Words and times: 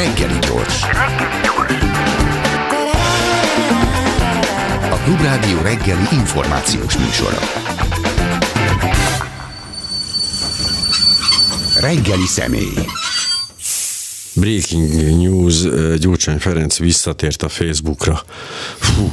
Reggeli 0.00 0.38
gyors. 0.38 0.82
A 4.90 4.96
Klubrádió 5.04 5.60
reggeli 5.62 6.06
információs 6.12 6.96
műsora. 6.96 7.38
Reggeli 11.80 12.26
személy. 12.26 12.74
Breaking 14.34 15.18
news, 15.18 15.62
Gyurcsány 15.98 16.38
Ferenc 16.38 16.78
visszatért 16.78 17.42
a 17.42 17.48
Facebookra. 17.48 18.22
Fú, 18.78 19.10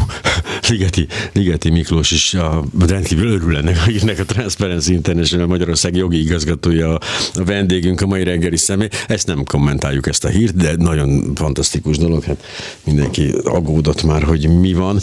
Ligeti, 0.69 1.07
Ligeti 1.33 1.69
Miklós 1.69 2.11
is 2.11 2.33
a, 2.33 2.63
rendkívül 2.87 3.31
örül 3.31 3.57
ennek, 3.57 3.77
akinek 3.87 4.19
a 4.19 4.25
Transparency 4.25 4.93
International 4.93 5.47
Magyarország 5.47 5.95
jogi 5.95 6.19
igazgatója 6.19 6.93
a, 6.97 6.99
a 7.33 7.43
vendégünk, 7.43 8.01
a 8.01 8.05
mai 8.05 8.23
reggeli 8.23 8.57
személy. 8.57 8.89
Ezt 9.07 9.27
nem 9.27 9.43
kommentáljuk 9.43 10.07
ezt 10.07 10.25
a 10.25 10.27
hírt, 10.27 10.55
de 10.55 10.75
nagyon 10.75 11.35
fantasztikus 11.35 11.97
dolog, 11.97 12.23
hát 12.23 12.43
mindenki 12.83 13.33
aggódott 13.43 14.03
már, 14.03 14.23
hogy 14.23 14.59
mi 14.59 14.73
van. 14.73 14.99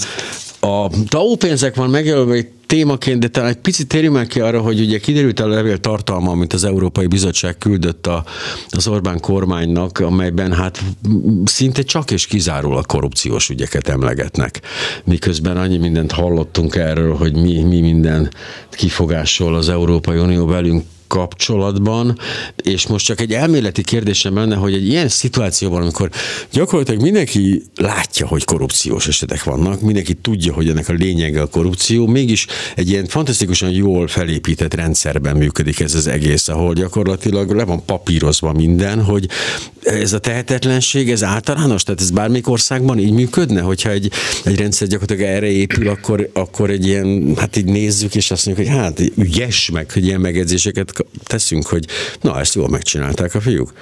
A 0.61 0.91
TAO 1.09 1.37
pénzek 1.37 1.75
van 1.75 1.91
megjelölve 1.91 2.35
egy 2.35 2.49
témaként, 2.67 3.21
de 3.21 3.29
talán 3.29 3.49
egy 3.49 3.57
picit 3.57 3.87
térjünk 3.87 4.15
meg 4.15 4.27
ki 4.27 4.41
arra, 4.41 4.61
hogy 4.61 4.81
ugye 4.81 4.99
kiderült 4.99 5.41
a 5.41 5.47
levél 5.47 5.79
tartalma, 5.79 6.31
amit 6.31 6.53
az 6.53 6.65
Európai 6.65 7.07
Bizottság 7.07 7.59
küldött 7.59 8.07
a, 8.07 8.25
az 8.69 8.87
Orbán 8.87 9.21
kormánynak, 9.21 9.99
amelyben 9.99 10.53
hát 10.53 10.83
szinte 11.45 11.83
csak 11.83 12.11
és 12.11 12.27
kizárólag 12.27 12.87
korrupciós 12.87 13.49
ügyeket 13.49 13.89
emlegetnek. 13.89 14.61
Miközben 15.05 15.57
annyi 15.57 15.79
mindent 15.79 16.13
hallottunk 16.13 16.77
erről, 16.77 17.15
hogy 17.15 17.35
mi, 17.35 17.63
mi 17.63 17.81
minden 17.81 18.31
kifogásol 18.71 19.55
az 19.55 19.69
Európai 19.69 20.19
Unió 20.19 20.47
velünk 20.47 20.85
kapcsolatban, 21.07 22.19
és 22.63 22.87
most 22.87 23.05
csak 23.05 23.21
egy 23.21 23.33
elméleti 23.33 23.83
kérdésem 23.83 24.35
lenne, 24.35 24.55
hogy 24.55 24.73
egy 24.73 24.89
ilyen 24.89 25.09
szituációban, 25.09 25.81
amikor 25.83 26.11
gyakorlatilag 26.53 27.01
mindenki 27.01 27.63
látja, 27.77 28.27
hogy 28.27 28.45
korrupciós 28.45 29.07
esetek 29.09 29.45
vannak, 29.45 29.81
mindenki 29.81 30.15
tudja, 30.15 30.53
hogy 30.53 30.69
ennek 30.69 30.89
a 30.89 30.93
lényege 30.93 31.41
a 31.41 31.47
korrupció, 31.47 32.07
mégis 32.07 32.47
egy 32.75 32.89
ilyen 32.89 33.07
fantasztikusan 33.07 33.71
jól 33.71 34.09
felépített 34.09 34.75
rendszerben 34.75 35.37
működik 35.37 35.81
ez 35.81 35.95
az 35.95 36.07
egész, 36.07 36.49
ahol 36.49 36.75
gyakorlatilag 36.75 37.51
le 37.51 37.65
van 37.65 37.85
papírozva 37.85 38.53
minden, 38.53 39.03
hogy 39.03 39.29
ez 39.83 40.13
a 40.13 40.19
tehetetlenség, 40.19 41.11
ez 41.11 41.23
általános, 41.23 41.83
tehát 41.83 42.01
ez 42.01 42.11
bármelyik 42.11 42.49
országban 42.49 42.99
így 42.99 43.13
működne, 43.13 43.61
hogyha 43.61 43.91
egy, 43.91 44.11
egy 44.45 44.57
rendszer 44.57 44.89
gyakorlatilag 44.89 45.33
erre 45.33 45.51
épül, 45.51 45.89
akkor, 45.89 46.31
akkor 46.33 46.71
egy 46.71 46.87
ilyen, 46.87 47.35
hát 47.37 47.57
így 47.57 47.65
nézzük, 47.65 48.15
és 48.15 48.31
azt 48.31 48.47
mondjuk, 48.47 48.69
hogy 48.69 48.77
hát 48.77 49.01
ügyes 49.17 49.71
meg, 49.71 49.91
hogy 49.91 50.05
ilyen 50.05 50.21
megjegyzéseket 50.21 50.93
teszünk, 51.25 51.67
hogy 51.67 51.85
na, 52.21 52.41
ezt 52.41 52.55
jól 52.55 52.69
megcsinálták 52.69 53.35
a 53.35 53.41
fiúk. 53.41 53.73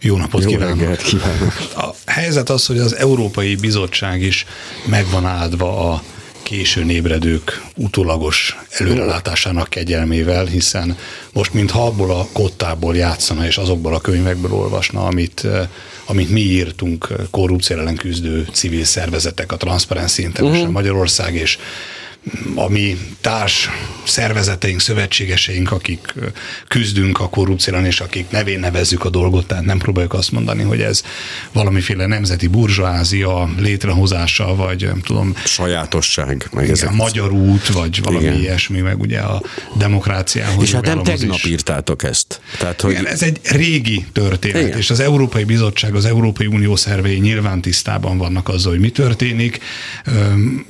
Jó 0.00 0.16
napot 0.16 0.42
Jó 0.42 0.48
kívánok! 0.48 0.78
reggelt 0.78 1.02
kívánok! 1.02 1.52
A 1.76 1.94
helyzet 2.06 2.50
az, 2.50 2.66
hogy 2.66 2.78
az 2.78 2.96
Európai 2.96 3.54
Bizottság 3.54 4.22
is 4.22 4.46
megvan 4.86 5.26
áldva 5.26 5.92
a 5.92 6.02
későn 6.44 6.90
ébredők 6.90 7.62
utólagos 7.76 8.56
előrelátásának 8.70 9.68
kegyelmével, 9.68 10.44
hiszen 10.44 10.96
most 11.32 11.52
mintha 11.52 11.86
abból 11.86 12.10
a 12.10 12.28
kottából 12.32 12.96
játszana, 12.96 13.46
és 13.46 13.56
azokból 13.56 13.94
a 13.94 14.00
könyvekből 14.00 14.52
olvasna, 14.52 15.06
amit, 15.06 15.44
eh, 15.44 15.68
amit 16.06 16.30
mi 16.30 16.40
írtunk 16.40 17.08
eh, 17.10 17.16
korrupció 17.30 17.76
ellen 17.76 17.96
küzdő 17.96 18.46
civil 18.52 18.84
szervezetek, 18.84 19.52
a 19.52 19.56
Transparency 19.56 20.22
International 20.22 20.60
uh-huh. 20.60 20.74
Magyarország 20.74 21.34
és 21.34 21.58
a 22.54 22.68
mi 22.68 22.98
társ 23.20 23.68
szervezeteink, 24.04 24.80
szövetségeseink, 24.80 25.72
akik 25.72 26.14
küzdünk 26.68 27.20
a 27.20 27.28
korrupcióan, 27.28 27.84
és 27.84 28.00
akik 28.00 28.30
nevén 28.30 28.60
nevezzük 28.60 29.04
a 29.04 29.10
dolgot, 29.10 29.46
tehát 29.46 29.64
nem 29.64 29.78
próbáljuk 29.78 30.12
azt 30.12 30.32
mondani, 30.32 30.62
hogy 30.62 30.80
ez 30.80 31.02
valamiféle 31.52 32.06
nemzeti 32.06 32.46
burzsázia 32.46 33.50
létrehozása, 33.58 34.54
vagy 34.54 34.82
nem 34.82 35.00
tudom... 35.00 35.34
Sajátosság. 35.44 36.48
Meg 36.52 36.68
igen, 36.68 36.88
a 36.88 36.94
magyar 36.94 37.32
út, 37.32 37.68
vagy 37.68 38.02
valami 38.02 38.24
igen. 38.24 38.38
ilyesmi, 38.38 38.80
meg 38.80 39.00
ugye 39.00 39.20
a 39.20 39.42
demokráciához. 39.76 40.62
És 40.64 40.72
hát 40.72 40.84
nem 40.84 41.02
tegnap 41.02 41.36
is. 41.36 41.44
írtátok 41.44 42.02
ezt. 42.02 42.40
Tehát, 42.58 42.80
hogy... 42.80 42.92
Igen, 42.92 43.06
ez 43.06 43.22
egy 43.22 43.40
régi 43.42 44.06
történet, 44.12 44.62
igen. 44.62 44.78
és 44.78 44.90
az 44.90 45.00
Európai 45.00 45.44
Bizottság, 45.44 45.94
az 45.94 46.04
Európai 46.04 46.46
Unió 46.46 46.76
szervei 46.76 47.18
nyilván 47.18 47.60
tisztában 47.60 48.18
vannak 48.18 48.48
azzal, 48.48 48.72
hogy 48.72 48.80
mi 48.80 48.90
történik, 48.90 49.60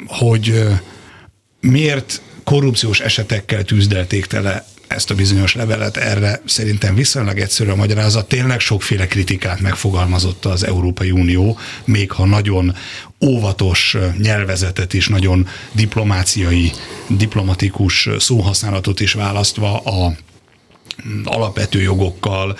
hogy 0.07 0.65
miért 1.65 2.23
korrupciós 2.45 3.01
esetekkel 3.01 3.65
tűzdelték 3.65 4.27
tele 4.27 4.67
ezt 4.89 5.11
a 5.11 5.15
bizonyos 5.15 5.55
levelet, 5.55 5.97
erre 5.97 6.41
szerintem 6.45 6.95
viszonylag 6.95 7.39
egyszerű 7.39 7.71
a 7.71 7.77
magyarázat. 7.77 8.29
Tényleg 8.29 8.61
sokféle 8.61 9.07
kritikát 9.07 9.61
megfogalmazott 9.61 10.45
az 10.45 10.65
Európai 10.65 11.11
Unió, 11.11 11.59
még 11.85 12.11
ha 12.11 12.27
nagyon 12.27 12.75
óvatos 13.21 13.97
nyelvezetet 14.19 14.93
is, 14.95 15.09
nagyon 15.09 15.49
diplomáciai, 15.73 16.73
diplomatikus 17.09 18.09
szóhasználatot 18.19 19.01
is 19.01 19.13
választva 19.13 19.79
a 19.79 20.17
alapvető 21.25 21.81
jogokkal, 21.81 22.59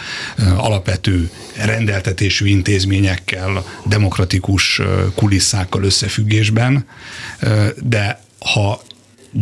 alapvető 0.57 1.31
rendeltetésű 1.57 2.47
intézményekkel, 2.47 3.65
demokratikus 3.87 4.81
kulisszákkal 5.15 5.83
összefüggésben, 5.83 6.87
de 7.83 8.23
ha 8.39 8.83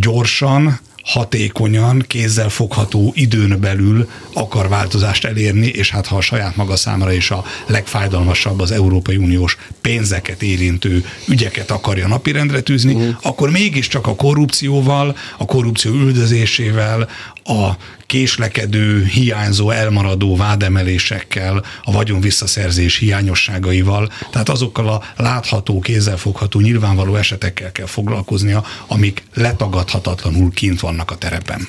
gyorsan, 0.00 0.80
hatékonyan, 1.02 2.04
kézzel 2.06 2.48
fogható 2.48 3.12
időn 3.14 3.60
belül 3.60 4.08
akar 4.32 4.68
változást 4.68 5.24
elérni, 5.24 5.66
és 5.66 5.90
hát 5.90 6.06
ha 6.06 6.16
a 6.16 6.20
saját 6.20 6.56
maga 6.56 6.76
számára 6.76 7.12
is 7.12 7.30
a 7.30 7.44
legfájdalmasabb 7.66 8.60
az 8.60 8.70
Európai 8.70 9.16
Uniós 9.16 9.56
pénzeket 9.80 10.42
érintő 10.42 11.04
ügyeket 11.28 11.70
akarja 11.70 12.08
napirendre 12.08 12.60
tűzni, 12.60 12.94
uh-huh. 12.94 13.16
akkor 13.22 13.50
mégiscsak 13.50 14.06
a 14.06 14.14
korrupcióval, 14.14 15.16
a 15.38 15.44
korrupció 15.44 15.92
üldözésével, 15.92 17.08
a 17.44 17.70
késlekedő, 18.06 19.04
hiányzó, 19.04 19.70
elmaradó 19.70 20.36
vádemelésekkel, 20.36 21.64
a 21.82 21.92
vagyon 21.92 22.20
visszaszerzés 22.20 22.96
hiányosságaival, 22.96 24.12
tehát 24.30 24.48
azokkal 24.48 24.88
a 24.88 25.02
látható, 25.16 25.80
kézzelfogható, 25.80 26.60
nyilvánvaló 26.60 27.16
esetekkel 27.16 27.72
kell 27.72 27.86
foglalkoznia, 27.86 28.64
amik 28.86 29.22
letagadhatatlanul 29.34 30.50
kint 30.50 30.80
vannak 30.80 31.10
a 31.10 31.16
terepen. 31.16 31.68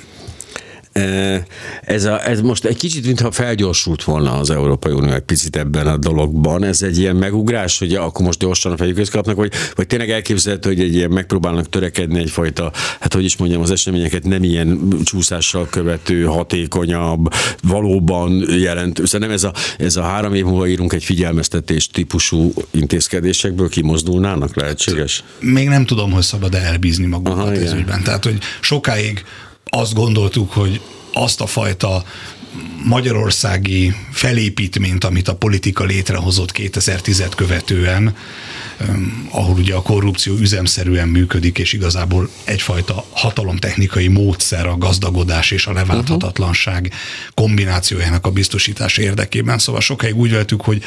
Ez, 1.82 2.06
a, 2.06 2.28
ez 2.28 2.42
most 2.42 2.66
egy 2.66 2.78
kicsit, 2.78 3.06
mintha 3.06 3.32
felgyorsult 3.32 4.04
volna 4.04 4.38
az 4.38 4.50
Európai 4.50 4.92
Unió 4.92 5.12
egy 5.12 5.22
picit 5.22 5.56
ebben 5.56 5.88
a 5.88 5.98
dologban. 5.98 6.64
Ez 6.64 6.82
egy 6.82 7.00
ilyen 7.00 7.16
megugrás, 7.16 7.80
hogy 7.80 7.94
akkor 7.94 8.26
most 8.26 8.40
gyorsan 8.40 8.72
a 8.72 8.78
fejükhöz 8.78 9.10
kapnak, 9.10 9.36
vagy, 9.36 9.52
vagy 9.76 9.88
tényleg 9.88 10.10
elképzelhető, 10.10 10.70
hogy 10.70 10.80
egy 10.80 10.96
ilyen 10.96 11.10
megpróbálnak 11.10 11.70
törekedni 11.70 12.20
egyfajta, 12.20 12.72
hát 13.00 13.14
hogy 13.14 13.24
is 13.24 13.38
mondjam, 13.38 13.62
az 13.62 13.72
eseményeket 13.72 14.24
nem 14.24 14.44
ilyen 14.44 14.88
csúszással 15.04 15.68
követő, 15.70 16.24
hatékonyabb, 16.24 17.34
valóban 17.62 18.46
jelentő. 18.60 19.04
Nem 19.18 19.32
ez 19.32 19.44
a, 19.44 19.54
ez 19.78 19.96
a 19.96 20.02
három 20.02 20.34
év 20.34 20.46
múlva 20.46 20.68
írunk 20.68 20.94
egy 20.94 21.04
figyelmeztetés 21.04 21.88
típusú 21.88 22.54
intézkedésekből 22.72 23.70
kimozdulnának, 23.70 24.56
lehetséges? 24.56 25.24
Még 25.40 25.68
nem 25.68 25.86
tudom, 25.86 26.12
hogy 26.12 26.24
szabad 26.24 26.56
elbízni 26.56 27.06
magunkat 27.06 27.58
ez 27.58 27.74
ügyben. 27.74 28.04
Tehát, 28.04 28.24
hogy 28.24 28.38
sokáig 28.62 29.24
azt 29.76 29.94
gondoltuk, 29.94 30.52
hogy 30.52 30.82
azt 31.14 31.42
a 31.42 31.46
fajta 31.46 32.04
magyarországi 32.84 33.96
felépítményt, 34.12 35.04
amit 35.04 35.28
a 35.28 35.36
politika 35.36 35.84
létrehozott 35.84 36.52
2010 36.52 37.24
követően, 37.36 38.16
ahol 39.30 39.56
ugye 39.56 39.74
a 39.76 39.82
korrupció 39.82 40.36
üzemszerűen 40.36 41.08
működik, 41.08 41.58
és 41.58 41.74
igazából 41.74 42.30
egyfajta 42.44 43.06
hatalomtechnikai 43.12 44.08
módszer 44.08 44.68
a 44.68 44.78
gazdagodás 44.78 45.52
és 45.52 45.66
a 45.68 45.74
leválthatatlanság 45.74 46.94
kombinációjának 47.34 48.26
a 48.26 48.32
biztosítása 48.32 49.02
érdekében. 49.02 49.58
Szóval 49.58 49.82
sokáig 49.82 50.16
úgy 50.16 50.32
vettük, 50.32 50.62
hogy 50.62 50.84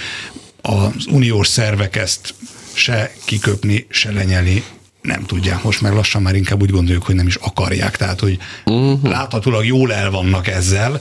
az 0.60 1.06
uniós 1.10 1.48
szervek 1.48 1.96
ezt 1.96 2.34
se 2.72 3.14
kiköpni, 3.24 3.86
se 3.90 4.12
lenyelni 4.12 4.64
nem 5.06 5.24
tudják, 5.24 5.62
most 5.62 5.80
meg 5.80 5.92
lassan 5.92 6.22
már 6.22 6.34
inkább 6.34 6.62
úgy 6.62 6.70
gondoljuk, 6.70 7.04
hogy 7.04 7.14
nem 7.14 7.26
is 7.26 7.34
akarják, 7.34 7.96
tehát 7.96 8.20
hogy 8.20 8.38
uh-huh. 8.64 9.02
láthatólag 9.02 9.66
jól 9.66 9.92
el 9.92 10.10
vannak 10.10 10.46
ezzel. 10.46 11.00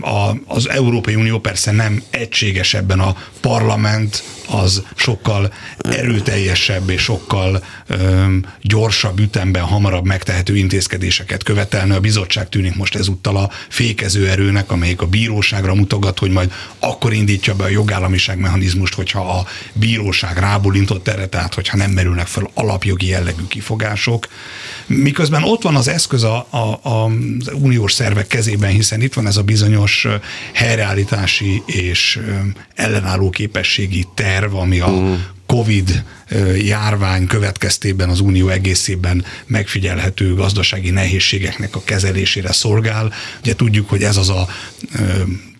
A, 0.00 0.30
az 0.46 0.68
Európai 0.68 1.14
Unió 1.14 1.38
persze 1.38 1.70
nem 1.70 2.02
egységes 2.10 2.74
ebben 2.74 3.00
a 3.00 3.16
parlament, 3.40 4.22
az 4.48 4.82
sokkal 4.94 5.52
erőteljesebb 5.78 6.90
és 6.90 7.02
sokkal 7.02 7.64
öm, 7.86 8.46
gyorsabb 8.62 9.18
ütemben, 9.20 9.62
hamarabb 9.62 10.04
megtehető 10.04 10.56
intézkedéseket 10.56 11.42
követelne. 11.42 11.94
A 11.94 12.00
bizottság 12.00 12.48
tűnik 12.48 12.76
most 12.76 12.94
ezúttal 12.94 13.36
a 13.36 13.50
fékező 13.68 14.28
erőnek, 14.28 14.70
amelyik 14.70 15.00
a 15.00 15.06
bíróságra 15.06 15.74
mutogat, 15.74 16.18
hogy 16.18 16.30
majd 16.30 16.52
akkor 16.78 17.12
indítja 17.12 17.54
be 17.54 17.64
a 17.64 17.68
jogállamiság 17.68 18.38
mechanizmust, 18.38 18.94
hogyha 18.94 19.38
a 19.38 19.46
bíróság 19.72 20.38
rábólintott 20.38 21.08
erre, 21.08 21.26
tehát 21.26 21.54
hogyha 21.54 21.76
nem 21.76 21.90
merülnek 21.90 22.26
fel 22.26 22.50
alapjogi 22.54 23.06
jellegű 23.06 23.42
kifogások, 23.48 24.26
miközben 24.88 25.42
ott 25.42 25.62
van 25.62 25.76
az 25.76 25.88
eszköz 25.88 26.22
a, 26.22 26.46
a, 26.50 26.88
a, 26.88 27.04
az 27.38 27.50
uniós 27.52 27.92
szervek 27.92 28.26
kezében, 28.26 28.70
hiszen 28.70 29.00
itt 29.00 29.14
van 29.14 29.26
ez 29.26 29.36
a 29.36 29.42
bizonyos 29.42 30.06
helyreállítási 30.52 31.62
és 31.66 32.20
ellenálló 32.74 33.30
képességi 33.30 34.06
terv, 34.14 34.54
ami 34.54 34.80
a 34.80 34.86
uh-huh. 34.86 35.18
COVID 35.46 36.04
járvány 36.58 37.26
következtében 37.26 38.08
az 38.08 38.20
unió 38.20 38.48
egészében 38.48 39.24
megfigyelhető 39.46 40.34
gazdasági 40.34 40.90
nehézségeknek 40.90 41.76
a 41.76 41.82
kezelésére 41.84 42.52
szolgál. 42.52 43.12
Ugye 43.40 43.54
tudjuk, 43.54 43.88
hogy 43.88 44.02
ez 44.02 44.16
az 44.16 44.28
a 44.28 44.48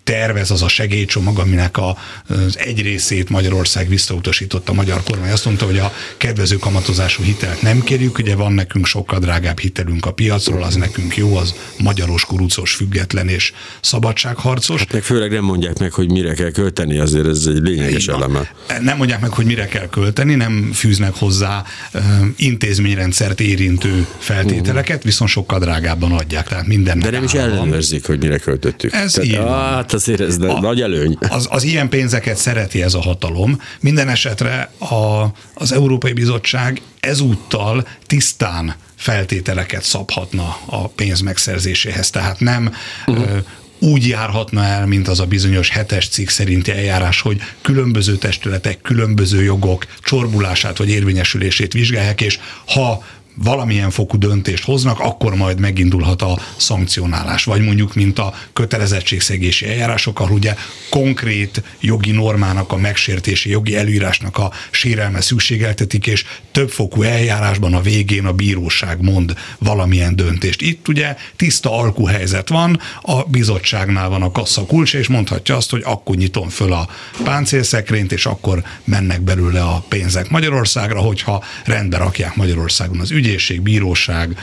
tervez 0.09 0.51
az 0.51 0.61
a 0.61 0.67
segélycsomag, 0.67 1.39
aminek 1.39 1.77
a, 1.77 1.97
az 2.27 2.57
egy 2.57 2.81
részét 2.81 3.29
Magyarország 3.29 3.87
visszautasította 3.87 4.71
a 4.71 4.75
magyar 4.75 5.03
kormány. 5.03 5.31
Azt 5.31 5.45
mondta, 5.45 5.65
hogy 5.65 5.77
a 5.77 5.93
kedvező 6.17 6.55
kamatozású 6.55 7.23
hitelt 7.23 7.61
nem 7.61 7.83
kérjük, 7.83 8.17
ugye 8.17 8.35
van 8.35 8.51
nekünk 8.51 8.85
sokkal 8.85 9.19
drágább 9.19 9.59
hitelünk 9.59 10.05
a 10.05 10.11
piacról, 10.11 10.63
az 10.63 10.75
nekünk 10.75 11.17
jó, 11.17 11.35
az 11.35 11.55
magyaros, 11.77 12.25
kurucos, 12.25 12.73
független 12.73 13.27
és 13.27 13.53
szabadságharcos. 13.81 14.79
Hát 14.79 14.93
meg 14.93 15.03
főleg 15.03 15.31
nem 15.31 15.43
mondják 15.43 15.79
meg, 15.79 15.91
hogy 15.91 16.11
mire 16.11 16.33
kell 16.33 16.51
költeni, 16.51 16.97
azért 16.97 17.27
ez 17.27 17.45
egy 17.47 17.61
lényeges 17.61 18.03
Igen. 18.03 18.15
eleme. 18.15 18.51
Nem 18.81 18.97
mondják 18.97 19.21
meg, 19.21 19.31
hogy 19.31 19.45
mire 19.45 19.65
kell 19.65 19.89
költeni, 19.89 20.35
nem 20.35 20.71
fűznek 20.73 21.15
hozzá 21.15 21.63
intézményrendszert 22.35 23.39
érintő 23.39 24.07
feltételeket, 24.17 25.03
viszont 25.03 25.29
sokkal 25.29 25.59
drágábban 25.59 26.11
adják, 26.11 26.47
tehát 26.47 26.67
minden. 26.67 26.99
De 26.99 27.09
nem 27.09 27.23
is 27.23 27.33
ellenőrzik, 27.33 28.05
hogy 28.05 28.19
mire 28.19 28.37
költöttük. 28.37 28.93
Ez 28.93 29.11
tehát, 29.11 29.29
így 29.29 29.37
van. 29.37 29.73
Hát 29.73 29.98
azért 29.99 30.19
ez 30.19 30.37
a, 30.37 30.59
nagy 30.59 30.81
előny. 30.81 31.17
Az, 31.29 31.47
az 31.49 31.63
ilyen 31.63 31.89
pénzeket 31.89 32.37
szereti 32.37 32.81
ez 32.83 32.93
a 32.93 33.01
hatalom. 33.01 33.61
Minden 33.79 34.09
esetre 34.09 34.71
a, 34.77 35.25
az 35.53 35.71
Európai 35.71 36.13
Bizottság 36.13 36.81
ezúttal 36.99 37.87
tisztán 38.05 38.75
feltételeket 38.95 39.83
szabhatna 39.83 40.57
a 40.65 40.87
pénz 40.87 41.19
megszerzéséhez. 41.21 42.09
Tehát 42.09 42.39
nem 42.39 42.73
uh-huh. 43.07 43.43
úgy 43.79 44.07
járhatna 44.07 44.63
el, 44.63 44.85
mint 44.85 45.07
az 45.07 45.19
a 45.19 45.25
bizonyos 45.25 45.69
hetes 45.69 46.07
cikk 46.07 46.27
szerinti 46.27 46.71
eljárás, 46.71 47.21
hogy 47.21 47.41
különböző 47.61 48.15
testületek, 48.15 48.81
különböző 48.81 49.43
jogok 49.43 49.85
csorbulását 50.01 50.77
vagy 50.77 50.89
érvényesülését 50.89 51.73
vizsgálják, 51.73 52.21
és 52.21 52.39
ha 52.65 53.03
valamilyen 53.43 53.89
fokú 53.89 54.17
döntést 54.17 54.63
hoznak, 54.63 54.99
akkor 54.99 55.35
majd 55.35 55.59
megindulhat 55.59 56.21
a 56.21 56.39
szankcionálás. 56.57 57.43
Vagy 57.43 57.61
mondjuk, 57.61 57.95
mint 57.95 58.19
a 58.19 58.33
kötelezettségszegési 58.53 59.67
eljárások, 59.67 60.19
ahol 60.19 60.35
ugye 60.35 60.55
konkrét 60.89 61.63
jogi 61.79 62.11
normának 62.11 62.71
a 62.71 62.77
megsértési, 62.77 63.49
jogi 63.49 63.75
előírásnak 63.75 64.37
a 64.37 64.51
sérelme 64.71 65.21
szükségeltetik, 65.21 66.07
és 66.07 66.25
többfokú 66.51 67.01
eljárásban 67.01 67.73
a 67.73 67.81
végén 67.81 68.25
a 68.25 68.33
bíróság 68.33 69.01
mond 69.01 69.33
valamilyen 69.57 70.15
döntést. 70.15 70.61
Itt 70.61 70.87
ugye 70.87 71.15
tiszta 71.35 71.77
alkuhelyzet 71.77 72.49
van, 72.49 72.79
a 73.01 73.23
bizottságnál 73.23 74.09
van 74.09 74.21
a 74.21 74.31
kassa 74.31 74.65
kulcs, 74.65 74.93
és 74.93 75.07
mondhatja 75.07 75.55
azt, 75.55 75.69
hogy 75.69 75.81
akkor 75.85 76.15
nyitom 76.15 76.49
föl 76.49 76.73
a 76.73 76.89
páncélszekrényt, 77.23 78.11
és 78.11 78.25
akkor 78.25 78.63
mennek 78.83 79.21
belőle 79.21 79.61
a 79.61 79.83
pénzek 79.87 80.29
Magyarországra, 80.29 80.99
hogyha 80.99 81.43
rendbe 81.65 81.97
rakják 81.97 82.35
Magyarországon 82.35 82.99
az 82.99 83.11
ügyet, 83.11 83.27
ügyészség, 83.29 83.61
bíróság, 83.61 84.37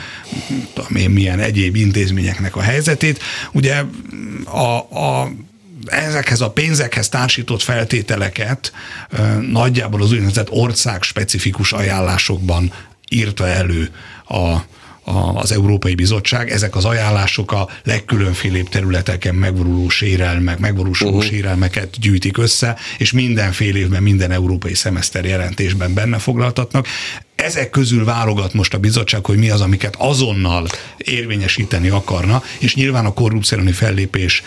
tudom 0.74 0.96
én, 0.96 1.10
milyen 1.10 1.40
egyéb 1.40 1.76
intézményeknek 1.76 2.56
a 2.56 2.60
helyzetét. 2.60 3.22
Ugye 3.52 3.82
a, 4.44 4.76
a 4.76 5.32
ezekhez 5.86 6.40
a 6.40 6.50
pénzekhez 6.50 7.08
társított 7.08 7.62
feltételeket 7.62 8.72
nagyjából 9.50 10.02
az 10.02 10.12
úgynevezett 10.12 10.50
ország 10.50 11.02
specifikus 11.02 11.72
ajánlásokban 11.72 12.72
írta 13.08 13.48
elő 13.48 13.90
a 14.28 14.56
az 15.34 15.52
Európai 15.52 15.94
Bizottság. 15.94 16.50
Ezek 16.50 16.76
az 16.76 16.84
ajánlások 16.84 17.52
a 17.52 17.68
legkülönfélébb 17.84 18.68
területeken 18.68 19.34
megvaluló 19.34 19.88
sérelmek, 19.88 20.58
megvalósuló 20.58 21.10
uh-huh. 21.10 21.24
sérelmeket 21.24 22.00
gyűjtik 22.00 22.38
össze, 22.38 22.76
és 22.98 23.12
minden 23.12 23.52
fél 23.52 23.76
évben 23.76 24.02
minden 24.02 24.30
európai 24.30 24.74
szemeszter 24.74 25.24
jelentésben 25.24 25.94
benne 25.94 26.18
foglaltatnak 26.18 26.86
ezek 27.36 27.70
közül 27.70 28.04
válogat 28.04 28.54
most 28.54 28.74
a 28.74 28.78
bizottság, 28.78 29.26
hogy 29.26 29.38
mi 29.38 29.50
az, 29.50 29.60
amiket 29.60 29.94
azonnal 29.98 30.66
érvényesíteni 30.96 31.88
akarna, 31.88 32.42
és 32.58 32.74
nyilván 32.74 33.06
a 33.06 33.12
korrupciálni 33.12 33.72
fellépés 33.72 34.42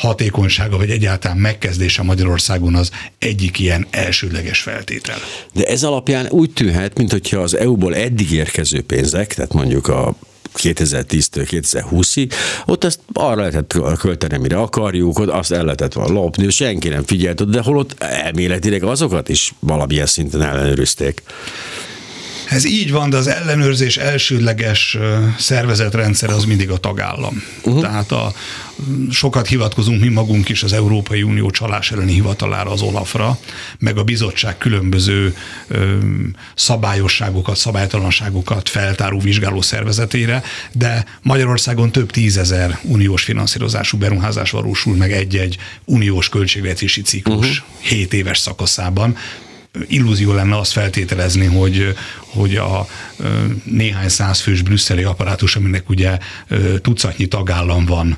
hatékonysága, 0.00 0.76
vagy 0.76 0.90
egyáltalán 0.90 1.36
megkezdése 1.36 2.02
Magyarországon 2.02 2.74
az 2.74 2.90
egyik 3.18 3.58
ilyen 3.58 3.86
elsődleges 3.90 4.60
feltétel. 4.60 5.18
De 5.52 5.64
ez 5.64 5.82
alapján 5.82 6.26
úgy 6.28 6.50
tűnhet, 6.50 6.98
mintha 6.98 7.38
az 7.38 7.56
EU-ból 7.56 7.96
eddig 7.96 8.32
érkező 8.32 8.82
pénzek, 8.82 9.34
tehát 9.34 9.52
mondjuk 9.52 9.88
a 9.88 10.14
2010-től 10.58 11.46
2020-ig, 11.50 12.32
ott 12.66 12.84
ezt 12.84 13.00
arra 13.12 13.40
lehetett 13.40 13.98
költeni, 13.98 14.36
mire 14.36 14.56
akarjuk, 14.56 15.18
ott 15.18 15.28
azt 15.28 15.52
el 15.52 15.64
lehetett 15.64 15.92
volna 15.92 16.12
lopni, 16.12 16.50
senki 16.50 16.88
nem 16.88 17.04
figyelt, 17.04 17.50
de 17.50 17.60
holott 17.62 18.02
elméletileg 18.02 18.82
azokat 18.82 19.28
is 19.28 19.54
valamilyen 19.58 20.06
szinten 20.06 20.42
ellenőrizték. 20.42 21.22
Ez 22.50 22.64
így 22.64 22.90
van, 22.90 23.10
de 23.10 23.16
az 23.16 23.26
ellenőrzés 23.26 23.96
elsődleges 23.96 24.98
szervezetrendszer 25.38 26.30
az 26.30 26.44
mindig 26.44 26.70
a 26.70 26.76
tagállam. 26.76 27.42
Uh-huh. 27.62 27.82
Tehát 27.82 28.12
a, 28.12 28.32
sokat 29.10 29.46
hivatkozunk 29.46 30.00
mi 30.00 30.08
magunk 30.08 30.48
is 30.48 30.62
az 30.62 30.72
Európai 30.72 31.22
Unió 31.22 31.50
csalás 31.50 31.90
elleni 31.92 32.12
hivatalára, 32.12 32.70
az 32.70 32.82
Olafra, 32.82 33.38
meg 33.78 33.98
a 33.98 34.04
bizottság 34.04 34.58
különböző 34.58 35.36
ö, 35.68 35.96
szabályosságokat, 36.54 37.56
szabálytalanságokat 37.56 38.68
feltáró 38.68 39.18
vizsgáló 39.18 39.60
szervezetére, 39.60 40.42
de 40.72 41.04
Magyarországon 41.22 41.92
több 41.92 42.10
tízezer 42.10 42.78
uniós 42.82 43.22
finanszírozású 43.22 43.98
beruházás 43.98 44.50
valósul 44.50 44.96
meg 44.96 45.12
egy-egy 45.12 45.56
uniós 45.84 46.28
költségvetési 46.28 47.02
ciklus 47.02 47.58
uh-huh. 47.58 47.88
7 47.88 48.12
éves 48.12 48.38
szakaszában 48.38 49.16
illúzió 49.86 50.32
lenne 50.32 50.58
azt 50.58 50.72
feltételezni, 50.72 51.46
hogy, 51.46 51.94
hogy 52.18 52.56
a 52.56 52.86
néhány 53.64 54.08
százfős 54.08 54.62
brüsszeli 54.62 55.02
apparátus, 55.02 55.56
aminek 55.56 55.88
ugye 55.88 56.18
tucatnyi 56.80 57.26
tagállam 57.26 57.84
van 57.84 58.16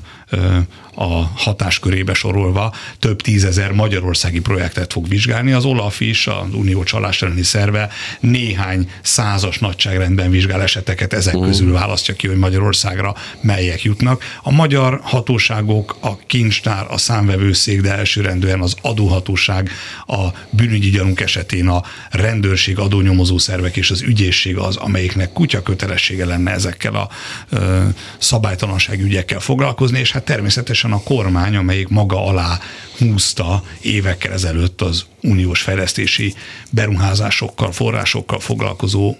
a 0.95 1.31
hatáskörébe 1.35 2.13
sorolva, 2.13 2.73
több 2.99 3.21
tízezer 3.21 3.71
magyarországi 3.71 4.39
projektet 4.39 4.91
fog 4.91 5.07
vizsgálni. 5.07 5.51
Az 5.51 5.65
OLAF 5.65 5.99
is, 5.99 6.27
az 6.27 6.53
Unió 6.53 6.83
csalás 6.83 7.21
elleni 7.21 7.43
szerve 7.43 7.89
néhány 8.19 8.89
százas 9.01 9.59
nagyságrendben 9.59 10.31
vizsgál 10.31 10.61
eseteket, 10.61 11.13
ezek 11.13 11.35
uh. 11.35 11.45
közül 11.45 11.71
választja 11.71 12.13
ki, 12.13 12.27
hogy 12.27 12.37
Magyarországra 12.37 13.15
melyek 13.41 13.83
jutnak. 13.83 14.23
A 14.43 14.51
magyar 14.51 14.99
hatóságok, 15.03 15.97
a 15.99 16.17
kincstár, 16.17 16.85
a 16.89 16.97
számvevőszék, 16.97 17.81
de 17.81 17.93
elsőrendűen 17.93 18.61
az 18.61 18.75
adóhatóság, 18.81 19.69
a 20.07 20.27
bűnügyi 20.49 20.89
gyanúk 20.89 21.21
esetén 21.21 21.67
a 21.67 21.83
rendőrség, 22.09 22.77
adónyomozó 22.77 23.37
szervek 23.37 23.77
és 23.77 23.91
az 23.91 24.01
ügyészség 24.01 24.57
az, 24.57 24.75
amelyiknek 24.75 25.33
kutya 25.33 25.61
kötelessége 25.61 26.25
lenne 26.25 26.51
ezekkel 26.51 26.95
a 26.95 27.09
ö, 27.49 27.83
szabálytalansági 28.17 29.01
ügyekkel 29.01 29.39
foglalkozni, 29.39 29.99
és 29.99 30.11
hát 30.11 30.23
természetesen 30.23 30.82
a 30.91 31.03
kormány, 31.03 31.55
amelyik 31.55 31.87
maga 31.87 32.25
alá 32.25 32.59
húzta 32.97 33.63
évekkel 33.81 34.31
ezelőtt 34.31 34.81
az 34.81 35.05
uniós 35.21 35.61
fejlesztési 35.61 36.33
beruházásokkal, 36.69 37.71
forrásokkal 37.71 38.39
foglalkozó 38.39 39.15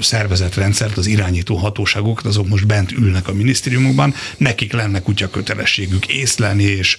szervezetrendszert, 0.00 0.96
az 0.96 1.06
irányító 1.06 1.56
hatóságokat, 1.56 2.24
azok 2.24 2.48
most 2.48 2.66
bent 2.66 2.92
ülnek 2.92 3.28
a 3.28 3.32
minisztériumokban, 3.32 4.14
nekik 4.36 4.72
lenne 4.72 5.02
kutya 5.02 5.30
kötelességük 5.30 6.06
észlelni 6.06 6.62
és 6.62 6.98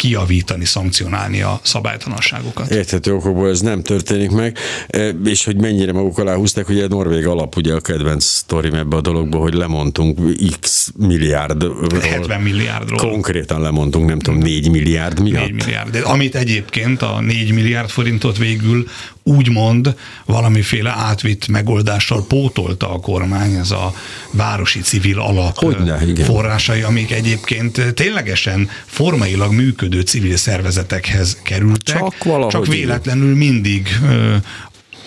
kiavítani, 0.00 0.64
szankcionálni 0.64 1.42
a 1.42 1.60
szabálytalanságokat. 1.62 2.70
Érthető 2.70 3.14
okokból 3.14 3.48
ez 3.48 3.60
nem 3.60 3.82
történik 3.82 4.30
meg, 4.30 4.58
e, 4.86 5.08
és 5.24 5.44
hogy 5.44 5.56
mennyire 5.56 5.92
maguk 5.92 6.18
alá 6.18 6.34
húzták, 6.34 6.68
ugye 6.68 6.86
Norvég 6.86 7.26
alap 7.26 7.56
ugye 7.56 7.74
a 7.74 7.80
kedvenc 7.80 8.24
sztorim 8.24 8.74
ebbe 8.74 8.96
a 8.96 9.00
dologba, 9.00 9.38
hogy 9.38 9.54
lemondtunk 9.54 10.18
x 10.60 10.92
milliárd. 10.98 11.66
70 12.02 12.40
milliárdról. 12.40 12.98
Konkrétan 13.10 13.60
lemondtunk, 13.60 14.08
nem 14.08 14.18
tudom, 14.18 14.40
4 14.40 14.70
milliárd 14.70 15.20
miatt. 15.20 15.40
4 15.40 15.52
milliárd. 15.52 15.90
De 15.90 16.00
amit 16.00 16.34
egyébként 16.34 17.02
a 17.02 17.20
4 17.20 17.52
milliárd 17.52 17.88
forintot 17.88 18.38
végül 18.38 18.86
úgymond 19.30 19.94
valamiféle 20.24 20.90
átvitt 20.90 21.48
megoldással 21.48 22.24
pótolta 22.26 22.94
a 22.94 22.98
kormány, 22.98 23.54
ez 23.54 23.70
a 23.70 23.94
városi 24.30 24.80
civil 24.80 25.18
alap 25.20 25.56
Hogyne, 25.56 26.06
igen. 26.06 26.24
forrásai, 26.24 26.82
amik 26.82 27.12
egyébként 27.12 27.94
ténylegesen 27.94 28.68
formailag 28.86 29.52
működő 29.52 30.00
civil 30.00 30.36
szervezetekhez 30.36 31.38
kerültek, 31.42 31.96
csak, 31.96 32.48
csak 32.48 32.66
véletlenül 32.66 33.36
mindig 33.36 33.88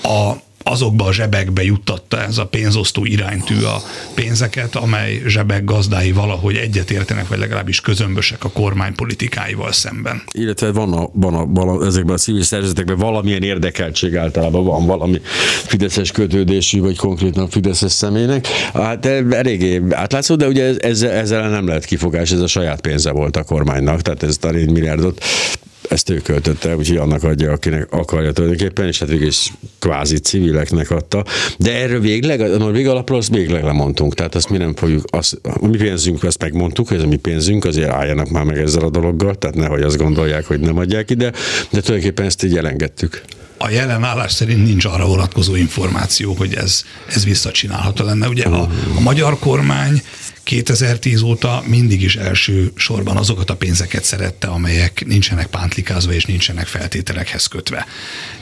a 0.04 0.34
azokba 0.64 1.06
a 1.06 1.14
zsebekbe 1.14 1.64
juttatta 1.64 2.22
ez 2.22 2.38
a 2.38 2.46
pénzosztó 2.46 3.06
iránytű 3.06 3.62
a 3.64 3.82
pénzeket, 4.14 4.76
amely 4.76 5.22
zsebek 5.28 5.64
gazdái 5.64 6.12
valahogy 6.12 6.56
egyetértenek, 6.56 7.28
vagy 7.28 7.40
legalábbis 7.40 7.82
közömbösek 7.82 8.44
a 8.44 8.50
kormány 8.50 8.96
politikáival 8.96 9.72
szemben. 9.72 10.22
Illetve 10.32 10.72
van, 10.72 10.94
a, 10.94 11.10
van, 11.14 11.34
a, 11.34 11.46
van 11.46 11.86
ezekben 11.86 12.16
a 12.16 12.18
civil 12.18 12.44
szervezetekben 12.44 12.98
valamilyen 12.98 13.44
érdekeltség 13.44 14.16
általában 14.16 14.64
van 14.64 14.86
valami 14.86 15.22
fideszes 15.66 16.12
kötődésű, 16.12 16.80
vagy 16.80 16.98
konkrétan 16.98 17.50
fideszes 17.50 17.92
személynek. 17.92 18.48
Hát 18.74 19.06
eléggé 19.06 19.82
átlátszó, 19.90 20.36
de 20.36 20.48
ugye 20.48 20.76
ezzel, 20.78 21.12
ezzel 21.12 21.50
nem 21.50 21.68
lehet 21.68 21.86
kifogás, 21.86 22.32
ez 22.32 22.40
a 22.40 22.48
saját 22.48 22.82
pénze 22.82 23.12
volt 23.12 23.38
a 23.38 23.44
kormánynak, 23.44 24.02
tehát 24.02 24.24
ez 24.24 24.38
a 24.42 24.50
4 24.50 24.72
milliárdot 24.72 25.24
ezt 25.90 26.10
ő 26.10 26.18
költötte, 26.18 26.76
úgyhogy 26.76 26.98
annak 26.98 27.24
adja, 27.24 27.52
akinek 27.52 27.92
akarja 27.92 28.32
tulajdonképpen, 28.32 28.88
és 28.88 29.00
hát 29.00 29.10
végül 29.10 29.28
is 29.28 29.54
kvázi 29.80 30.18
civileknek 30.18 30.92
adta. 30.92 31.26
De 31.58 31.74
erről 31.74 32.00
végleg, 32.00 32.42
a 32.42 32.72
vég 32.72 32.88
alapról 32.88 33.18
azt 33.18 33.30
végleg 33.30 33.64
lemondtunk, 33.64 34.14
tehát 34.14 34.36
azt 34.36 34.50
mi 34.50 34.58
nem 34.58 34.76
fogjuk, 34.76 35.04
azt, 35.10 35.40
a 35.44 35.68
mi 35.68 35.78
pénzünk, 35.78 36.24
azt 36.24 36.42
megmondtuk, 36.42 36.88
hogy 36.88 36.98
ez 36.98 37.04
a 37.04 37.08
mi 37.08 37.16
pénzünk, 37.16 37.66
azért 37.66 37.90
álljanak 37.90 38.30
már 38.30 38.44
meg 38.44 38.58
ezzel 38.58 38.84
a 38.84 38.90
dologgal, 38.90 39.36
tehát 39.36 39.56
nehogy 39.56 39.82
azt 39.82 39.98
gondolják, 39.98 40.46
hogy 40.46 40.60
nem 40.60 40.78
adják 40.78 41.10
ide, 41.10 41.32
de 41.70 41.82
tulajdonképpen 41.82 42.26
ezt 42.26 42.44
így 42.44 42.58
elengedtük 42.58 43.24
a 43.64 43.70
jelen 43.70 44.04
állás 44.04 44.32
szerint 44.32 44.66
nincs 44.66 44.86
arra 44.86 45.06
vonatkozó 45.06 45.56
információ, 45.56 46.34
hogy 46.34 46.54
ez, 46.54 46.84
ez 47.08 47.26
visszacsinálható 47.26 48.06
lenne. 48.06 48.28
Ugye 48.28 48.44
a, 48.44 48.70
a 48.96 49.00
magyar 49.00 49.40
kormány 49.40 50.02
2010 50.44 51.22
óta 51.22 51.64
mindig 51.66 52.02
is 52.02 52.16
első 52.16 52.72
sorban 52.76 53.18
azokat 53.18 53.50
a 53.50 53.56
pénzeket 53.56 54.04
szerette, 54.04 54.48
amelyek 54.48 55.06
nincsenek 55.06 55.48
pántlikázva 55.48 56.14
és 56.14 56.26
nincsenek 56.26 56.68
feltételekhez 56.68 57.46
kötve. 57.48 57.86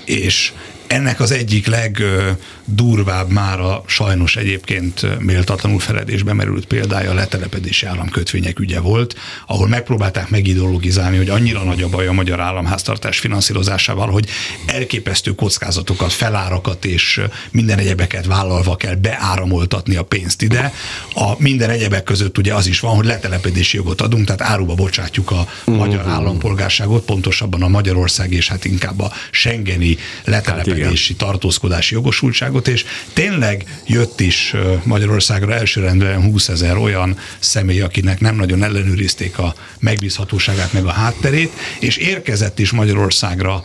És 0.06 0.54
ennek 0.92 1.20
az 1.20 1.32
egyik 1.32 1.68
legdurvább 1.68 3.30
már 3.30 3.60
a 3.60 3.84
sajnos 3.86 4.36
egyébként 4.36 5.20
méltatlanul 5.20 5.80
feledésbe 5.80 6.34
merült 6.34 6.66
példája 6.66 7.12
a 7.12 7.14
letelepedési 7.14 7.86
államkötvények 7.86 8.60
ügye 8.60 8.80
volt, 8.80 9.16
ahol 9.48 9.68
megpróbálták 9.68 10.30
megideologizálni, 10.30 11.18
hogy 11.18 11.30
annyira 11.30 11.64
nagy 11.64 11.82
a 11.82 11.90
baj 11.90 12.08
a 12.08 12.12
magyar 12.12 12.40
államháztartás 12.40 13.20
finanszírozásával, 13.20 14.10
hogy 14.10 14.28
elképesztő 14.66 15.32
kockázatokat, 15.32 16.12
felárakat 16.12 16.86
és 16.86 17.22
minden 17.52 17.78
egyebeket 17.78 18.26
vállalva 18.26 18.76
kell 18.76 18.96
beáramoltatni 18.96 19.96
a 19.96 20.04
pénzt 20.04 20.42
ide. 20.42 20.74
A 21.14 21.34
minden 21.38 21.70
egyebek 21.70 22.04
között 22.04 22.38
ugye 22.38 22.54
az 22.54 22.68
is 22.68 22.80
van, 22.80 22.96
hogy 22.96 23.06
letelepedési 23.06 23.78
jogot 23.78 24.02
adunk, 24.02 24.26
tehát 24.26 24.52
áruba 24.52 24.74
bocsátjuk 24.74 25.32
a 25.32 25.48
magyar 25.66 26.02
mhm. 26.02 26.10
állampolgárságot, 26.10 27.06
pontosabban 27.06 27.64
a 27.64 27.68
Magyarország 27.68 28.32
és 28.34 28.48
hát 28.48 28.66
inkább 28.66 29.00
a 29.00 29.12
Schengeni 29.32 29.98
letelepedési 30.24 30.81
engedési, 30.82 31.16
tartózkodási 31.16 31.94
jogosultságot, 31.94 32.68
és 32.68 32.86
tényleg 33.14 33.82
jött 33.88 34.20
is 34.20 34.56
Magyarországra 34.84 35.54
elsőrendben 35.54 36.22
20 36.22 36.50
ezer 36.50 36.78
olyan 36.78 37.18
személy, 37.40 37.82
akinek 37.82 38.20
nem 38.20 38.36
nagyon 38.36 38.64
ellenőrizték 38.64 39.38
a 39.38 39.56
megbízhatóságát 39.80 40.74
meg 40.74 40.86
a 40.86 40.92
hátterét, 40.92 41.52
és 41.80 41.98
érkezett 41.98 42.60
is 42.60 42.72
Magyarországra 42.72 43.64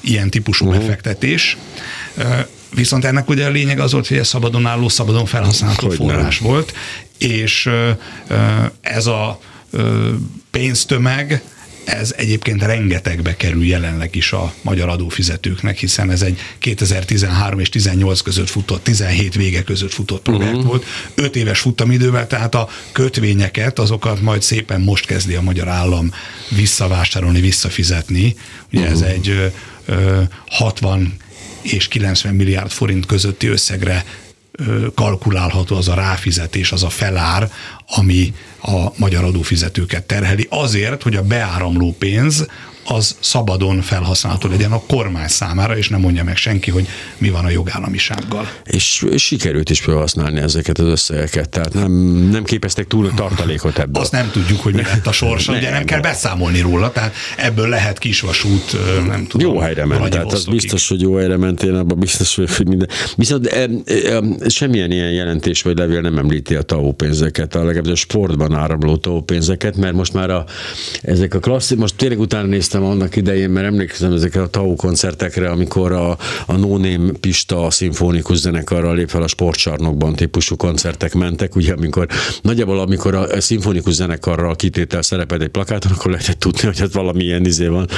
ilyen 0.00 0.30
típusú 0.30 0.66
uh-huh. 0.66 0.80
befektetés. 0.80 1.56
Viszont 2.74 3.04
ennek 3.04 3.28
ugye 3.28 3.46
a 3.46 3.50
lényeg 3.50 3.78
az 3.78 3.92
volt, 3.92 4.06
hogy 4.06 4.16
ez 4.16 4.28
szabadon 4.28 4.66
álló, 4.66 4.88
szabadon 4.88 5.26
felhasználható 5.26 5.86
hogy 5.86 5.96
forrás 5.96 6.38
nem. 6.38 6.50
volt, 6.50 6.72
és 7.18 7.70
ez 8.80 9.06
a 9.06 9.40
pénztömeg 10.50 11.42
ez 11.84 12.14
egyébként 12.16 12.62
rengetegbe 12.62 13.36
kerül 13.36 13.64
jelenleg 13.64 14.14
is 14.14 14.32
a 14.32 14.54
magyar 14.62 14.88
adófizetőknek, 14.88 15.78
hiszen 15.78 16.10
ez 16.10 16.22
egy 16.22 16.38
2013 16.58 17.58
és 17.58 17.68
18 17.68 18.20
között 18.20 18.48
futott, 18.48 18.84
17 18.84 19.34
vége 19.34 19.62
között 19.62 19.92
futott 19.92 20.22
projekt 20.22 20.52
uh-huh. 20.52 20.64
volt, 20.64 20.84
5 21.14 21.36
éves 21.36 21.60
futamidővel, 21.60 22.26
tehát 22.26 22.54
a 22.54 22.68
kötvényeket, 22.92 23.78
azokat 23.78 24.20
majd 24.20 24.42
szépen 24.42 24.80
most 24.80 25.06
kezdi 25.06 25.34
a 25.34 25.42
magyar 25.42 25.68
állam 25.68 26.12
visszavásárolni, 26.48 27.40
visszafizetni. 27.40 28.36
Ugye 28.72 28.80
uh-huh. 28.80 28.94
ez 28.94 29.00
mhm. 29.00 29.08
egy 29.08 29.52
ö, 29.86 30.20
60 30.48 31.16
és 31.62 31.88
90 31.88 32.34
milliárd 32.34 32.70
forint 32.70 33.06
közötti 33.06 33.46
összegre 33.46 34.04
kalkulálható 34.94 35.76
az 35.76 35.88
a 35.88 35.94
ráfizetés, 35.94 36.72
az 36.72 36.82
a 36.82 36.88
felár, 36.88 37.50
ami 37.86 38.34
a 38.62 38.86
magyar 38.96 39.24
adófizetőket 39.24 40.04
terheli, 40.04 40.46
azért, 40.50 41.02
hogy 41.02 41.16
a 41.16 41.22
beáramló 41.22 41.94
pénz 41.98 42.46
az 42.84 43.16
szabadon 43.20 43.80
felhasználható 43.80 44.48
legyen 44.48 44.72
a 44.72 44.82
kormány 44.86 45.28
számára, 45.28 45.76
és 45.76 45.88
nem 45.88 46.00
mondja 46.00 46.24
meg 46.24 46.36
senki, 46.36 46.70
hogy 46.70 46.88
mi 47.18 47.30
van 47.30 47.44
a 47.44 47.50
jogállamisággal. 47.50 48.48
És, 48.64 49.04
és 49.10 49.22
sikerült 49.22 49.70
is 49.70 49.80
felhasználni 49.80 50.40
ezeket 50.40 50.78
az 50.78 50.86
összegeket, 50.86 51.48
tehát 51.48 51.72
nem, 51.72 51.92
nem 52.30 52.44
képeztek 52.44 52.86
túl 52.86 53.06
a 53.06 53.14
tartalékot 53.14 53.78
ebből. 53.78 54.02
Azt 54.02 54.12
nem 54.12 54.30
tudjuk, 54.30 54.60
hogy 54.60 54.74
mi 54.74 54.82
lett 54.82 55.06
a 55.06 55.12
sorsa, 55.12 55.52
ugye 55.52 55.70
nem 55.70 55.84
kell 55.84 56.00
beszámolni 56.00 56.60
róla, 56.60 56.92
tehát 56.92 57.14
ebből 57.36 57.68
lehet 57.68 57.98
kisvasút, 57.98 58.76
nem 59.06 59.26
tudom. 59.26 59.54
Jó 59.54 59.60
helyre 59.60 59.86
ment, 59.86 60.10
tehát 60.10 60.32
az 60.32 60.44
biztos, 60.44 60.88
hogy 60.88 61.00
jó 61.00 61.14
helyre 61.14 61.36
ment, 61.36 61.62
én 61.62 61.74
abban 61.74 61.98
biztos 61.98 62.36
vagyok, 62.36 62.56
hogy 62.56 62.68
minden. 62.68 62.88
Viszont 63.16 63.46
e, 63.46 63.68
e, 63.84 64.22
semmilyen 64.48 64.90
ilyen 64.90 65.10
jelentés 65.10 65.62
vagy 65.62 65.76
levél 65.76 66.00
nem 66.00 66.18
említi 66.18 66.54
a 66.54 66.62
TAO 66.62 66.92
pénzeket, 66.92 67.54
a 67.54 67.64
legalább 67.64 67.92
a 67.92 67.94
sportban 67.94 68.54
áramló 68.54 68.96
TAO 68.96 69.20
pénzeket, 69.20 69.76
mert 69.76 69.94
most 69.94 70.12
már 70.12 70.30
a, 70.30 70.44
ezek 71.02 71.34
a 71.34 71.38
klasszik, 71.38 71.78
most 71.78 71.96
tényleg 71.96 72.20
utána 72.20 72.46
néztem 72.46 72.71
néztem 72.72 72.90
annak 72.90 73.16
idején, 73.16 73.50
mert 73.50 73.66
emlékszem 73.66 74.12
ezekre 74.12 74.42
a 74.42 74.46
TAU 74.46 74.76
koncertekre, 74.76 75.50
amikor 75.50 75.92
a, 75.92 76.10
a 76.46 76.56
No 76.56 76.76
Name 76.76 77.12
Pista 77.20 77.70
szimfonikus 77.70 78.36
zenekarral 78.36 78.94
lép 78.94 79.08
fel 79.08 79.22
a 79.22 79.26
sportcsarnokban 79.26 80.14
típusú 80.14 80.56
koncertek 80.56 81.14
mentek, 81.14 81.56
ugye 81.56 81.72
amikor 81.72 82.06
nagyjából 82.42 82.78
amikor 82.78 83.14
a 83.14 83.40
szimfonikus 83.40 83.94
zenekarral 83.94 84.56
kitétel 84.56 85.02
szereped 85.02 85.42
egy 85.42 85.48
plakáton, 85.48 85.92
akkor 85.92 86.10
lehetett 86.10 86.38
tudni, 86.38 86.60
hogy 86.62 86.78
hát 86.78 86.92
valami 86.92 87.24
ilyen 87.24 87.44
izé 87.44 87.66
van. 87.66 87.88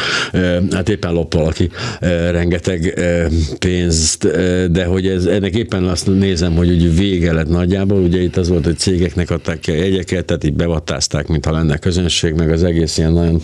Hát 0.71 0.89
éppen 0.89 1.13
lop 1.13 1.35
valaki 1.35 1.71
rengeteg 2.31 3.01
pénzt, 3.59 4.27
de 4.71 4.85
hogy 4.85 5.07
ez, 5.07 5.25
ennek 5.25 5.55
éppen 5.55 5.85
azt 5.85 6.07
nézem, 6.07 6.57
hogy 6.57 6.71
úgy 6.71 6.97
vége 6.97 7.33
lett 7.33 7.49
nagyjából, 7.49 7.99
ugye 7.99 8.23
itt 8.23 8.37
az 8.37 8.49
volt, 8.49 8.65
hogy 8.65 8.79
cégeknek 8.79 9.31
adták 9.31 9.59
ki 9.59 9.71
a 9.71 9.75
jegyeket, 9.75 10.25
tehát 10.25 10.45
így 10.45 10.55
bevattázták, 10.55 11.27
mintha 11.27 11.53
lenne 11.53 11.79
közönség, 11.79 12.35
meg 12.35 12.51
az 12.51 12.63
egész 12.63 12.99
ilyen 12.99 13.13
nagyon, 13.13 13.43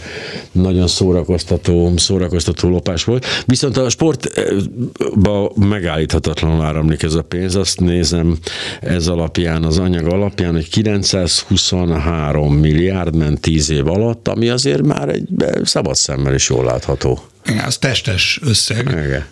nagyon 0.52 0.86
szóra 0.86 1.19
szórakoztató, 1.20 1.92
szórakoztató 1.96 2.68
lopás 2.68 3.04
volt. 3.04 3.26
Viszont 3.46 3.76
a 3.76 3.88
sportba 3.88 5.52
megállíthatatlanul 5.54 6.64
áramlik 6.64 7.02
ez 7.02 7.14
a 7.14 7.22
pénz. 7.22 7.56
Azt 7.56 7.80
nézem 7.80 8.38
ez 8.80 9.08
alapján, 9.08 9.64
az 9.64 9.78
anyag 9.78 10.06
alapján, 10.06 10.52
hogy 10.52 10.68
923 10.68 12.54
milliárd 12.54 13.16
ment 13.16 13.40
10 13.40 13.70
év 13.70 13.88
alatt, 13.88 14.28
ami 14.28 14.48
azért 14.48 14.82
már 14.82 15.08
egy 15.08 15.28
szabad 15.64 15.94
szemmel 15.94 16.34
is 16.34 16.48
jól 16.48 16.64
látható. 16.64 17.18
Az 17.58 17.78
testes 17.78 18.38
összeg. 18.42 18.88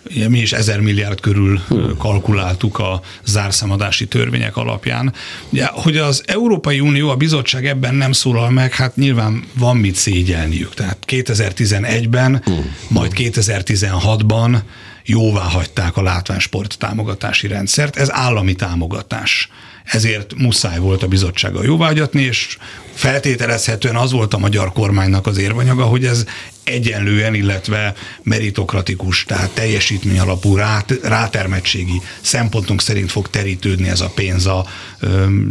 Igen. 0.09 0.29
mi 0.29 0.39
is 0.39 0.51
ezer 0.53 0.79
milliárd 0.79 1.19
körül 1.19 1.61
hmm. 1.67 1.97
kalkuláltuk 1.97 2.79
a 2.79 3.01
zárszámadási 3.25 4.07
törvények 4.07 4.57
alapján. 4.57 5.13
Ugye, 5.49 5.65
hogy 5.65 5.97
az 5.97 6.23
Európai 6.25 6.79
Unió, 6.79 7.09
a 7.09 7.15
bizottság 7.15 7.65
ebben 7.65 7.95
nem 7.95 8.11
szólal 8.11 8.49
meg, 8.49 8.73
hát 8.73 8.95
nyilván 8.95 9.43
van 9.53 9.77
mit 9.77 9.95
szégyelniük. 9.95 10.73
Tehát 10.73 10.97
2011-ben, 11.07 12.41
hmm. 12.45 12.75
majd 12.87 13.11
2016-ban 13.15 14.57
jóvá 15.05 15.41
hagyták 15.41 15.97
a 15.97 16.01
látványsport 16.01 16.77
támogatási 16.77 17.47
rendszert. 17.47 17.95
Ez 17.95 18.11
állami 18.11 18.53
támogatás 18.53 19.49
ezért 19.83 20.35
muszáj 20.35 20.79
volt 20.79 21.03
a 21.03 21.07
bizottsága 21.07 21.63
jóvágyatni, 21.63 22.21
és 22.21 22.57
feltételezhetően 22.93 23.95
az 23.95 24.11
volt 24.11 24.33
a 24.33 24.37
magyar 24.37 24.73
kormánynak 24.73 25.27
az 25.27 25.37
érvanyaga, 25.37 25.83
hogy 25.83 26.05
ez 26.05 26.25
egyenlően, 26.69 27.33
illetve 27.33 27.93
meritokratikus, 28.23 29.25
tehát 29.25 29.49
teljesítmény 29.49 30.19
alapú 30.19 30.55
rátermettségi 31.03 32.01
szempontunk 32.21 32.81
szerint 32.81 33.11
fog 33.11 33.29
terítődni 33.29 33.89
ez 33.89 34.01
a 34.01 34.11
pénz 34.15 34.45
a 34.45 34.65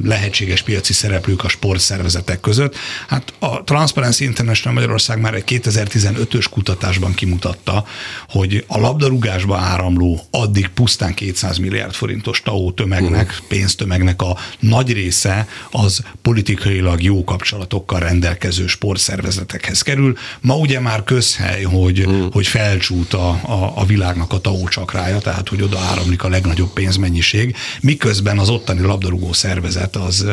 lehetséges 0.05 0.63
piaci 0.63 0.93
szereplők 0.93 1.45
a 1.45 1.49
sportszervezetek 1.49 2.41
között. 2.41 2.77
Hát 3.09 3.33
a 3.39 3.65
Transparency 3.65 4.25
International 4.25 4.75
Magyarország 4.75 5.21
már 5.21 5.35
egy 5.35 5.45
2015-ös 5.47 6.47
kutatásban 6.51 7.15
kimutatta, 7.15 7.85
hogy 8.29 8.65
a 8.67 8.79
labdarúgásba 8.79 9.57
áramló 9.57 10.21
addig 10.31 10.69
pusztán 10.69 11.15
200 11.15 11.59
milliárd 11.59 11.93
forintos 11.95 12.43
TAO 12.43 12.71
tömegnek, 12.71 13.43
pénztömegnek 13.49 14.23
a 14.23 14.37
nagy 14.59 14.93
része 14.93 15.49
az 15.71 16.03
politikailag 16.23 17.03
jó 17.03 17.25
kapcsolatokkal 17.25 18.01
rendelkező 18.01 18.67
sportszervezetekhez 18.67 19.83
kerül. 19.83 20.17
Ma 20.41 20.57
ugye 20.57 20.81
már 20.81 21.05
közhely, 21.05 21.63
hogy, 21.63 21.99
hmm. 21.99 22.29
hogy 22.33 22.47
felcsút 22.47 23.15
a, 23.15 23.29
a, 23.29 23.73
a 23.75 23.85
világnak 23.85 24.33
a 24.33 24.39
TAO 24.39 24.69
csakrája, 24.69 25.19
tehát 25.19 25.49
hogy 25.49 25.63
oda 25.63 25.79
áramlik 25.79 26.23
a 26.23 26.29
legnagyobb 26.29 26.73
pénzmennyiség, 26.73 27.57
miközben 27.81 28.39
az 28.39 28.49
ottani 28.49 28.81
labdarúgó 28.81 29.33
szervezet 29.39 29.97
az 29.97 30.27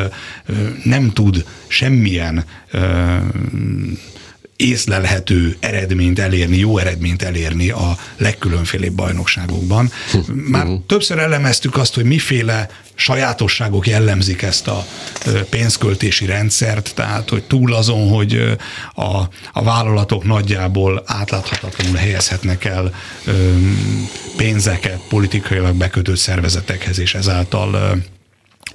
nem 0.83 1.13
tud 1.13 1.45
semmilyen 1.67 2.45
észlelhető 4.55 5.57
eredményt 5.59 6.19
elérni, 6.19 6.57
jó 6.57 6.77
eredményt 6.77 7.21
elérni 7.21 7.69
a 7.69 7.97
legkülönfélébb 8.17 8.93
bajnokságokban. 8.93 9.91
Már 10.33 10.67
többször 10.87 11.19
elemeztük 11.19 11.77
azt, 11.77 11.95
hogy 11.95 12.05
miféle 12.05 12.69
sajátosságok 12.95 13.87
jellemzik 13.87 14.41
ezt 14.41 14.67
a 14.67 14.85
pénzköltési 15.49 16.25
rendszert, 16.25 16.91
tehát 16.95 17.29
hogy 17.29 17.43
túl 17.43 17.73
azon, 17.73 18.09
hogy 18.09 18.57
a, 18.93 19.17
a 19.53 19.63
vállalatok 19.63 20.23
nagyjából 20.23 21.03
átláthatatlanul 21.05 21.95
helyezhetnek 21.95 22.65
el 22.65 22.93
pénzeket 24.37 24.99
politikailag 25.09 25.75
bekötött 25.75 26.17
szervezetekhez, 26.17 26.99
és 26.99 27.15
ezáltal 27.15 27.97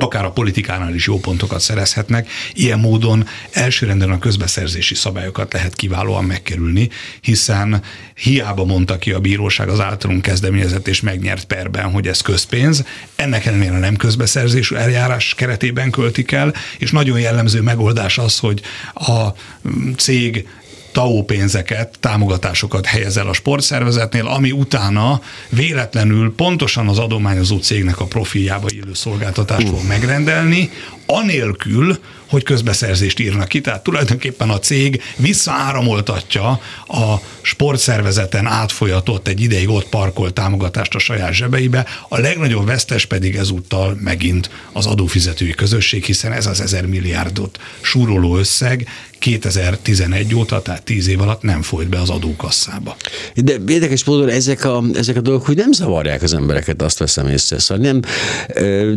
akár 0.03 0.25
a 0.25 0.31
politikánál 0.31 0.95
is 0.95 1.07
jó 1.07 1.19
pontokat 1.19 1.61
szerezhetnek. 1.61 2.29
Ilyen 2.53 2.79
módon 2.79 3.27
elsőrenden 3.51 4.11
a 4.11 4.19
közbeszerzési 4.19 4.95
szabályokat 4.95 5.53
lehet 5.53 5.75
kiválóan 5.75 6.25
megkerülni, 6.25 6.89
hiszen 7.21 7.83
hiába 8.15 8.65
mondta 8.65 8.99
ki 8.99 9.13
a 9.13 9.21
bíróság 9.21 9.69
az 9.69 9.81
általunk 9.81 10.23
kezdeményezett 10.23 10.89
és 10.89 11.01
megnyert 11.01 11.45
perben, 11.45 11.91
hogy 11.91 12.07
ez 12.07 12.21
közpénz, 12.21 12.85
ennek 13.17 13.47
ellenére 13.47 13.79
nem 13.79 13.97
közbeszerzésű 13.97 14.75
eljárás 14.75 15.35
keretében 15.35 15.91
költik 15.91 16.33
el, 16.33 16.55
és 16.79 16.91
nagyon 16.91 17.21
jellemző 17.21 17.61
megoldás 17.61 18.19
az, 18.19 18.39
hogy 18.39 18.61
a 18.95 19.29
cég 19.97 20.47
TAO 20.93 21.23
pénzeket, 21.23 21.99
támogatásokat 22.01 22.87
helyez 22.87 23.17
el 23.17 23.29
a 23.29 23.33
sportszervezetnél, 23.33 24.27
ami 24.27 24.51
utána 24.51 25.21
véletlenül 25.49 26.35
pontosan 26.35 26.89
az 26.89 26.99
adományozó 26.99 27.59
cégnek 27.59 28.01
a 28.01 28.05
profiljába 28.05 28.67
illő 28.69 28.95
szolgáltatást 28.95 29.69
fog 29.69 29.87
megrendelni, 29.87 30.71
anélkül, 31.07 31.99
hogy 32.31 32.43
közbeszerzést 32.43 33.19
írnak 33.19 33.49
ki. 33.49 33.61
Tehát 33.61 33.83
tulajdonképpen 33.83 34.51
a 34.51 34.59
cég 34.59 35.03
visszaáramoltatja 35.17 36.61
a 36.87 37.15
sportszervezeten 37.41 38.47
átfolyatott 38.47 39.29
egy 39.29 39.41
ideig 39.41 39.69
ott 39.69 39.89
parkolt 39.89 40.35
támogatást 40.35 40.95
a 40.95 40.99
saját 40.99 41.33
zsebeibe, 41.33 41.87
a 42.09 42.19
legnagyobb 42.19 42.67
vesztes 42.67 43.05
pedig 43.05 43.37
ezúttal 43.37 43.97
megint 44.01 44.51
az 44.73 44.87
adófizetői 44.87 45.51
közösség, 45.51 46.05
hiszen 46.05 46.33
ez 46.33 46.47
az 46.47 46.61
ezer 46.61 46.87
milliárdot 46.87 47.59
súroló 47.81 48.37
összeg 48.37 48.89
2011 49.21 50.35
óta, 50.35 50.63
tehát 50.63 50.83
10 50.83 51.09
év 51.09 51.21
alatt 51.21 51.43
nem 51.43 51.63
folyt 51.63 51.89
be 51.89 52.01
az 52.01 52.11
adókasszába. 52.11 52.97
De 53.35 53.57
érdekes 53.67 54.05
módon 54.05 54.29
ezek 54.29 54.65
a, 54.65 54.85
ezek 54.95 55.17
a 55.17 55.21
dolgok 55.21 55.47
hogy 55.47 55.57
nem 55.57 55.73
zavarják 55.73 56.23
az 56.23 56.35
embereket, 56.35 56.83
azt 56.83 56.99
veszem 56.99 57.29
észre. 57.29 57.59
Szóval 57.59 57.85
nem, 57.85 58.01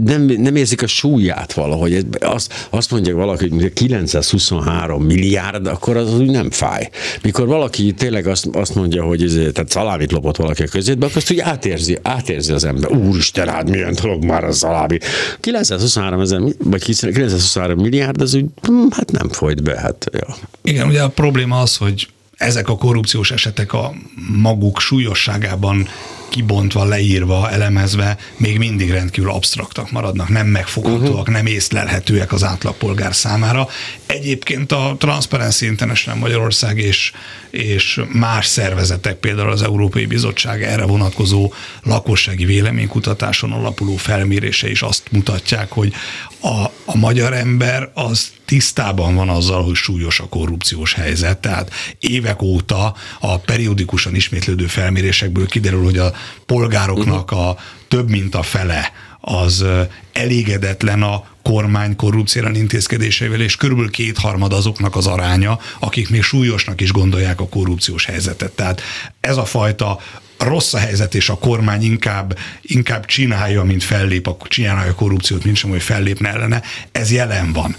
nem, 0.04 0.22
nem 0.22 0.56
érzik 0.56 0.82
a 0.82 0.88
súlyát 0.88 1.54
valahogy. 1.54 2.06
Azt, 2.20 2.68
azt 2.70 2.92
mondják 2.92 3.16
valaki, 3.26 3.50
hogy 3.50 3.74
923 3.74 5.04
milliárd, 5.04 5.68
akkor 5.68 5.98
az, 5.98 6.14
az 6.14 6.20
úgy 6.20 6.30
nem 6.30 6.52
fáj. 6.52 6.90
Mikor 7.22 7.48
valaki 7.48 7.92
tényleg 7.92 8.28
azt, 8.28 8.48
azt 8.54 8.76
mondja, 8.76 9.04
hogy 9.04 9.24
ez, 9.24 9.34
tehát 9.34 9.70
szalámit 9.70 10.12
lopott 10.12 10.36
valaki 10.36 10.64
a 10.64 10.68
közétbe, 10.68 11.06
akkor 11.06 11.18
azt 11.18 11.32
úgy 11.32 11.40
átérzi, 11.40 12.00
átérzi 12.02 12.52
az 12.52 12.64
ember. 12.64 12.92
Úristen, 12.92 13.48
hát 13.48 13.70
milyen 13.70 13.96
dolog 14.02 14.24
már 14.24 14.44
a 14.44 14.52
szalámi. 14.52 14.98
923 15.40 16.20
ezer, 16.20 16.42
vagy 16.64 16.84
923 16.84 17.80
milliárd, 17.80 18.22
az 18.22 18.34
úgy, 18.34 18.46
hm, 18.62 18.88
hát 18.90 19.12
nem 19.12 19.30
folyt 19.30 19.64
be. 19.64 19.80
Hát 19.80 20.12
Ja. 20.14 20.36
Igen, 20.62 20.88
ugye 20.88 21.02
a 21.02 21.10
probléma 21.10 21.60
az, 21.60 21.78
hogy 21.78 22.08
ezek 22.38 22.70
a 22.70 22.78
korrupciós 22.78 23.32
esetek 23.32 23.74
a 23.74 23.94
maguk 24.42 24.80
súlyosságában 24.80 25.88
kibontva, 26.30 26.84
leírva, 26.84 27.50
elemezve 27.50 28.18
még 28.38 28.58
mindig 28.58 28.92
rendkívül 28.92 29.32
absztraktak 29.32 29.92
maradnak, 29.92 30.30
nem 30.30 30.48
megfoghatóak, 30.48 31.20
uh-huh. 31.20 31.36
nem 31.36 31.46
észlelhetőek 31.46 32.32
az 32.32 32.44
átlagpolgár 32.44 33.16
számára. 33.16 33.68
Egyébként 34.06 34.72
a 34.72 34.96
Transparency 35.00 35.66
International 35.66 36.20
Magyarország 36.20 36.78
és, 36.78 37.12
és 37.50 38.02
más 38.12 38.46
szervezetek, 38.46 39.16
például 39.16 39.52
az 39.52 39.62
Európai 39.62 40.06
Bizottság 40.06 40.64
erre 40.64 40.86
vonatkozó 40.86 41.54
lakossági 41.84 42.46
véleménykutatáson 42.46 43.52
alapuló 43.52 43.96
felmérése 43.96 44.70
is 44.70 44.82
azt 44.82 45.04
mutatják, 45.12 45.72
hogy 45.72 45.94
a, 46.40 46.64
a 46.86 46.98
magyar 46.98 47.34
ember 47.34 47.92
az 47.94 48.32
tisztában 48.46 49.16
van 49.16 49.30
azzal, 49.30 49.64
hogy 49.64 49.76
súlyos 49.76 50.20
a 50.20 50.28
korrupciós 50.28 50.94
helyzet. 50.94 51.38
Tehát 51.38 51.72
évek 52.00 52.42
óta 52.42 52.96
a 53.20 53.38
periódikusan 53.38 54.16
ismétlődő 54.16 54.68
felmérésekből 54.68 55.48
kiderül, 55.48 55.84
hogy 55.84 55.98
a 55.98 56.14
polgároknak 56.46 57.32
a 57.32 57.58
több 57.88 58.10
mint 58.10 58.36
a 58.36 58.44
fele 58.44 58.92
az 59.26 59.66
elégedetlen 60.14 61.02
a 61.02 61.26
kormány 61.44 61.96
korrupciálan 61.96 62.56
intézkedéseivel, 62.56 63.42
és 63.42 63.56
körülbelül 63.56 63.92
kétharmad 63.92 64.54
azoknak 64.54 64.96
az 64.96 65.08
aránya, 65.08 65.60
akik 65.80 66.10
még 66.10 66.22
súlyosnak 66.22 66.82
is 66.82 66.92
gondolják 66.92 67.40
a 67.40 67.48
korrupciós 67.48 68.06
helyzetet. 68.06 68.52
Tehát 68.52 68.82
ez 69.20 69.38
a 69.38 69.46
fajta 69.46 70.00
rossz 70.38 70.74
a 70.74 70.78
helyzet, 70.78 71.16
és 71.16 71.30
a 71.30 71.38
kormány 71.38 71.84
inkább, 71.84 72.38
inkább 72.62 73.06
csinálja, 73.06 73.64
mint 73.64 73.84
fellép, 73.84 74.30
csinálja 74.48 74.92
a 74.92 74.96
korrupciót, 74.96 75.44
mint 75.44 75.58
sem, 75.58 75.70
hogy 75.70 75.82
fellépne 75.82 76.30
ellene, 76.30 76.62
ez 76.92 77.12
jelen 77.12 77.54
van. 77.54 77.76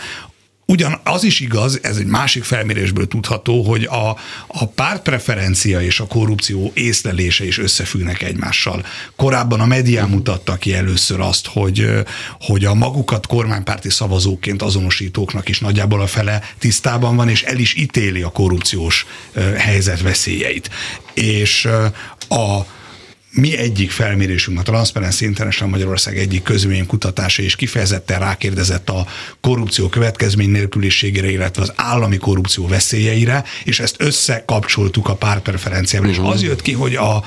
Ugyan 0.66 1.00
az 1.04 1.24
is 1.24 1.40
igaz, 1.40 1.78
ez 1.82 1.96
egy 1.96 2.06
másik 2.06 2.44
felmérésből 2.44 3.08
tudható, 3.08 3.62
hogy 3.62 3.84
a, 3.84 4.16
a 4.46 4.66
pártpreferencia 4.66 5.80
és 5.80 6.00
a 6.00 6.06
korrupció 6.06 6.70
észlelése 6.74 7.46
is 7.46 7.58
összefüggnek 7.58 8.22
egymással. 8.22 8.86
Korábban 9.16 9.60
a 9.60 9.66
medián 9.66 10.08
mutatta 10.08 10.56
ki 10.56 10.74
először 10.74 11.20
azt, 11.20 11.46
hogy, 11.46 11.90
hogy 12.40 12.64
a 12.64 12.74
magukat 12.74 13.26
kormánypárti 13.26 13.90
szavazóként 13.90 14.62
azonosítóknak 14.62 15.48
is 15.48 15.60
nagyjából 15.60 16.00
a 16.00 16.06
fele 16.06 16.42
tisztában 16.58 17.16
van, 17.16 17.28
és 17.28 17.42
el 17.42 17.58
is 17.58 17.74
ítéli 17.74 18.22
a 18.22 18.30
korrupciós 18.30 19.06
helyzet 19.56 20.00
veszélyeit. 20.00 20.70
És 21.14 21.68
a 22.28 22.60
mi 23.34 23.56
egyik 23.56 23.90
felmérésünk, 23.90 24.58
a 24.58 24.62
Transparency 24.62 25.24
International 25.24 25.70
Magyarország 25.70 26.18
egyik 26.18 26.52
kutatása 26.86 27.42
és 27.42 27.56
kifejezetten 27.56 28.18
rákérdezett 28.18 28.90
a 28.90 29.06
korrupció 29.40 29.88
következmény 29.88 30.50
nélküliségére, 30.50 31.30
illetve 31.30 31.62
az 31.62 31.72
állami 31.76 32.16
korrupció 32.16 32.66
veszélyeire, 32.66 33.44
és 33.64 33.80
ezt 33.80 33.96
összekapcsoltuk 33.98 35.08
a 35.08 35.14
párpreferenciával, 35.14 36.10
uh-huh. 36.10 36.26
és 36.26 36.32
az 36.34 36.42
jött 36.42 36.62
ki, 36.62 36.72
hogy 36.72 36.94
a 36.94 37.24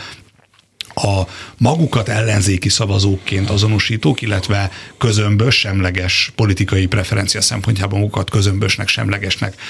a 1.00 1.28
magukat 1.58 2.10
ellenzéki 2.10 2.70
szavazóként 2.70 3.50
azonosítók, 3.50 4.22
illetve 4.22 4.72
közömbös, 4.98 5.56
semleges 5.56 6.32
politikai 6.36 6.86
preferencia 6.86 7.42
szempontjában 7.42 8.00
magukat 8.00 8.30
közömbösnek, 8.30 8.88
semlegesnek 8.88 9.62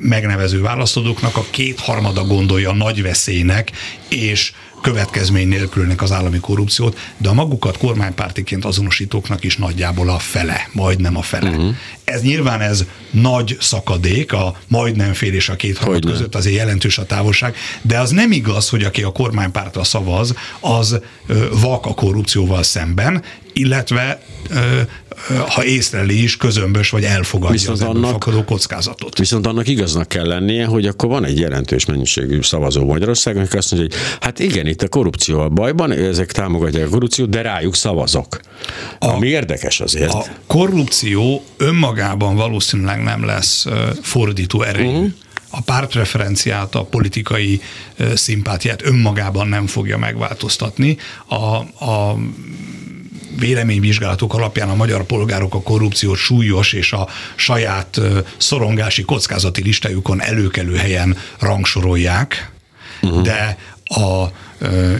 megnevező 0.00 0.60
választóknak 0.60 1.36
a 1.36 1.44
kétharmada 1.50 2.24
gondolja 2.24 2.72
nagy 2.72 3.02
veszélynek, 3.02 3.70
és 4.08 4.52
következmény 4.80 5.48
nélkülnek 5.48 6.02
az 6.02 6.12
állami 6.12 6.38
korrupciót, 6.38 6.98
de 7.16 7.28
a 7.28 7.34
magukat 7.34 7.78
kormánypártiként 7.78 8.64
azonosítóknak 8.64 9.44
is 9.44 9.56
nagyjából 9.56 10.08
a 10.08 10.18
fele, 10.18 10.68
majdnem 10.72 11.16
a 11.16 11.22
fele. 11.22 11.50
Uh-huh. 11.50 11.74
Ez 12.04 12.22
nyilván 12.22 12.60
ez 12.60 12.84
nagy 13.10 13.56
szakadék, 13.60 14.32
a 14.32 14.56
majdnem 14.66 15.12
fél 15.12 15.34
és 15.34 15.48
a 15.48 15.56
két 15.56 15.78
harmad 15.78 16.04
között 16.04 16.34
azért 16.34 16.56
jelentős 16.56 16.98
a 16.98 17.06
távolság, 17.06 17.56
de 17.82 17.98
az 17.98 18.10
nem 18.10 18.32
igaz, 18.32 18.68
hogy 18.68 18.84
aki 18.84 19.02
a 19.02 19.12
kormánypártra 19.12 19.84
szavaz, 19.84 20.34
az 20.60 21.00
vak 21.60 21.86
a 21.86 21.94
korrupcióval 21.94 22.62
szemben, 22.62 23.22
illetve 23.52 24.22
ha 25.48 25.64
észleli 25.64 26.22
is, 26.22 26.36
közömbös 26.36 26.90
vagy 26.90 27.04
elfogadja 27.04 27.56
viszont 27.56 27.80
az 27.80 27.86
annak, 27.86 28.10
fakadó 28.10 28.44
kockázatot. 28.44 29.18
Viszont 29.18 29.46
annak 29.46 29.68
igaznak 29.68 30.08
kell 30.08 30.26
lennie, 30.26 30.66
hogy 30.66 30.86
akkor 30.86 31.08
van 31.08 31.24
egy 31.24 31.38
jelentős 31.38 31.84
mennyiségű 31.84 32.42
szavazó 32.42 32.84
Magyarországon, 32.84 33.42
aki 33.42 33.56
azt 33.56 33.70
mondja, 33.70 33.96
hogy 33.96 34.18
hát 34.20 34.38
igen, 34.38 34.66
itt 34.66 34.82
a 34.82 34.88
korrupció 34.88 35.40
a 35.40 35.48
bajban, 35.48 35.92
ezek 35.92 36.32
támogatják 36.32 36.86
a 36.86 36.90
korrupciót, 36.90 37.28
de 37.28 37.42
rájuk 37.42 37.74
szavazok. 37.74 38.40
A, 38.98 39.06
Ami 39.06 39.26
érdekes 39.26 39.80
azért. 39.80 40.12
A 40.12 40.24
korrupció 40.46 41.44
önmagában 41.56 42.36
valószínűleg 42.36 43.02
nem 43.02 43.24
lesz 43.24 43.66
fordító 44.02 44.62
erejű. 44.62 44.88
Uh-huh 44.88 45.12
a 45.50 45.60
pártreferenciát, 45.60 46.74
a 46.74 46.82
politikai 46.84 47.60
szimpátiát 48.14 48.84
önmagában 48.84 49.48
nem 49.48 49.66
fogja 49.66 49.98
megváltoztatni. 49.98 50.96
A, 51.26 51.34
a 51.84 52.16
véleményvizsgálatok 53.38 54.34
alapján 54.34 54.68
a 54.68 54.74
magyar 54.74 55.04
polgárok 55.04 55.54
a 55.54 55.62
korrupciót 55.62 56.16
súlyos 56.16 56.72
és 56.72 56.92
a 56.92 57.08
saját 57.36 58.00
szorongási 58.36 59.02
kockázati 59.02 59.62
listájukon 59.62 60.22
előkelő 60.22 60.76
helyen 60.76 61.16
rangsorolják, 61.38 62.50
uh-huh. 63.02 63.22
de 63.22 63.58
a 63.84 64.26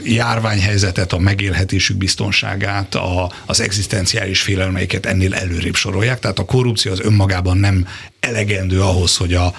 járványhelyzetet, 0.05 1.13
a 1.13 1.19
megélhetésük 1.19 1.97
biztonságát, 1.97 2.95
a, 2.95 3.33
az 3.47 3.61
egzisztenciális 3.61 4.41
félelmeiket 4.41 5.07
ennél 5.07 5.35
előrébb 5.35 5.75
sorolják. 5.75 6.19
Tehát 6.19 6.39
a 6.39 6.45
korrupció 6.45 6.93
az 6.93 7.01
önmagában 7.01 7.57
nem 7.57 7.87
elegendő 8.21 8.83
ahhoz, 8.83 9.17
hogy 9.17 9.35
a, 9.35 9.55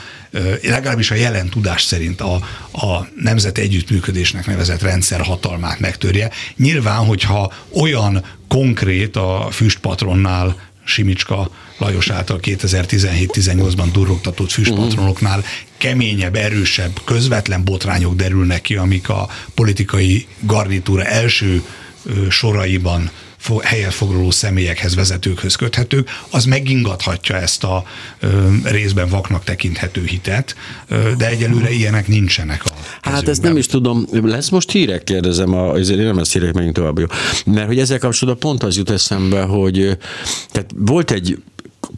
legalábbis 0.64 1.12
a 1.12 1.16
jelen 1.16 1.50
tudás 1.50 1.84
szerint 1.84 2.22
a, 2.22 2.34
a 2.72 3.08
nemzeti 3.22 3.62
együttműködésnek 3.62 4.46
nevezett 4.46 4.82
rendszer 4.82 5.22
hatalmát 5.22 5.80
megtörje. 5.80 6.32
Nyilván, 6.58 7.06
hogyha 7.06 7.54
olyan 7.82 8.24
konkrét 8.48 9.16
a 9.16 9.48
füstpatronnál 9.52 10.56
Simicska 10.84 11.52
Lajos 11.80 12.10
által 12.10 12.40
2017-18-ban 12.42 13.88
durrogtatott 13.92 14.52
füstpatronoknál 14.52 15.44
keményebb, 15.78 16.36
erősebb, 16.36 17.02
közvetlen 17.06 17.64
botrányok 17.64 18.16
derülnek 18.16 18.62
ki, 18.62 18.76
amik 18.76 19.10
a 19.10 19.30
politikai 19.54 20.28
garnitúra 20.40 21.04
első 21.04 21.64
soraiban 22.30 23.12
helyet 23.64 23.94
foglaló 23.94 24.32
személyekhez, 24.32 24.96
vezetőkhöz 24.96 25.56
köthetők, 25.56 26.10
az 26.30 26.46
megingathatja 26.46 27.36
ezt 27.36 27.64
a 27.64 27.84
ö, 28.20 28.28
részben 28.64 29.10
vaknak 29.10 29.44
tekinthető 29.44 30.06
hitet, 30.06 30.56
ö, 30.88 31.12
de 31.18 31.28
egyelőre 31.30 31.72
ilyenek 31.72 32.08
nincsenek 32.08 32.62
a 32.66 32.70
kezünkben. 32.70 33.14
Hát 33.14 33.28
ezt 33.28 33.42
nem 33.42 33.58
is 33.58 33.66
tudom, 33.66 34.06
lesz 34.12 34.50
most 34.50 34.72
hírek, 34.72 35.04
kérdezem, 35.04 35.54
a, 35.54 35.76
ezért 35.76 36.00
én 36.00 36.06
nem 36.06 36.18
lesz 36.18 36.34
hírek, 36.34 36.54
menjünk 36.54 36.76
tovább. 36.76 37.00
Jó. 37.00 37.06
Mert 37.46 37.68
hogy 37.68 37.80
ezzel 37.80 38.00
kapcsolatban 38.00 38.50
pont 38.50 38.64
az 38.64 38.78
jut 38.78 38.90
eszembe, 38.90 39.42
hogy 39.42 39.98
tehát 40.52 40.72
volt 40.76 41.12
egy 41.12 41.38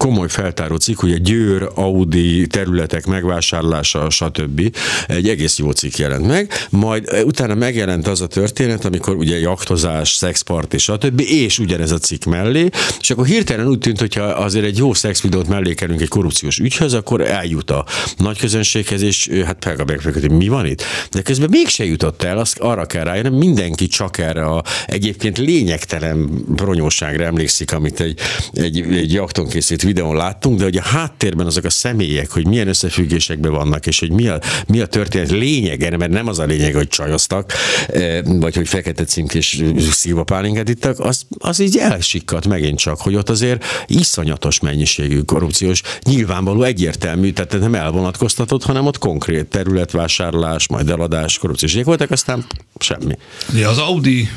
komoly 0.01 0.29
feltáró 0.29 0.75
cikk, 0.75 1.03
ugye 1.03 1.17
Győr, 1.17 1.69
Audi 1.75 2.47
területek 2.47 3.05
megvásárlása, 3.05 4.09
stb. 4.09 4.75
Egy 5.07 5.29
egész 5.29 5.57
jó 5.57 5.71
cikk 5.71 5.95
jelent 5.95 6.27
meg, 6.27 6.51
majd 6.69 7.07
eh, 7.07 7.25
utána 7.25 7.55
megjelent 7.55 8.07
az 8.07 8.21
a 8.21 8.27
történet, 8.27 8.85
amikor 8.85 9.15
ugye 9.15 9.39
jaktozás, 9.39 10.13
szexpart 10.13 10.73
és 10.73 10.83
stb. 10.83 11.19
és 11.19 11.59
ugyanez 11.59 11.91
a 11.91 11.97
cikk 11.97 12.23
mellé, 12.23 12.69
és 12.99 13.09
akkor 13.09 13.25
hirtelen 13.25 13.67
úgy 13.67 13.77
tűnt, 13.77 13.99
hogyha 13.99 14.23
azért 14.23 14.65
egy 14.65 14.77
jó 14.77 14.93
szexvideót 14.93 15.47
mellékelünk 15.47 16.01
egy 16.01 16.07
korrupciós 16.07 16.57
ügyhöz, 16.57 16.93
akkor 16.93 17.21
eljut 17.21 17.71
a 17.71 17.85
nagy 18.17 18.37
közönséghez, 18.37 19.01
és 19.01 19.29
hát 19.45 19.57
felkapják 19.59 20.03
hogy 20.03 20.31
mi 20.31 20.47
van 20.47 20.65
itt. 20.65 20.83
De 21.11 21.21
közben 21.21 21.49
mégse 21.51 21.85
jutott 21.85 22.23
el, 22.23 22.37
azt 22.37 22.59
arra 22.59 22.85
kell 22.85 23.03
rájönni, 23.03 23.37
mindenki 23.37 23.87
csak 23.87 24.17
erre 24.17 24.45
a 24.45 24.63
egyébként 24.85 25.37
lényegtelen 25.37 26.43
bronyóságra 26.47 27.23
emlékszik, 27.23 27.71
amit 27.71 27.99
egy, 27.99 28.19
egy, 28.53 28.79
egy 28.79 29.13
jakton 29.13 29.47
készít 29.47 29.89
videón 29.91 30.15
láttunk, 30.15 30.58
de 30.58 30.63
hogy 30.63 30.77
a 30.77 30.84
háttérben 30.84 31.45
azok 31.45 31.63
a 31.63 31.69
személyek, 31.69 32.32
hogy 32.32 32.47
milyen 32.47 32.67
összefüggésekben 32.67 33.51
vannak, 33.51 33.88
és 33.88 33.99
hogy 33.99 34.12
mi 34.12 34.27
a, 34.27 34.39
mi 34.67 34.80
a 34.80 34.86
történet 34.86 35.32
lényege, 35.32 35.97
mert 35.97 36.12
nem 36.12 36.27
az 36.27 36.39
a 36.39 36.43
lényeg, 36.43 36.73
hogy 36.73 36.88
csajoztak, 36.88 37.54
eh, 37.88 38.19
vagy 38.23 38.56
hogy 38.56 38.67
fekete 38.67 39.04
és 39.34 39.63
szilvapálinkát 39.91 40.69
ittak, 40.69 40.99
az, 40.99 41.25
az 41.38 41.60
így 41.60 41.77
elsikkat 41.77 42.47
megint 42.47 42.80
csak, 42.80 43.01
hogy 43.01 43.15
ott 43.15 43.30
azért 43.30 43.65
iszonyatos 43.88 44.60
mennyiségű 44.60 45.19
korrupciós, 45.19 45.82
nyilvánvaló 46.04 46.63
egyértelmű, 46.63 47.32
tehát 47.32 47.60
nem 47.60 47.75
elvonatkoztatott, 47.75 48.63
hanem 48.63 48.86
ott 48.86 48.97
konkrét 48.97 49.45
területvásárlás, 49.45 50.67
majd 50.67 50.89
eladás, 50.89 51.38
korrupciós 51.38 51.84
voltak, 51.84 52.12
aztán 52.12 52.45
semmi. 52.80 53.17
De 53.54 53.67
az 53.67 53.77
Audi 53.77 54.30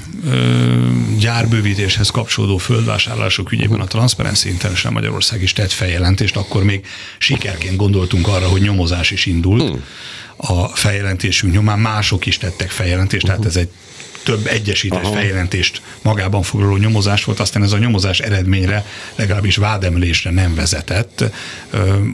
gyárbővítéshez 1.18 2.10
kapcsolódó 2.10 2.56
földvásárlások 2.56 3.52
ügyében 3.52 3.80
a 3.80 3.84
Transparency 3.84 4.48
International 4.48 4.92
Magyarország 4.92 5.42
is 5.44 5.52
tett 5.52 5.72
feljelentést, 5.72 6.36
akkor 6.36 6.64
még 6.64 6.86
sikerként 7.18 7.76
gondoltunk 7.76 8.28
arra, 8.28 8.48
hogy 8.48 8.62
nyomozás 8.62 9.10
is 9.10 9.26
indult. 9.26 9.68
Hmm. 9.68 9.84
A 10.36 10.68
feljelentésünk 10.68 11.52
nyomán 11.52 11.78
mások 11.78 12.26
is 12.26 12.38
tettek 12.38 12.70
feljelentést, 12.70 13.24
uh-huh. 13.24 13.40
tehát 13.40 13.56
ez 13.56 13.60
egy 13.60 13.68
több 14.24 14.46
egyesített 14.46 15.04
Aha. 15.04 15.12
feljelentést 15.12 15.82
magában 16.02 16.42
foglaló 16.42 16.76
nyomozás 16.76 17.24
volt, 17.24 17.40
aztán 17.40 17.62
ez 17.62 17.72
a 17.72 17.78
nyomozás 17.78 18.20
eredményre, 18.20 18.86
legalábbis 19.14 19.56
vádemelésre 19.56 20.30
nem 20.30 20.54
vezetett. 20.54 21.24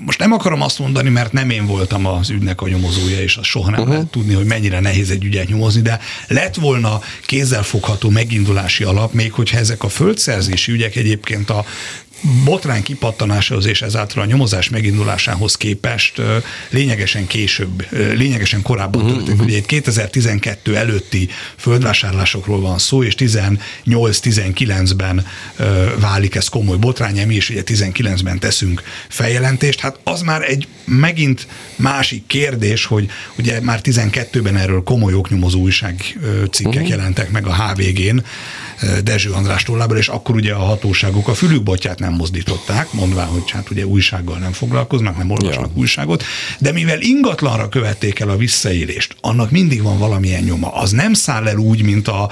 Most 0.04 0.18
nem 0.18 0.32
akarom 0.32 0.62
azt 0.62 0.78
mondani, 0.78 1.08
mert 1.08 1.32
nem 1.32 1.50
én 1.50 1.66
voltam 1.66 2.06
az 2.06 2.30
ügynek 2.30 2.60
a 2.60 2.68
nyomozója, 2.68 3.20
és 3.20 3.36
az 3.36 3.46
soha 3.46 3.70
nem 3.70 3.80
uh-huh. 3.80 3.94
lehet 3.94 4.10
tudni, 4.10 4.34
hogy 4.34 4.44
mennyire 4.44 4.80
nehéz 4.80 5.10
egy 5.10 5.24
ügyet 5.24 5.48
nyomozni, 5.48 5.82
de 5.82 6.00
lett 6.26 6.54
volna 6.54 7.00
kézzelfogható 7.26 8.08
megindulási 8.08 8.84
alap, 8.84 9.12
még 9.12 9.32
hogyha 9.32 9.58
ezek 9.58 9.82
a 9.82 9.88
földszerzési 9.88 10.72
ügyek 10.72 10.96
egyébként 10.96 11.50
a 11.50 11.64
botrány 12.44 12.82
kipattanásához 12.82 13.66
és 13.66 13.82
ezáltal 13.82 14.22
a 14.22 14.26
nyomozás 14.26 14.68
megindulásához 14.68 15.56
képest 15.56 16.20
lényegesen 16.70 17.26
később, 17.26 17.86
lényegesen 17.90 18.62
korábban 18.62 19.02
uh-huh, 19.02 19.16
történt. 19.16 19.38
Uh-huh. 19.38 19.52
Ugye 19.52 19.60
2012 19.60 20.76
előtti 20.76 21.28
földvásárlásokról 21.56 22.60
van 22.60 22.78
szó, 22.78 23.02
és 23.02 23.14
18-19-ben 23.18 25.26
válik 25.98 26.34
ez 26.34 26.48
komoly 26.48 26.76
botrány, 26.76 27.26
mi 27.26 27.34
is 27.34 27.50
ugye 27.50 27.62
19-ben 27.66 28.38
teszünk 28.38 28.82
feljelentést. 29.08 29.80
Hát 29.80 29.98
az 30.04 30.22
már 30.22 30.42
egy 30.42 30.68
megint 30.84 31.46
másik 31.76 32.26
kérdés, 32.26 32.84
hogy 32.84 33.08
ugye 33.38 33.60
már 33.60 33.80
12-ben 33.82 34.56
erről 34.56 34.82
komoly 34.82 35.14
oknyomozó 35.14 35.60
újság 35.60 36.18
cikkek 36.50 36.72
uh-huh. 36.72 36.88
jelentek 36.88 37.30
meg 37.30 37.46
a 37.46 37.54
HVG-n, 37.54 38.18
Dezső 39.04 39.30
András 39.30 39.62
tollából, 39.62 39.96
és 39.96 40.08
akkor 40.08 40.34
ugye 40.34 40.52
a 40.52 40.58
hatóságok 40.58 41.28
a 41.28 41.34
fülükbotját 41.34 41.98
nem 41.98 42.12
mozdították, 42.12 42.92
mondván, 42.92 43.26
hogy 43.26 43.50
hát 43.50 43.70
ugye 43.70 43.86
újsággal 43.86 44.38
nem 44.38 44.52
foglalkoznak, 44.52 45.16
nem 45.16 45.30
olvasnak 45.30 45.70
ja. 45.74 45.80
újságot, 45.80 46.24
de 46.58 46.72
mivel 46.72 47.00
ingatlanra 47.00 47.68
követték 47.68 48.18
el 48.18 48.28
a 48.28 48.36
visszaélést, 48.36 49.16
annak 49.20 49.50
mindig 49.50 49.82
van 49.82 49.98
valamilyen 49.98 50.42
nyoma. 50.42 50.74
Az 50.74 50.90
nem 50.90 51.12
száll 51.12 51.48
el 51.48 51.56
úgy, 51.56 51.82
mint 51.82 52.08
a 52.08 52.30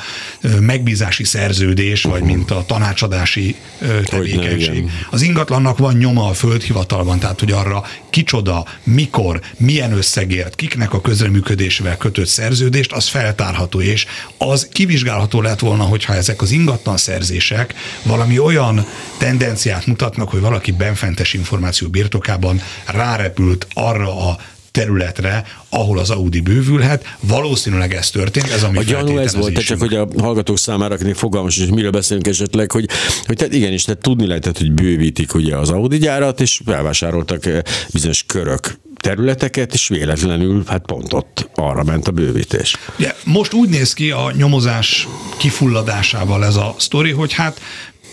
megbízási 0.61 1.25
szerződés, 1.25 2.03
vagy 2.03 2.13
uh-huh. 2.13 2.29
mint 2.29 2.51
a 2.51 2.65
tanácsadási 2.67 3.57
tevékenység. 4.05 4.91
Az 5.11 5.23
ingatlannak 5.23 5.79
van 5.79 5.97
nyoma 5.97 6.29
a 6.29 6.33
földhivatalban, 6.33 7.19
tehát 7.19 7.41
hogy 7.41 7.53
arra 7.53 7.85
kicsoda, 8.11 8.65
mikor, 8.83 9.41
milyen 9.57 9.93
összegért, 9.93 10.55
kiknek 10.55 10.93
a 10.93 11.01
közreműködésével 11.01 11.97
kötött 11.97 12.27
szerződést, 12.27 12.93
az 12.93 13.09
feltárható, 13.09 13.81
és 13.81 14.07
az 14.39 14.69
kivizsgálható 14.73 15.41
lett 15.41 15.59
volna, 15.59 15.83
hogyha 15.83 16.15
ezek 16.15 16.38
az 16.43 16.51
ingatlan 16.51 16.97
szerzések 16.97 17.75
valami 18.03 18.39
olyan 18.39 18.87
tendenciát 19.19 19.87
mutatnak, 19.87 20.31
hogy 20.31 20.41
valaki 20.41 20.73
benfentes 20.73 21.35
információ 21.35 21.89
birtokában 21.89 22.61
rárepült 22.87 23.67
arra 23.75 24.29
a 24.29 24.39
területre, 24.79 25.45
ahol 25.69 25.99
az 25.99 26.11
Audi 26.11 26.41
bővülhet. 26.41 27.17
Valószínűleg 27.21 27.95
ez 27.95 28.11
történt, 28.11 28.51
ez 28.51 28.63
ami 28.63 28.79
A 28.79 28.83
gyanú 28.83 29.19
ez 29.19 29.35
volt, 29.35 29.59
csak 29.65 29.79
hogy 29.79 29.95
a 29.95 30.09
hallgatók 30.19 30.59
számára, 30.59 30.95
akinek 30.95 31.15
fogalmas, 31.15 31.59
hogy 31.59 31.73
miről 31.73 31.91
beszélünk 31.91 32.27
esetleg, 32.27 32.73
hogy, 32.73 32.89
hogy 33.27 33.37
tehát 33.37 33.55
igenis, 33.55 33.83
tehát 33.83 34.01
tudni 34.01 34.27
lehetett, 34.27 34.59
hogy 34.59 34.73
bővítik 34.73 35.35
ugye 35.35 35.57
az 35.57 35.71
Audi 35.71 35.99
gyárat, 35.99 36.41
és 36.41 36.61
felvásároltak 36.65 37.47
eh, 37.47 37.61
bizonyos 37.93 38.25
körök 38.27 38.79
területeket, 38.97 39.73
és 39.73 39.89
véletlenül 39.89 40.65
hát 40.67 40.83
pont 40.87 41.13
ott 41.13 41.49
arra 41.55 41.85
ment 41.85 42.09
a 42.09 42.11
bővítés. 42.11 42.77
Ja, 42.97 43.15
most 43.25 43.53
úgy 43.53 43.69
néz 43.69 43.93
ki 43.93 44.11
a 44.11 44.33
nyomozás 44.37 45.09
kifulladásával 45.39 46.45
ez 46.45 46.57
a 46.57 46.75
sztori, 46.79 47.11
hogy 47.11 47.33
hát 47.33 47.61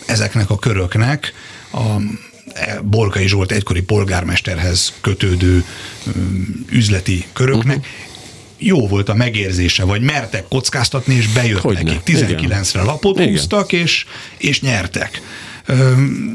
ezeknek 0.06 0.50
a 0.50 0.58
köröknek 0.58 1.32
a 1.72 2.00
Bolkai 2.82 3.28
Zsolt 3.28 3.52
egykori 3.52 3.82
polgármesterhez 3.82 4.92
kötődő 5.00 5.64
üzleti 6.70 7.24
köröknek 7.32 7.76
uh-huh 7.76 8.14
jó 8.58 8.86
volt 8.88 9.08
a 9.08 9.14
megérzése, 9.14 9.84
vagy 9.84 10.00
mertek 10.02 10.48
kockáztatni, 10.48 11.14
és 11.14 11.28
bejött 11.28 11.60
Hogyne. 11.60 11.82
nekik. 11.82 12.16
19-re 12.16 12.82
lapot 12.82 13.18
Igen. 13.18 13.28
húztak, 13.28 13.72
és, 13.72 14.06
és 14.36 14.60
nyertek. 14.60 15.20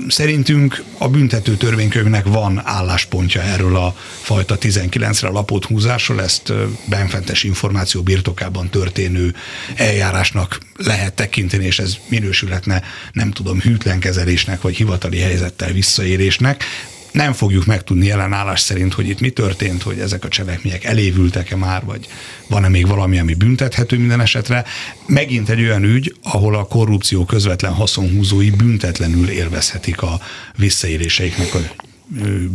Szerintünk 0.08 0.84
a 0.98 1.08
büntető 1.08 1.56
törvénykönyvnek 1.56 2.26
van 2.26 2.62
álláspontja 2.66 3.42
erről 3.42 3.76
a 3.76 3.96
fajta 4.22 4.58
19-re 4.60 5.30
lapot 5.30 5.66
húzásról, 5.66 6.22
ezt 6.22 6.54
benfentes 6.86 7.44
információ 7.44 8.02
birtokában 8.02 8.70
történő 8.70 9.36
eljárásnak 9.76 10.60
lehet 10.78 11.14
tekinteni, 11.14 11.66
és 11.66 11.80
ez 11.80 11.98
minősülhetne, 12.08 12.84
nem 13.12 13.32
tudom, 13.32 13.60
hűtlenkezelésnek, 13.60 14.62
vagy 14.62 14.76
hivatali 14.76 15.20
helyzettel 15.20 15.72
visszaérésnek 15.72 16.64
nem 17.12 17.34
fogjuk 17.34 17.66
megtudni 17.66 18.06
jelen 18.06 18.34
állás 18.34 18.60
szerint, 18.60 18.94
hogy 18.94 19.10
itt 19.10 19.20
mi 19.20 19.30
történt, 19.30 19.82
hogy 19.82 20.00
ezek 20.00 20.24
a 20.24 20.28
cselekmények 20.28 20.84
elévültek-e 20.84 21.56
már, 21.56 21.86
vagy 21.86 22.08
van-e 22.48 22.68
még 22.68 22.88
valami, 22.88 23.20
ami 23.20 23.34
büntethető 23.34 23.98
minden 23.98 24.22
esetre. 24.22 24.66
Megint 25.06 25.50
egy 25.50 25.62
olyan 25.62 25.84
ügy, 25.84 26.16
ahol 26.24 26.56
a 26.56 26.64
korrupció 26.64 27.26
közvetlen 27.26 27.74
haszonhúzói 27.74 28.50
büntetlenül 28.50 29.30
élvezhetik 29.30 30.02
a 30.02 30.20
visszaéléseiknek 30.56 31.54
a 31.54 31.60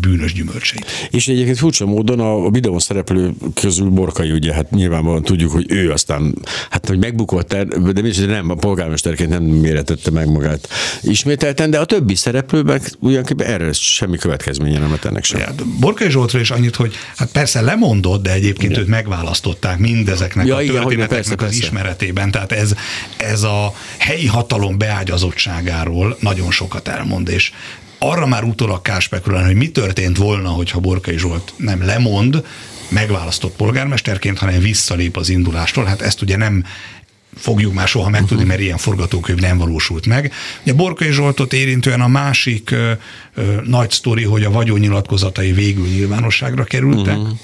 bűnös 0.00 0.32
gyümölcseit. 0.32 0.86
És 1.10 1.28
egyébként 1.28 1.58
furcsa 1.58 1.86
módon 1.86 2.20
a, 2.20 2.50
videón 2.50 2.78
szereplő 2.78 3.32
közül 3.54 3.88
Borkai, 3.88 4.30
ugye, 4.30 4.54
hát 4.54 4.70
nyilvánvalóan 4.70 5.22
tudjuk, 5.22 5.52
hogy 5.52 5.66
ő 5.68 5.90
aztán, 5.90 6.34
hát 6.70 6.88
hogy 6.88 6.98
megbukott, 6.98 7.54
de 7.92 8.00
mégis 8.02 8.16
nem, 8.16 8.50
a 8.50 8.54
polgármesterként 8.54 9.30
nem 9.30 9.42
méretette 9.42 10.10
meg 10.10 10.28
magát 10.28 10.68
ismételten, 11.02 11.70
de 11.70 11.78
a 11.78 11.84
többi 11.84 12.14
szereplőben 12.14 12.80
ugyanképpen 12.98 13.46
erre 13.46 13.72
semmi 13.72 14.16
következménye 14.16 14.78
nem 14.78 14.90
lett 14.90 15.04
ennek 15.04 15.24
sem. 15.24 15.40
Ja, 15.40 15.54
Borkai 15.80 16.10
Zsoltra 16.10 16.40
is 16.40 16.50
annyit, 16.50 16.76
hogy 16.76 16.94
hát 17.16 17.32
persze 17.32 17.60
lemondott, 17.60 18.22
de 18.22 18.32
egyébként 18.32 18.70
igen. 18.70 18.82
őt 18.82 18.88
megválasztották 18.88 19.78
mindezeknek 19.78 20.46
ja, 20.46 20.56
a 20.56 20.58
történeteknek 20.58 21.08
persze, 21.08 21.32
az 21.32 21.36
persze. 21.36 21.56
ismeretében. 21.56 22.30
Tehát 22.30 22.52
ez, 22.52 22.74
ez 23.16 23.42
a 23.42 23.74
helyi 23.96 24.26
hatalom 24.26 24.78
beágyazottságáról 24.78 26.16
nagyon 26.20 26.50
sokat 26.50 26.88
elmond, 26.88 27.28
és 27.28 27.52
arra 27.98 28.26
már 28.26 28.44
utólag 28.44 28.80
spekulálni, 28.98 29.46
hogy 29.46 29.56
mi 29.56 29.70
történt 29.70 30.16
volna, 30.16 30.48
hogyha 30.48 30.80
Borkai 30.80 31.18
Zsolt 31.18 31.52
nem 31.56 31.84
lemond, 31.84 32.44
megválasztott 32.88 33.56
polgármesterként, 33.56 34.38
hanem 34.38 34.60
visszalép 34.60 35.16
az 35.16 35.28
indulástól. 35.28 35.84
Hát 35.84 36.00
ezt 36.00 36.22
ugye 36.22 36.36
nem 36.36 36.64
fogjuk 37.36 37.72
már 37.72 37.88
soha 37.88 38.08
megtudni, 38.08 38.44
mert 38.44 38.60
ilyen 38.60 38.76
forgatókönyv 38.76 39.38
nem 39.38 39.58
valósult 39.58 40.06
meg. 40.06 40.32
Ugye 40.62 40.72
Borkai 40.72 41.12
Zsoltot 41.12 41.52
érintően 41.52 42.00
a 42.00 42.08
másik 42.08 42.70
ö, 42.70 42.92
ö, 43.34 43.60
nagy 43.64 43.90
sztori, 43.90 44.24
hogy 44.24 44.44
a 44.44 44.50
vagyonnyilatkozatai 44.50 45.52
végül 45.52 45.86
nyilvánosságra 45.86 46.64
kerültek. 46.64 47.16
Uh-huh. 47.16 47.38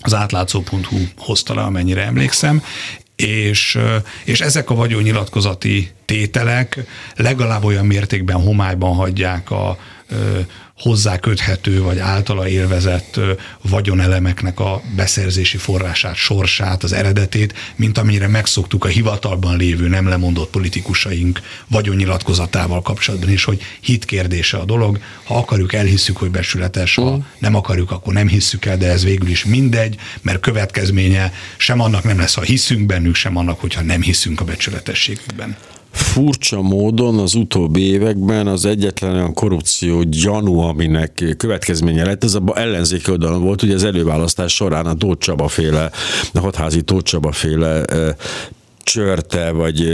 Az 0.00 0.14
átlátszó.hu 0.14 0.98
hozta 1.16 1.54
le, 1.54 1.62
amennyire 1.62 2.04
emlékszem, 2.04 2.62
és, 3.24 3.78
és 4.24 4.40
ezek 4.40 4.70
a 4.70 4.74
vagyonnyilatkozati 4.74 5.90
tételek 6.04 6.78
legalább 7.16 7.64
olyan 7.64 7.86
mértékben 7.86 8.40
homályban 8.40 8.94
hagyják 8.94 9.50
a 9.50 9.78
hozzá 10.78 11.18
köthető 11.18 11.82
vagy 11.82 11.98
általa 11.98 12.48
élvezett 12.48 13.20
vagyonelemeknek 13.62 14.60
a 14.60 14.82
beszerzési 14.96 15.56
forrását, 15.56 16.14
sorsát, 16.14 16.82
az 16.82 16.92
eredetét, 16.92 17.54
mint 17.76 17.98
amire 17.98 18.28
megszoktuk 18.28 18.84
a 18.84 18.88
hivatalban 18.88 19.56
lévő 19.56 19.88
nem 19.88 20.08
lemondott 20.08 20.50
politikusaink 20.50 21.40
vagyonnyilatkozatával 21.68 22.82
kapcsolatban 22.82 23.30
is, 23.30 23.44
hogy 23.44 23.60
hit 23.80 24.04
kérdése 24.04 24.56
a 24.56 24.64
dolog. 24.64 24.98
Ha 25.24 25.36
akarjuk, 25.36 25.72
elhisszük, 25.72 26.16
hogy 26.16 26.30
besületes, 26.30 26.94
ha 26.94 27.16
mm. 27.16 27.20
nem 27.38 27.54
akarjuk, 27.54 27.90
akkor 27.90 28.12
nem 28.12 28.28
hisszük 28.28 28.64
el, 28.64 28.76
de 28.76 28.88
ez 28.88 29.04
végül 29.04 29.28
is 29.28 29.44
mindegy, 29.44 29.96
mert 30.22 30.40
következménye 30.40 31.32
sem 31.56 31.80
annak 31.80 32.04
nem 32.04 32.18
lesz, 32.18 32.34
ha 32.34 32.42
hiszünk 32.42 32.86
bennük, 32.86 33.14
sem 33.14 33.36
annak, 33.36 33.60
hogyha 33.60 33.82
nem 33.82 34.02
hiszünk 34.02 34.40
a 34.40 34.44
becsületességükben 34.44 35.56
furcsa 35.94 36.62
módon 36.62 37.18
az 37.18 37.34
utóbbi 37.34 37.82
években 37.82 38.46
az 38.46 38.64
egyetlen 38.64 39.14
olyan 39.14 39.34
korrupció 39.34 40.02
gyanú, 40.02 40.58
aminek 40.58 41.34
következménye 41.36 42.04
lett, 42.04 42.24
ez 42.24 42.34
a 42.34 42.42
ellenzéki 42.54 43.10
oldalon 43.10 43.42
volt, 43.42 43.62
ugye 43.62 43.74
az 43.74 43.84
előválasztás 43.84 44.54
során 44.54 44.86
a 44.86 44.94
Tóth 44.94 45.18
Csaba 45.18 45.48
féle, 45.48 45.90
a 46.32 46.40
hatházi 46.40 46.82
Tóth 46.82 47.04
Csaba 47.04 47.32
féle 47.32 47.84
csörte, 48.84 49.50
vagy, 49.50 49.88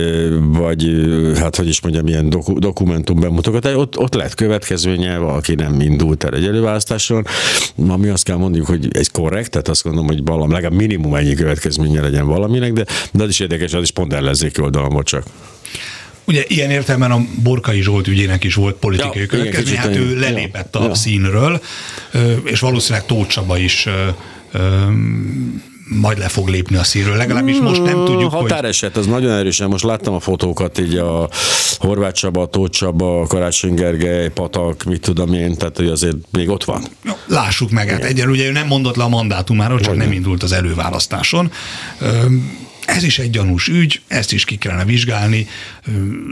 vagy 0.52 0.90
hát 1.38 1.56
hogy 1.56 1.68
is 1.68 1.80
mondjam, 1.80 2.06
ilyen 2.06 2.30
doku, 2.30 2.58
dokumentum 2.58 3.20
bemutogatás, 3.20 3.74
ott, 3.74 3.98
ott 3.98 4.14
lett 4.14 4.34
következménye, 4.34 5.18
valaki 5.18 5.54
nem 5.54 5.80
indult 5.80 6.24
el 6.24 6.34
egy 6.34 6.46
előválasztáson, 6.46 7.26
ami 7.88 8.08
azt 8.08 8.24
kell 8.24 8.36
mondjuk, 8.36 8.66
hogy 8.66 8.88
ez 8.92 9.08
korrekt, 9.08 9.50
tehát 9.50 9.68
azt 9.68 9.82
gondolom, 9.82 10.08
hogy 10.08 10.24
valami, 10.24 10.52
legalább 10.52 10.78
minimum 10.78 11.14
ennyi 11.14 11.34
következménye 11.34 12.00
legyen 12.00 12.26
valaminek, 12.26 12.72
de, 12.72 12.84
de 13.12 13.22
az 13.22 13.28
is 13.28 13.40
érdekes, 13.40 13.74
az 13.74 13.82
is 13.82 13.90
pont 13.90 14.12
ellenzéki 14.12 14.60
oldalon 14.60 14.90
volt 14.92 15.06
csak. 15.06 15.24
Ugye 16.30 16.44
ilyen 16.46 16.70
értelemben 16.70 17.10
a 17.10 17.20
Borkai 17.42 17.82
Zsolt 17.82 18.06
ügyének 18.06 18.44
is 18.44 18.54
volt 18.54 18.76
politikai 18.76 19.20
ja, 19.20 19.26
következmény, 19.26 19.76
hát 19.76 19.96
ő 19.96 20.18
lelépett 20.18 20.74
ja, 20.74 20.80
a 20.80 20.84
ja. 20.84 20.94
színről, 20.94 21.62
és 22.44 22.60
valószínűleg 22.60 23.06
Tóth 23.06 23.28
Csaba 23.28 23.58
is 23.58 23.88
majd 25.90 26.18
le 26.18 26.28
fog 26.28 26.48
lépni 26.48 26.76
a 26.76 26.84
színről. 26.84 27.16
Legalábbis 27.16 27.58
most 27.58 27.82
nem 27.82 28.04
tudjuk, 28.04 28.30
Határeset, 28.30 28.92
hogy... 28.92 29.02
az 29.02 29.08
nagyon 29.08 29.30
erősen. 29.30 29.68
Most 29.68 29.84
láttam 29.84 30.14
a 30.14 30.20
fotókat, 30.20 30.78
így 30.78 30.96
a 30.96 31.28
Horváth 31.78 32.14
Csaba, 32.14 32.46
Tóth 32.46 32.78
Csaba, 32.78 33.26
Karácsony 33.26 33.74
Gergely, 33.74 34.28
Patak, 34.28 34.82
mit 34.82 35.00
tudom 35.00 35.34
én, 35.34 35.56
tehát 35.56 35.76
hogy 35.76 35.88
azért 35.88 36.16
még 36.32 36.48
ott 36.48 36.64
van. 36.64 36.84
Lássuk 37.26 37.70
meg, 37.70 37.88
hát 37.88 38.04
egyelőre 38.04 38.30
ugye 38.30 38.48
ő 38.48 38.52
nem 38.52 38.66
mondott 38.66 38.96
le 38.96 39.04
a 39.04 39.08
mandátumáról, 39.08 39.80
csak 39.80 39.96
nem 39.96 40.12
indult 40.12 40.42
az 40.42 40.52
előválasztáson. 40.52 41.52
Ez 42.94 43.02
is 43.02 43.18
egy 43.18 43.30
gyanús 43.30 43.68
ügy, 43.68 44.00
ezt 44.06 44.32
is 44.32 44.44
ki 44.44 44.56
kellene 44.56 44.84
vizsgálni. 44.84 45.46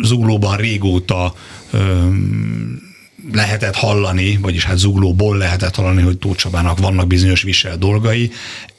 Zuglóban 0.03 0.57
régóta 0.57 1.35
lehetett 3.33 3.75
hallani, 3.75 4.37
vagyis 4.37 4.65
hát 4.65 4.77
zuglóból 4.77 5.37
lehetett 5.37 5.75
hallani, 5.75 6.03
hogy 6.03 6.19
Tóth 6.19 6.51
vannak 6.51 7.07
bizonyos 7.07 7.43
visel 7.43 7.77
dolgai 7.77 8.31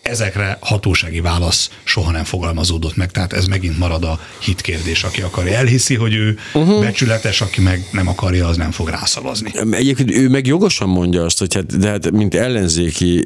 ezekre 0.02 0.58
hatósági 0.62 1.22
válasz 1.22 1.70
soha 1.84 2.12
nem 2.12 2.24
fogalmazódott 2.24 2.96
meg, 2.96 3.12
tehát 3.12 3.34
ez 3.34 3.46
megint 3.46 3.78
marad 3.78 4.04
a 4.04 4.20
hitkérdés, 4.40 5.04
aki 5.04 5.22
akarja 5.22 5.58
elhiszi, 5.58 5.96
hogy 5.96 6.14
ő 6.14 6.38
uh-huh. 6.54 6.80
becsületes, 6.80 7.42
aki 7.42 7.62
meg 7.62 7.88
nem 7.92 8.08
akarja, 8.08 8.48
az 8.48 8.58
nem 8.58 8.72
fog 8.72 8.90
rászavazni. 8.90 9.52
Egyébként 9.72 10.12
ő 10.12 10.30
meg 10.30 10.48
jogosan 10.48 10.90
mondja 10.90 11.24
azt, 11.24 11.40
hogy 11.40 11.54
hát, 11.54 11.78
de 11.78 11.90
hát 11.90 12.12
mint 12.12 12.36
ellenzéki 12.36 13.24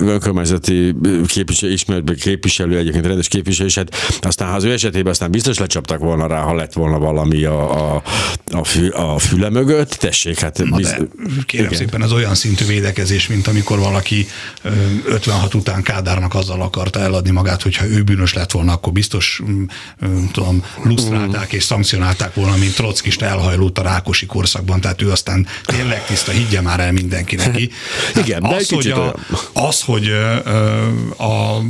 önkormányzati 0.00 0.94
képviselő, 1.26 1.72
ismert 1.72 2.14
képviselő, 2.14 2.78
egyébként 2.78 3.06
rendes 3.06 3.28
képviselő, 3.28 3.68
és 3.68 3.74
hát 3.74 3.94
aztán 4.20 4.54
az 4.54 4.64
ő 4.64 4.72
esetében 4.72 5.12
aztán 5.12 5.30
biztos 5.30 5.58
lecsaptak 5.58 5.98
volna 5.98 6.26
rá, 6.26 6.40
ha 6.40 6.54
lett 6.54 6.72
volna 6.72 6.98
valami 6.98 7.44
a, 7.44 7.94
a, 7.94 8.02
a, 8.50 8.64
fü, 8.64 8.88
a 8.88 9.18
füle 9.18 9.50
mögött, 9.50 9.90
tessék, 9.90 10.38
hát 10.38 10.74
biz... 10.76 10.88
de, 10.88 10.98
kérem 11.46 11.66
igen. 11.66 11.78
szépen, 11.78 12.02
az 12.02 12.12
olyan 12.12 12.34
szintű 12.34 12.64
védekezés, 12.66 13.26
mint 13.26 13.46
amikor 13.46 13.78
valaki 13.78 14.26
56 15.04 15.54
után 15.60 15.82
Kádárnak 15.82 16.34
azzal 16.34 16.62
akarta 16.62 17.00
eladni 17.00 17.30
magát, 17.30 17.62
hogyha 17.62 17.86
ő 17.86 18.02
bűnös 18.02 18.34
lett 18.34 18.50
volna, 18.50 18.72
akkor 18.72 18.92
biztos 18.92 19.40
mm, 19.44 19.64
mm, 20.06 20.24
tudom, 20.32 20.64
lusztrálták 20.82 21.52
és 21.52 21.64
szankcionálták 21.64 22.34
volna, 22.34 22.56
mint 22.56 22.74
Trockist 22.74 23.22
elhajlott 23.22 23.78
a 23.78 23.82
Rákosi 23.82 24.26
korszakban, 24.26 24.80
tehát 24.80 25.02
ő 25.02 25.10
aztán 25.10 25.46
tényleg 25.64 26.04
tiszta, 26.04 26.32
higgye 26.32 26.60
már 26.60 26.80
el 26.80 26.92
mindenki 26.92 27.36
neki. 27.36 27.70
Igen, 28.24 28.44
az, 28.44 28.68
de 28.68 28.74
hogy 28.74 28.90
a, 28.90 29.14
az, 29.52 29.80
hogy 29.80 30.10
a 31.18 31.60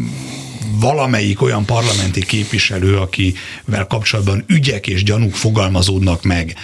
valamelyik 0.80 1.42
olyan 1.42 1.64
parlamenti 1.64 2.24
képviselő, 2.24 2.96
akivel 2.96 3.86
kapcsolatban 3.88 4.44
ügyek 4.46 4.86
és 4.86 5.02
gyanúk 5.02 5.34
fogalmazódnak 5.34 6.22
meg, 6.22 6.54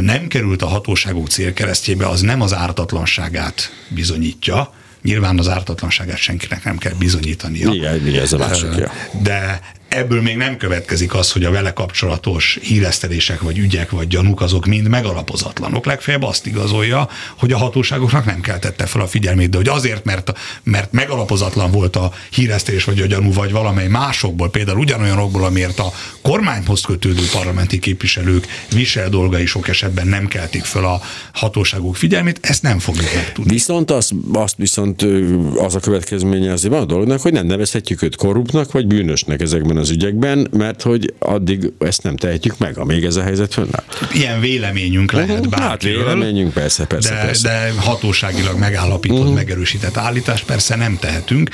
nem 0.00 0.26
került 0.26 0.62
a 0.62 0.66
hatóságok 0.66 1.28
célkeresztjébe, 1.28 2.08
az 2.08 2.20
nem 2.20 2.40
az 2.40 2.54
ártatlanságát 2.54 3.70
bizonyítja, 3.88 4.72
Nyilván 5.04 5.38
az 5.38 5.48
ártatlanságát 5.48 6.16
senkinek 6.16 6.64
nem 6.64 6.78
kell 6.78 6.92
bizonyítania. 6.98 7.72
Igen, 7.72 8.06
igen 8.06 8.22
ez 8.22 8.32
a 8.32 8.38
másik. 8.38 8.68
De 9.22 9.60
ebből 9.94 10.22
még 10.22 10.36
nem 10.36 10.56
következik 10.56 11.14
az, 11.14 11.32
hogy 11.32 11.44
a 11.44 11.50
vele 11.50 11.72
kapcsolatos 11.72 12.58
híresztelések, 12.62 13.40
vagy 13.40 13.58
ügyek, 13.58 13.90
vagy 13.90 14.06
gyanúk 14.06 14.40
azok 14.40 14.66
mind 14.66 14.88
megalapozatlanok. 14.88 15.86
Legfeljebb 15.86 16.22
azt 16.22 16.46
igazolja, 16.46 17.08
hogy 17.36 17.52
a 17.52 17.58
hatóságoknak 17.58 18.24
nem 18.24 18.40
keltette 18.40 18.86
fel 18.86 19.00
a 19.00 19.06
figyelmét, 19.06 19.50
de 19.50 19.56
hogy 19.56 19.68
azért, 19.68 20.04
mert, 20.04 20.32
mert 20.62 20.92
megalapozatlan 20.92 21.70
volt 21.70 21.96
a 21.96 22.12
híresztelés, 22.30 22.84
vagy 22.84 23.00
a 23.00 23.06
gyanú, 23.06 23.32
vagy 23.32 23.52
valamely 23.52 23.88
másokból, 23.88 24.50
például 24.50 24.78
ugyanolyanokból, 24.78 25.44
amiért 25.44 25.78
a 25.78 25.92
kormányhoz 26.22 26.80
kötődő 26.80 27.22
parlamenti 27.32 27.78
képviselők 27.78 28.46
visel 28.72 29.08
dolgai 29.08 29.46
sok 29.46 29.68
esetben 29.68 30.06
nem 30.06 30.26
keltik 30.26 30.64
fel 30.64 30.84
a 30.84 31.00
hatóságok 31.32 31.96
figyelmét, 31.96 32.38
ezt 32.42 32.62
nem 32.62 32.78
fogjuk 32.78 33.14
megtudni. 33.14 33.52
Viszont 33.52 33.90
az, 33.90 34.10
azt 34.32 34.56
viszont 34.56 35.02
az 35.56 35.74
a 35.74 35.80
következménye 35.80 36.52
azért 36.52 36.72
van 36.72 36.82
a 36.82 36.86
dolognak, 36.86 37.20
hogy 37.20 37.32
nem 37.32 37.46
nevezhetjük 37.46 38.02
őt 38.02 38.16
korruptnak, 38.16 38.72
vagy 38.72 38.86
bűnösnek 38.86 39.40
ezekben 39.40 39.76
az 39.76 39.83
ügyekben, 39.90 40.48
mert 40.50 40.82
hogy 40.82 41.14
addig 41.18 41.72
ezt 41.78 42.02
nem 42.02 42.16
tehetjük 42.16 42.58
meg, 42.58 42.78
amíg 42.78 43.04
ez 43.04 43.16
a 43.16 43.22
helyzet 43.22 43.52
fönnáll. 43.52 43.84
Ilyen 44.12 44.40
véleményünk 44.40 45.12
lehet 45.12 45.30
uh-huh. 45.30 45.46
bárkiről. 45.46 46.04
Hát 46.04 46.14
véleményünk, 46.14 46.52
persze, 46.52 46.86
persze. 46.86 47.14
De, 47.14 47.20
persze. 47.20 47.48
de 47.48 47.80
hatóságilag 47.80 48.58
megállapított, 48.58 49.18
uh-huh. 49.18 49.34
megerősített 49.34 49.96
állítás 49.96 50.42
persze 50.42 50.76
nem 50.76 50.96
tehetünk. 50.98 51.50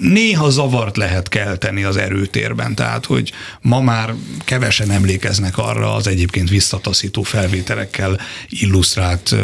Néha 0.00 0.50
zavart 0.50 0.96
lehet 0.96 1.28
kelteni 1.28 1.82
az 1.84 1.96
erőtérben, 1.96 2.74
tehát 2.74 3.04
hogy 3.04 3.32
ma 3.60 3.80
már 3.80 4.14
kevesen 4.44 4.90
emlékeznek 4.90 5.58
arra 5.58 5.94
az 5.94 6.06
egyébként 6.06 6.48
visszataszító 6.48 7.22
felvételekkel 7.22 8.20
illusztrált 8.48 9.34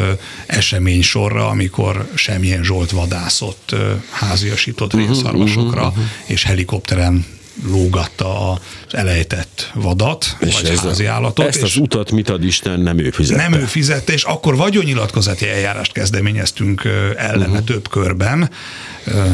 esemény 0.45 1.01
sorra, 1.01 1.47
amikor 1.47 2.07
semmilyen 2.13 2.63
Zsolt 2.63 2.91
vadászott 2.91 3.75
háziasított 4.09 4.93
uh-huh, 4.93 5.09
rénszarvasokra, 5.09 5.81
uh-huh, 5.81 5.97
uh-huh. 5.97 6.05
és 6.25 6.43
helikopteren 6.43 7.25
lógatta 7.63 8.51
az 8.51 8.59
elejtett 8.95 9.71
vadat, 9.73 10.37
és 10.39 10.53
vagy 10.53 10.69
ez 10.71 10.79
házi 10.79 11.05
állatot. 11.05 11.45
Ezt 11.45 11.61
az 11.61 11.77
utat 11.77 12.11
mit 12.11 12.29
ad 12.29 12.43
Isten, 12.43 12.79
nem 12.79 12.99
ő 12.99 13.09
fizette. 13.09 13.49
Nem 13.49 13.59
ő 13.59 13.65
fizette, 13.65 14.13
és 14.13 14.23
akkor 14.23 14.55
vagyonnyilatkozati 14.55 15.47
eljárást 15.47 15.91
kezdeményeztünk 15.91 16.83
ellene 17.17 17.45
uh-huh. 17.45 17.63
több 17.63 17.89
körben 17.89 18.49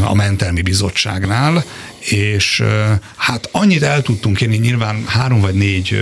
a 0.03 0.13
mentelmi 0.13 0.61
bizottságnál, 0.61 1.63
és 1.99 2.63
hát 3.15 3.49
annyit 3.51 3.83
el 3.83 4.01
tudtunk 4.01 4.41
érni, 4.41 4.57
nyilván 4.57 5.03
három 5.07 5.39
vagy 5.41 5.53
négy 5.53 5.97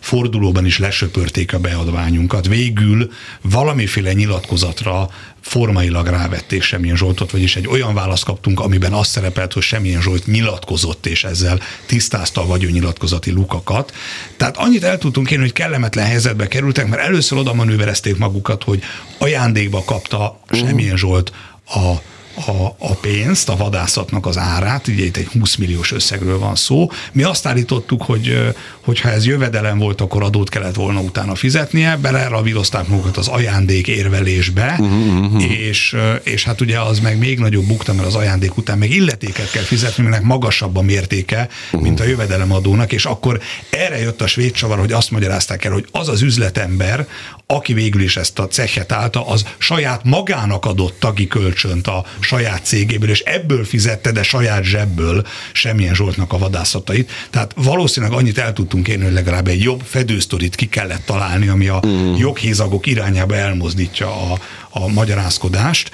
fordulóban 0.00 0.66
is 0.66 0.78
lesöpörték 0.78 1.54
a 1.54 1.58
beadványunkat. 1.58 2.46
Végül 2.46 3.12
valamiféle 3.42 4.12
nyilatkozatra 4.12 5.10
formailag 5.40 6.06
rávették 6.06 6.62
Semmilyen 6.62 6.96
Zsoltot, 6.96 7.30
vagyis 7.30 7.56
egy 7.56 7.68
olyan 7.68 7.94
választ 7.94 8.24
kaptunk, 8.24 8.60
amiben 8.60 8.92
azt 8.92 9.10
szerepelt, 9.10 9.52
hogy 9.52 9.62
Semmilyen 9.62 10.02
Zsolt 10.02 10.26
nyilatkozott, 10.26 11.06
és 11.06 11.24
ezzel 11.24 11.60
tisztázta 11.86 12.40
a 12.40 12.46
vagyonnyilatkozati 12.46 12.95
lukakat. 13.24 13.92
Tehát 14.36 14.56
annyit 14.56 14.84
el 14.84 14.98
tudtunk 14.98 15.30
érni, 15.30 15.42
hogy 15.44 15.52
kellemetlen 15.52 16.06
helyzetbe 16.06 16.48
kerültek, 16.48 16.88
mert 16.88 17.02
először 17.02 17.38
oda 17.38 17.54
manőverezték 17.54 18.16
magukat, 18.16 18.62
hogy 18.62 18.82
ajándékba 19.18 19.84
kapta 19.84 20.40
Semmilyen 20.50 20.96
Zsolt 20.96 21.32
a 21.66 21.94
a, 22.36 22.76
a 22.78 22.94
pénzt, 23.00 23.48
a 23.48 23.56
vadászatnak 23.56 24.26
az 24.26 24.38
árát, 24.38 24.88
ugye 24.88 25.04
itt 25.04 25.16
egy 25.16 25.26
20 25.26 25.56
milliós 25.56 25.92
összegről 25.92 26.38
van 26.38 26.54
szó. 26.54 26.90
Mi 27.12 27.22
azt 27.22 27.46
állítottuk, 27.46 28.02
hogy 28.02 28.54
hogyha 28.80 29.10
ez 29.10 29.26
jövedelem 29.26 29.78
volt, 29.78 30.00
akkor 30.00 30.22
adót 30.22 30.48
kellett 30.48 30.74
volna 30.74 31.00
utána 31.00 31.34
fizetnie, 31.34 31.96
beleravírozták 31.96 32.88
magukat 32.88 33.16
az 33.16 33.28
ajándék 33.28 33.88
érvelésbe, 33.88 34.76
uh-huh, 34.78 35.24
uh-huh. 35.24 35.50
És, 35.50 35.96
és 36.22 36.44
hát 36.44 36.60
ugye 36.60 36.80
az 36.80 37.00
meg 37.00 37.18
még 37.18 37.38
nagyobb 37.38 37.64
bukta, 37.64 37.92
mert 37.92 38.06
az 38.06 38.14
ajándék 38.14 38.56
után 38.56 38.78
meg 38.78 38.90
illetéket 38.90 39.50
kell 39.50 39.62
fizetni, 39.62 40.02
aminek 40.02 40.22
magasabb 40.22 40.76
a 40.76 40.82
mértéke, 40.82 41.48
uh-huh. 41.64 41.80
mint 41.80 42.00
a 42.00 42.04
jövedelemadónak, 42.04 42.92
és 42.92 43.04
akkor 43.04 43.40
erre 43.70 43.98
jött 43.98 44.22
a 44.22 44.26
svéd 44.26 44.52
csavar, 44.52 44.78
hogy 44.78 44.92
azt 44.92 45.10
magyarázták 45.10 45.64
el, 45.64 45.72
hogy 45.72 45.86
az 45.90 46.08
az 46.08 46.22
üzletember, 46.22 47.06
aki 47.46 47.72
végül 47.72 48.02
is 48.02 48.16
ezt 48.16 48.38
a 48.38 48.48
cechet 48.48 48.92
állta, 48.92 49.26
az 49.26 49.44
saját 49.58 50.04
magának 50.04 50.64
adott 50.64 50.96
tagi 50.98 51.26
kölcsönt 51.26 51.86
a 51.86 52.04
saját 52.26 52.64
cégéből, 52.64 53.10
és 53.10 53.20
ebből 53.20 53.64
fizette, 53.64 54.12
de 54.12 54.22
saját 54.22 54.64
zsebből 54.64 55.26
semmilyen 55.52 55.94
Zsoltnak 55.94 56.32
a 56.32 56.38
vadászatait. 56.38 57.10
Tehát 57.30 57.52
valószínűleg 57.56 58.18
annyit 58.18 58.38
el 58.38 58.52
tudtunk 58.52 58.88
érni, 58.88 59.04
hogy 59.04 59.12
legalább 59.12 59.48
egy 59.48 59.62
jobb 59.62 59.80
fedősztorit 59.84 60.54
ki 60.54 60.68
kellett 60.68 61.04
találni, 61.04 61.48
ami 61.48 61.68
a 61.68 61.82
mm. 61.86 62.14
joghézagok 62.14 62.86
irányába 62.86 63.34
elmozdítja 63.34 64.06
a, 64.06 64.38
a 64.70 64.88
magyarázkodást. 64.88 65.90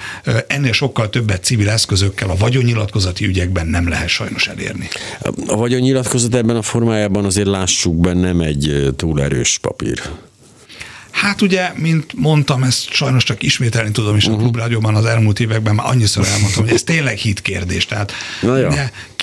Ennél 0.47 0.71
sokkal 0.71 1.09
többet 1.09 1.43
civil 1.43 1.69
eszközökkel 1.69 2.29
a 2.29 2.35
vagyonnyilatkozati 2.35 3.25
ügyekben 3.25 3.67
nem 3.67 3.87
lehet 3.87 4.07
sajnos 4.07 4.47
elérni. 4.47 4.87
A 5.47 5.55
vagyonnyilatkozat 5.55 6.35
ebben 6.35 6.55
a 6.55 6.61
formájában 6.61 7.25
azért 7.25 7.47
lássuk 7.47 7.95
be 7.95 8.13
nem 8.13 8.39
egy 8.39 8.93
túl 8.95 9.21
erős 9.21 9.57
papír. 9.61 10.01
Hát 11.23 11.41
ugye, 11.41 11.71
mint 11.75 12.13
mondtam, 12.15 12.63
ezt 12.63 12.91
sajnos 12.91 13.23
csak 13.23 13.43
ismételni 13.43 13.91
tudom 13.91 14.15
is 14.15 14.23
uh-huh. 14.23 14.33
a 14.33 14.35
mhm. 14.35 14.43
klubrádióban 14.43 14.95
az 14.95 15.05
elmúlt 15.05 15.39
években, 15.39 15.75
már 15.75 15.85
annyiszor 15.89 16.25
elmondtam, 16.27 16.63
hogy 16.63 16.73
ez 16.73 16.83
tényleg 16.83 17.17
hitkérdés. 17.17 17.85
Tehát 17.85 18.11
Na 18.41 18.57
jó. 18.57 18.69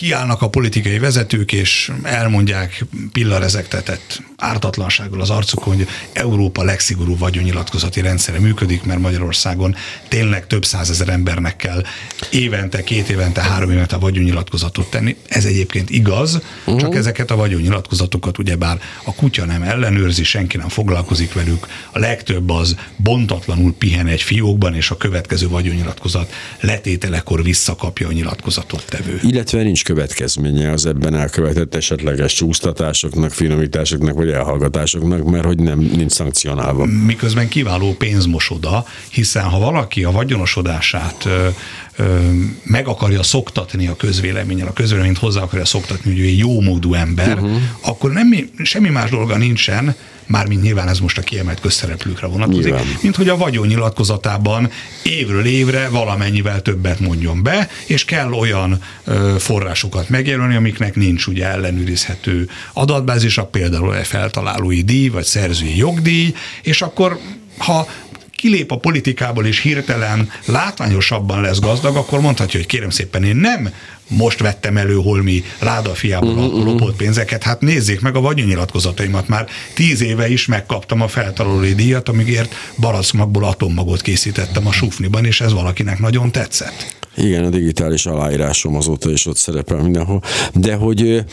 Kiállnak 0.00 0.42
a 0.42 0.48
politikai 0.48 0.98
vezetők, 0.98 1.52
és 1.52 1.92
elmondják 2.02 2.84
pillarezektetett 3.12 4.22
ártatlansággal 4.36 5.20
az 5.20 5.30
arcukon, 5.30 5.76
hogy 5.76 5.86
Európa 6.12 6.62
legszigorúbb 6.62 7.18
vagyonnyilatkozati 7.18 8.00
rendszere 8.00 8.38
működik, 8.38 8.82
mert 8.82 9.00
Magyarországon 9.00 9.74
tényleg 10.08 10.46
több 10.46 10.64
százezer 10.64 11.08
embernek 11.08 11.56
kell 11.56 11.82
évente, 12.30 12.82
két 12.82 13.08
évente, 13.08 13.42
három 13.42 13.70
évente 13.70 13.96
vagyonnyilatkozatot 13.96 14.90
tenni. 14.90 15.16
Ez 15.28 15.44
egyébként 15.44 15.90
igaz, 15.90 16.40
uh-huh. 16.64 16.80
csak 16.80 16.94
ezeket 16.94 17.30
a 17.30 17.36
vagyonnyilatkozatokat 17.36 18.38
ugyebár 18.38 18.80
a 19.04 19.14
kutya 19.14 19.44
nem 19.44 19.62
ellenőrzi, 19.62 20.24
senki 20.24 20.56
nem 20.56 20.68
foglalkozik 20.68 21.32
velük, 21.32 21.66
a 21.90 21.98
legtöbb 21.98 22.50
az 22.50 22.76
bontatlanul 22.96 23.74
pihen 23.74 24.06
egy 24.06 24.22
fiókban, 24.22 24.74
és 24.74 24.90
a 24.90 24.96
következő 24.96 25.48
vagyonnyilatkozat 25.48 26.32
letételekor 26.60 27.42
visszakapja 27.42 28.08
a 28.08 28.12
nyilatkozatot 28.12 28.84
tevő. 28.88 29.20
Illetve 29.22 29.62
nincs 29.62 29.84
következménye 29.94 30.72
az 30.72 30.86
ebben 30.86 31.14
elkövetett 31.14 31.74
esetleges 31.74 32.32
csúsztatásoknak, 32.32 33.32
finomításoknak 33.32 34.14
vagy 34.14 34.30
elhallgatásoknak, 34.30 35.24
mert 35.24 35.44
hogy 35.44 35.58
nem 35.58 35.78
nincs 35.78 36.12
szankcionálva. 36.12 36.84
Miközben 36.84 37.48
kiváló 37.48 37.94
pénzmosoda, 37.94 38.84
hiszen 39.10 39.44
ha 39.44 39.58
valaki 39.58 40.04
a 40.04 40.10
vagyonosodását 40.10 41.24
ö, 41.24 41.48
ö, 41.96 42.18
meg 42.62 42.86
akarja 42.86 43.22
szoktatni 43.22 43.86
a 43.86 43.96
közvéleményen, 43.96 44.66
a 44.66 44.72
közvéleményt 44.72 45.18
hozzá 45.18 45.42
akarja 45.42 45.64
szoktatni, 45.64 46.10
hogy 46.10 46.20
ő 46.20 46.24
egy 46.24 46.38
jó 46.38 46.60
módú 46.60 46.94
ember, 46.94 47.34
uh-huh. 47.34 47.56
akkor 47.80 48.12
nem, 48.12 48.50
semmi 48.62 48.88
más 48.88 49.10
dolga 49.10 49.36
nincsen, 49.36 49.94
mármint 50.30 50.62
nyilván 50.62 50.88
ez 50.88 50.98
most 50.98 51.18
a 51.18 51.22
kiemelt 51.22 51.60
közszereplőkre 51.60 52.26
vonatkozik, 52.26 52.64
nyilván. 52.64 52.98
mint 53.02 53.16
hogy 53.16 53.28
a 53.28 53.36
vagyonnyilatkozatában 53.36 54.70
évről 55.02 55.44
évre 55.44 55.88
valamennyivel 55.88 56.62
többet 56.62 57.00
mondjon 57.00 57.42
be, 57.42 57.68
és 57.86 58.04
kell 58.04 58.32
olyan 58.32 58.82
ö, 59.04 59.34
forrásokat 59.38 60.08
megjelölni, 60.08 60.54
amiknek 60.54 60.94
nincs 60.94 61.26
ugye 61.26 61.46
ellenőrizhető 61.46 62.48
adatbázisa, 62.72 63.44
például 63.44 63.96
egy 63.96 64.06
feltalálói 64.06 64.82
díj, 64.82 65.08
vagy 65.08 65.24
szerzői 65.24 65.76
jogdíj, 65.76 66.34
és 66.62 66.82
akkor 66.82 67.18
ha 67.58 67.88
kilép 68.36 68.70
a 68.70 68.78
politikából 68.78 69.46
és 69.46 69.60
hirtelen 69.60 70.30
látványosabban 70.44 71.40
lesz 71.40 71.58
gazdag, 71.58 71.96
akkor 71.96 72.20
mondhatja, 72.20 72.58
hogy 72.58 72.68
kérem 72.68 72.90
szépen 72.90 73.24
én 73.24 73.36
nem 73.36 73.70
most 74.10 74.40
vettem 74.40 74.76
elő 74.76 74.94
holmi 74.94 75.44
ládafiából 75.58 76.28
uh-huh, 76.28 76.46
mhm, 76.46 76.56
mhm. 76.56 76.66
lopott 76.66 76.96
pénzeket, 76.96 77.42
hát 77.42 77.60
nézzék 77.60 78.00
meg 78.00 78.16
a 78.16 78.20
vagyonnyilatkozataimat, 78.20 79.28
már 79.28 79.48
tíz 79.74 80.02
éve 80.02 80.28
is 80.28 80.46
megkaptam 80.46 81.00
a 81.00 81.08
feltalálói 81.08 81.74
díjat, 81.74 82.08
amígért 82.08 82.54
barackmagból 82.78 83.44
atommagot 83.44 84.00
készítettem 84.00 84.66
a 84.66 84.72
sufniban, 84.72 85.24
és 85.24 85.40
ez 85.40 85.52
valakinek 85.52 85.98
nagyon 85.98 86.32
tetszett. 86.32 86.98
Igen, 87.16 87.44
a 87.44 87.48
digitális 87.48 88.06
aláírásom 88.06 88.76
azóta 88.76 89.10
is 89.10 89.26
ott 89.26 89.36
szerepel 89.36 89.82
mindenhol. 89.82 90.22
De 90.54 90.74
hogy 90.74 91.24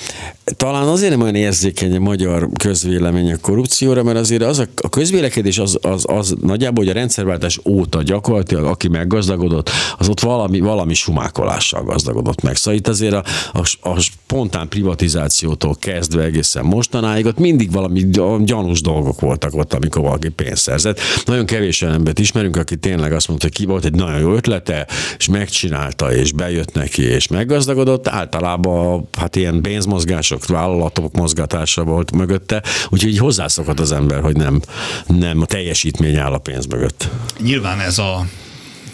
talán 0.58 0.88
azért 0.88 1.12
nem 1.12 1.22
olyan 1.22 1.36
érzékeny 1.36 1.96
a 1.96 2.00
magyar 2.00 2.50
közvélemény 2.60 3.32
a 3.32 3.38
korrupcióra, 3.38 4.04
mert 4.04 4.18
azért 4.18 4.44
az 4.44 4.60
a, 4.60 4.66
a 4.82 4.90
közvélekedés 4.90 5.58
az, 5.58 5.78
az, 5.82 6.04
az 6.08 6.36
nagyjából, 6.42 6.84
hogy 6.84 6.94
a 6.94 7.00
rendszerváltás 7.00 7.60
óta 7.66 8.04
gyakorlatilag, 8.04 8.66
aki 8.66 8.88
meggazdagodott, 8.88 9.70
az 9.98 10.10
ott 10.10 10.20
valami, 10.20 10.60
valami 10.60 10.94
sumákolással 10.94 11.84
gazdagodott 11.84 12.42
meg. 12.42 12.56
Szóval 12.68 12.82
itt 12.82 12.88
azért 12.88 13.14
a, 13.14 13.24
a, 13.54 13.90
a 13.90 14.00
spontán 14.00 14.68
privatizációtól 14.68 15.76
kezdve 15.80 16.24
egészen 16.24 16.66
mostanáig 16.66 17.26
ott 17.26 17.38
mindig 17.38 17.72
valami 17.72 18.10
gyanús 18.44 18.82
dolgok 18.82 19.20
voltak 19.20 19.56
ott, 19.56 19.74
amikor 19.74 20.02
valaki 20.02 20.30
pénzt 20.30 20.62
szerzett. 20.62 21.00
Nagyon 21.26 21.46
kevés 21.46 21.82
olyan 21.82 21.94
embert 21.94 22.20
ismerünk, 22.20 22.56
aki 22.56 22.76
tényleg 22.76 23.14
azt 23.14 23.28
mondta, 23.28 23.46
hogy 23.46 23.56
ki 23.56 23.66
volt 23.66 23.86
egy 23.86 23.94
nagyon 23.94 24.20
jó 24.20 24.34
ötlete, 24.34 24.88
és 25.18 25.28
megcsinálta, 25.28 26.14
és 26.14 26.32
bejött 26.32 26.74
neki, 26.74 27.02
és 27.02 27.28
meggazdagodott. 27.28 28.08
Általában 28.08 29.08
hát 29.18 29.36
ilyen 29.36 29.62
pénzmozgások, 29.62 30.46
vállalatok 30.46 31.16
mozgatása 31.16 31.84
volt 31.84 32.12
mögötte, 32.12 32.64
úgyhogy 32.90 33.12
így 33.12 33.20
hozzászokhat 33.20 33.80
az 33.80 33.92
ember, 33.92 34.22
hogy 34.22 34.36
nem, 34.36 34.62
nem 35.06 35.42
a 35.42 35.46
teljesítmény 35.46 36.16
áll 36.16 36.34
a 36.34 36.38
pénz 36.38 36.66
mögött. 36.66 37.10
Nyilván 37.42 37.80
ez 37.80 37.98
a 37.98 38.26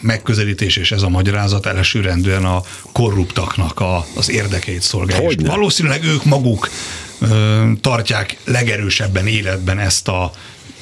megközelítés 0.04 0.78
és 0.78 0.92
ez 0.92 1.02
a 1.02 1.10
magyarázat 1.10 1.66
elsőrendűen 1.66 2.46
a 2.46 2.62
korruptaknak 2.92 3.80
a, 3.80 4.06
az 4.16 4.30
érdekeit 4.30 4.82
szolgálja. 4.82 5.38
Valószínűleg 5.46 6.04
ők 6.04 6.24
maguk 6.24 6.70
ö, 7.20 7.64
tartják 7.82 8.38
legerősebben 8.44 9.28
életben 9.28 9.80
ezt 9.80 10.08
a 10.08 10.32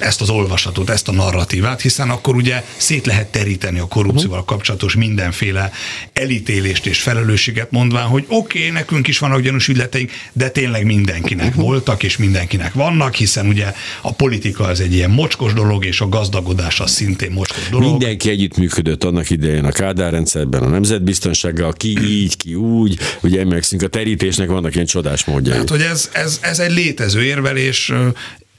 ezt 0.01 0.21
az 0.21 0.29
olvasatot, 0.29 0.89
ezt 0.89 1.07
a 1.07 1.11
narratívát, 1.11 1.81
hiszen 1.81 2.09
akkor 2.09 2.35
ugye 2.35 2.63
szét 2.77 3.05
lehet 3.05 3.27
teríteni 3.27 3.79
a 3.79 3.87
korrupcióval 3.87 4.45
kapcsolatos 4.45 4.95
mindenféle 4.95 5.71
elítélést 6.13 6.85
és 6.85 7.01
felelősséget, 7.01 7.71
mondván, 7.71 8.07
hogy 8.07 8.25
oké, 8.27 8.59
okay, 8.59 8.71
nekünk 8.71 9.07
is 9.07 9.19
vannak 9.19 9.41
gyanús 9.41 9.67
ügyleteink, 9.67 10.11
de 10.33 10.49
tényleg 10.49 10.85
mindenkinek 10.85 11.47
uh-huh. 11.47 11.63
voltak, 11.63 12.03
és 12.03 12.17
mindenkinek 12.17 12.73
vannak, 12.73 13.15
hiszen 13.15 13.47
ugye 13.47 13.73
a 14.01 14.13
politika 14.13 14.63
az 14.63 14.79
egy 14.79 14.93
ilyen 14.93 15.09
mocskos 15.09 15.53
dolog, 15.53 15.85
és 15.85 16.01
a 16.01 16.09
gazdagodás 16.09 16.79
az 16.79 16.91
szintén 16.91 17.31
mocskos 17.31 17.69
dolog. 17.69 17.89
Mindenki 17.89 18.29
együttműködött 18.29 19.03
annak 19.03 19.29
idején 19.29 19.65
a 19.65 19.71
Kádár 19.71 20.11
rendszerben, 20.11 20.63
a 20.63 20.67
nemzetbiztonsággal, 20.67 21.73
ki 21.73 21.97
így, 22.05 22.37
ki 22.37 22.55
úgy, 22.55 22.99
ugye 23.21 23.39
emlékszünk, 23.39 23.81
a 23.81 23.87
terítésnek 23.87 24.49
vannak 24.49 24.73
ilyen 24.73 24.85
csodás 24.85 25.25
módjai. 25.25 25.57
Hát, 25.57 25.69
hogy 25.69 25.81
ez, 25.81 26.09
ez, 26.13 26.39
ez 26.41 26.59
egy 26.59 26.71
létező 26.71 27.23
érvelés, 27.23 27.91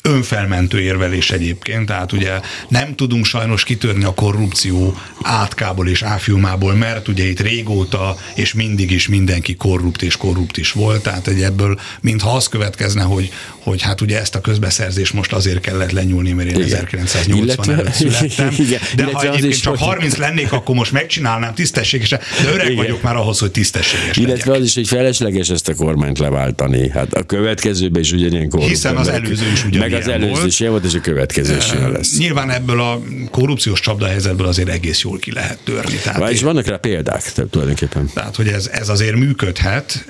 önfelmentő 0.02 0.80
érvelés 0.80 1.30
egyébként, 1.30 1.86
tehát 1.86 2.12
ugye 2.12 2.40
nem 2.68 2.94
tudunk 2.94 3.24
sajnos 3.24 3.64
kitörni 3.64 4.04
a 4.04 4.14
korrupció 4.14 4.96
átkából 5.22 5.88
és 5.88 6.02
áfiumából, 6.02 6.74
mert 6.74 7.08
ugye 7.08 7.24
itt 7.24 7.40
régóta 7.40 8.16
és 8.34 8.54
mindig 8.54 8.90
is 8.90 9.08
mindenki 9.08 9.54
korrupt 9.54 10.02
és 10.02 10.16
korrupt 10.16 10.56
is 10.56 10.72
volt, 10.72 11.02
tehát 11.02 11.26
egy 11.26 11.42
ebből 11.42 11.80
mintha 12.00 12.30
az 12.30 12.48
következne, 12.48 13.02
hogy, 13.02 13.32
hogy 13.58 13.82
hát 13.82 14.00
ugye 14.00 14.20
ezt 14.20 14.34
a 14.34 14.40
közbeszerzést 14.40 15.12
most 15.12 15.32
azért 15.32 15.60
kellett 15.60 15.90
lenyúlni, 15.90 16.32
mert 16.32 16.48
én 16.48 16.54
igen. 16.54 16.66
1980 16.66 17.42
illetve, 17.42 17.72
előtt 17.72 17.92
születtem, 17.92 18.54
igen, 18.66 18.80
de 18.96 19.04
ha 19.12 19.22
egyébként 19.22 19.60
csak 19.60 19.78
30 19.78 20.16
lennék, 20.16 20.52
akkor 20.52 20.74
most 20.74 20.92
megcsinálnám 20.92 21.54
tisztességesen, 21.54 22.20
de 22.42 22.52
öreg 22.52 22.64
igen. 22.64 22.76
vagyok 22.76 23.02
már 23.02 23.16
ahhoz, 23.16 23.38
hogy 23.38 23.50
tisztességes 23.50 24.16
Illetve 24.16 24.50
legyek. 24.50 24.62
az 24.62 24.66
is, 24.68 24.74
hogy 24.74 24.86
felesleges 24.86 25.48
ezt 25.48 25.68
a 25.68 25.74
kormányt 25.74 26.18
leváltani. 26.18 26.90
Hát 26.90 27.14
a 27.14 27.22
következőben 27.22 28.00
is 28.02 28.12
ugyanilyen 28.12 28.48
korrupt. 28.48 28.70
Hiszen 28.70 28.96
az 28.96 29.08
előző 29.08 29.50
is 29.52 29.64
ugyanilyen 29.64 29.91
Meg 29.92 30.00
az 30.00 30.08
előző 30.08 30.46
is 30.46 30.58
volt, 30.58 30.84
és 30.84 30.94
a 30.94 31.00
következő 31.00 31.56
is 31.56 31.72
lesz. 31.72 32.18
Nyilván 32.18 32.50
ebből 32.50 32.80
a 32.80 33.00
korrupciós 33.30 33.80
csapdahelyzetből 33.80 34.46
azért 34.46 34.68
egész 34.68 35.00
jól 35.02 35.18
ki 35.18 35.32
lehet 35.32 35.58
törni. 35.64 35.96
Tehát 36.02 36.30
és 36.30 36.42
vannak 36.42 36.66
rá 36.66 36.76
példák 36.76 37.32
tehát 37.32 37.50
tulajdonképpen. 37.50 38.10
Tehát, 38.14 38.36
hogy 38.36 38.48
ez, 38.48 38.66
ez 38.72 38.88
azért 38.88 39.16
működhet, 39.16 40.04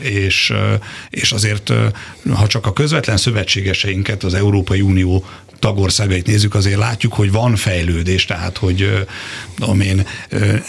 és, 0.00 0.52
és 1.10 1.32
azért, 1.32 1.72
ha 2.34 2.46
csak 2.46 2.66
a 2.66 2.72
közvetlen 2.72 3.16
szövetségeseinket, 3.16 4.24
az 4.24 4.34
Európai 4.34 4.80
Unió 4.80 5.24
tagországait 5.58 6.26
nézzük, 6.26 6.54
azért 6.54 6.78
látjuk, 6.78 7.12
hogy 7.12 7.32
van 7.32 7.56
fejlődés, 7.56 8.24
tehát 8.24 8.58
hogy 8.58 9.06
én, 9.80 10.06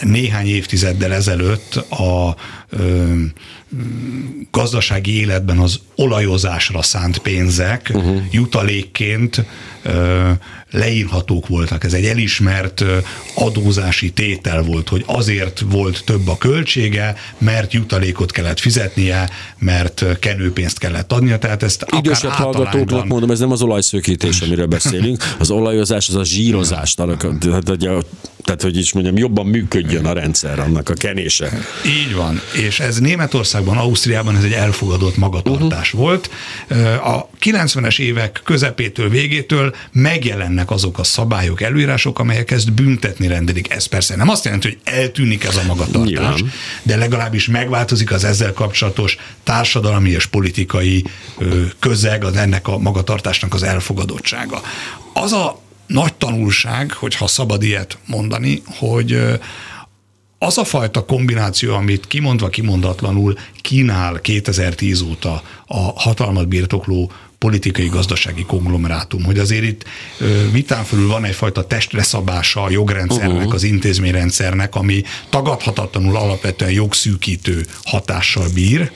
néhány 0.00 0.46
évtizeddel 0.46 1.12
ezelőtt 1.12 1.74
a 1.76 2.36
gazdasági 4.50 5.20
életben 5.20 5.58
az 5.58 5.80
olajozásra 5.96 6.82
szánt 6.82 7.18
pénzek 7.18 7.90
uh-huh. 7.94 8.22
jutalékként 8.30 9.44
leírhatók 10.70 11.48
voltak. 11.48 11.84
Ez 11.84 11.92
egy 11.92 12.04
elismert 12.04 12.84
adózási 13.34 14.12
tétel 14.12 14.62
volt, 14.62 14.88
hogy 14.88 15.04
azért 15.06 15.64
volt 15.70 16.04
több 16.04 16.28
a 16.28 16.38
költsége, 16.38 17.14
mert 17.38 17.72
jutalékot 17.72 18.30
kellett 18.32 18.60
fizetnie, 18.60 19.30
mert 19.58 20.04
kenőpénzt 20.18 20.78
kellett 20.78 21.12
adnia, 21.12 21.38
tehát 21.38 21.62
ezt 21.62 21.86
Idősebb 21.96 22.30
hallgatóknak 22.30 23.06
mondom, 23.06 23.30
ez 23.30 23.38
nem 23.38 23.52
az 23.52 23.62
olajszökítés, 23.62 24.40
amiről 24.40 24.66
beszélünk, 24.66 25.34
az 25.38 25.50
olajozás 25.50 26.08
az 26.08 26.14
a 26.14 26.24
zsírozás, 26.24 26.94
tehát, 26.94 27.24
tehát 28.48 28.62
hogy 28.62 28.76
is 28.76 28.92
mondjam, 28.92 29.16
jobban 29.16 29.46
működjön 29.46 30.06
a 30.06 30.12
rendszer, 30.12 30.58
annak 30.58 30.88
a 30.88 30.94
kenése. 30.94 31.58
Így 31.86 32.14
van, 32.14 32.40
és 32.52 32.80
ez 32.80 32.98
Németországban, 32.98 33.76
Ausztriában 33.76 34.36
ez 34.36 34.42
egy 34.42 34.52
elfogadott 34.52 35.16
magatartás 35.16 35.92
uh-huh. 35.92 36.08
volt. 36.08 36.30
A 37.04 37.28
90-es 37.40 37.98
évek 37.98 38.40
közepétől, 38.44 39.08
végétől 39.08 39.74
megjelennek 39.92 40.70
azok 40.70 40.98
a 40.98 41.04
szabályok, 41.04 41.60
előírások, 41.60 42.18
amelyek 42.18 42.50
ezt 42.50 42.72
büntetni 42.72 43.26
rendelik. 43.26 43.72
Ez 43.72 43.86
persze 43.86 44.16
nem 44.16 44.28
azt 44.28 44.44
jelenti, 44.44 44.68
hogy 44.68 44.94
eltűnik 44.94 45.44
ez 45.44 45.56
a 45.56 45.62
magatartás, 45.66 46.10
Nyilván. 46.10 46.52
de 46.82 46.96
legalábbis 46.96 47.46
megváltozik 47.46 48.12
az 48.12 48.24
ezzel 48.24 48.52
kapcsolatos 48.52 49.16
társadalmi 49.42 50.10
és 50.10 50.26
politikai 50.26 51.04
közeg, 51.78 52.24
az 52.24 52.36
ennek 52.36 52.68
a 52.68 52.78
magatartásnak 52.78 53.54
az 53.54 53.62
elfogadottsága. 53.62 54.60
Az 55.12 55.32
a 55.32 55.66
nagy 55.88 56.14
tanulság, 56.14 56.92
hogyha 56.92 57.26
szabad 57.26 57.62
ilyet 57.62 57.98
mondani, 58.06 58.62
hogy 58.66 59.20
az 60.38 60.58
a 60.58 60.64
fajta 60.64 61.04
kombináció, 61.04 61.74
amit 61.74 62.06
kimondva 62.06 62.48
kimondatlanul 62.48 63.38
kínál 63.60 64.20
2010 64.20 65.00
óta 65.00 65.42
a 65.66 66.00
hatalmat 66.00 66.48
birtokló 66.48 67.12
politikai-gazdasági 67.38 68.44
konglomerátum, 68.44 69.24
hogy 69.24 69.38
azért 69.38 69.64
itt 69.64 69.84
vitán 70.52 70.84
fölül 70.84 71.08
van 71.08 71.24
egyfajta 71.24 71.66
testreszabása 71.66 72.62
a 72.62 72.70
jogrendszernek, 72.70 73.36
uh-huh. 73.36 73.54
az 73.54 73.62
intézményrendszernek, 73.62 74.74
ami 74.74 75.02
tagadhatatlanul 75.30 76.16
alapvetően 76.16 76.70
jogszűkítő 76.70 77.66
hatással 77.84 78.46
bír, 78.54 78.90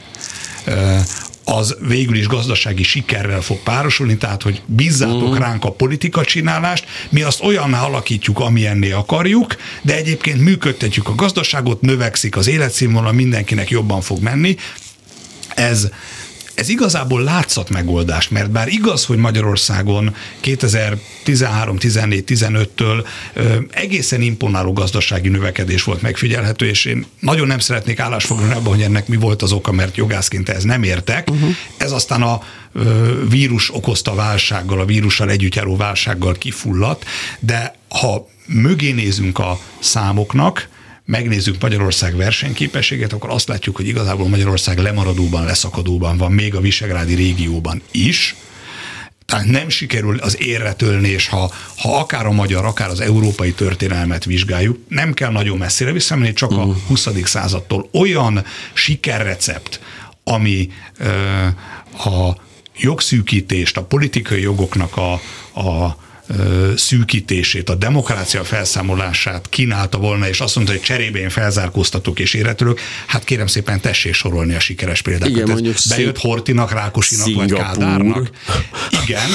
az 1.44 1.76
végül 1.80 2.16
is 2.16 2.26
gazdasági 2.26 2.82
sikerrel 2.82 3.40
fog 3.40 3.58
párosulni, 3.58 4.16
tehát 4.16 4.42
hogy 4.42 4.62
bízzátok 4.66 5.22
uh-huh. 5.22 5.38
ránk 5.38 5.64
a 5.64 5.72
politika 5.72 6.24
csinálást, 6.24 6.84
mi 7.08 7.22
azt 7.22 7.42
olyanná 7.42 7.82
alakítjuk, 7.82 8.40
amilyenné 8.40 8.90
akarjuk, 8.90 9.56
de 9.82 9.96
egyébként 9.96 10.40
működtetjük 10.40 11.08
a 11.08 11.14
gazdaságot, 11.14 11.80
növekszik 11.80 12.36
az 12.36 12.46
életszínvonal, 12.46 13.12
mindenkinek 13.12 13.70
jobban 13.70 14.00
fog 14.00 14.22
menni. 14.22 14.56
Ez 15.54 15.88
ez 16.62 16.68
igazából 16.68 17.22
látszat 17.22 17.70
megoldás, 17.70 18.28
mert 18.28 18.50
bár 18.50 18.68
igaz, 18.68 19.04
hogy 19.04 19.16
Magyarországon 19.16 20.14
2013, 20.40 21.76
14, 21.76 22.24
15-től 22.26 23.06
egészen 23.70 24.20
imponáló 24.20 24.72
gazdasági 24.72 25.28
növekedés 25.28 25.82
volt 25.82 26.02
megfigyelhető, 26.02 26.66
és 26.68 26.84
én 26.84 27.06
nagyon 27.20 27.46
nem 27.46 27.58
szeretnék 27.58 27.98
állásfoglalni 27.98 28.54
abban, 28.54 28.74
hogy 28.74 28.82
ennek 28.82 29.08
mi 29.08 29.16
volt 29.16 29.42
az 29.42 29.52
oka, 29.52 29.72
mert 29.72 29.96
jogászként 29.96 30.48
ez 30.48 30.62
nem 30.62 30.82
értek. 30.82 31.30
Uh-huh. 31.30 31.50
Ez 31.76 31.92
aztán 31.92 32.22
a 32.22 32.42
vírus 33.28 33.74
okozta 33.74 34.14
válsággal, 34.14 34.80
a 34.80 34.84
vírussal 34.84 35.30
együtt 35.30 35.54
járó 35.54 35.76
válsággal 35.76 36.32
kifulladt, 36.32 37.04
de 37.40 37.74
ha 37.88 38.28
mögé 38.46 38.90
nézünk 38.90 39.38
a 39.38 39.60
számoknak, 39.80 40.68
megnézzük 41.04 41.60
Magyarország 41.60 42.16
versenyképességet, 42.16 43.12
akkor 43.12 43.30
azt 43.30 43.48
látjuk, 43.48 43.76
hogy 43.76 43.88
igazából 43.88 44.28
Magyarország 44.28 44.78
lemaradóban, 44.78 45.44
leszakadóban 45.44 46.16
van, 46.16 46.32
még 46.32 46.54
a 46.54 46.60
Visegrádi 46.60 47.14
régióban 47.14 47.82
is, 47.90 48.36
tehát 49.26 49.46
nem 49.46 49.68
sikerül 49.68 50.18
az 50.18 50.40
érre 50.40 50.72
tölni, 50.72 51.08
és 51.08 51.28
ha, 51.28 51.52
ha 51.76 51.98
akár 51.98 52.26
a 52.26 52.30
magyar, 52.30 52.64
akár 52.64 52.88
az 52.88 53.00
európai 53.00 53.52
történelmet 53.52 54.24
vizsgáljuk, 54.24 54.78
nem 54.88 55.12
kell 55.12 55.30
nagyon 55.30 55.58
messzire 55.58 55.92
visszamenni, 55.92 56.32
csak 56.32 56.50
a 56.50 56.76
20. 56.86 57.06
Mhm. 57.06 57.22
századtól 57.22 57.88
olyan 57.92 58.44
sikerrecept, 58.72 59.80
ami 60.24 60.68
ö, 60.98 61.46
a 62.10 62.36
jogszűkítést, 62.76 63.76
a 63.76 63.82
politikai 63.82 64.40
jogoknak 64.40 64.96
a, 64.96 65.12
a 65.60 65.96
szűkítését, 66.76 67.68
a 67.68 67.74
demokrácia 67.74 68.44
felszámolását 68.44 69.46
kínálta 69.48 69.98
volna, 69.98 70.28
és 70.28 70.40
azt 70.40 70.54
mondta, 70.54 70.72
hogy 70.72 70.82
cserébe 70.82 71.18
én 71.18 71.28
felzárkóztatok 71.28 72.18
és 72.18 72.34
éretülök, 72.34 72.80
hát 73.06 73.24
kérem 73.24 73.46
szépen 73.46 73.80
tessék 73.80 74.14
sorolni 74.14 74.54
a 74.54 74.60
sikeres 74.60 75.02
példákat. 75.02 75.34
Igen, 75.36 75.48
mondjuk 75.48 75.76
bejött 75.88 76.18
Hortinak, 76.18 76.72
Rákosinak 76.72 77.24
Szingapúr. 77.24 77.50
vagy 77.50 77.62
Kádárnak. 77.62 78.30
Igen, 79.04 79.30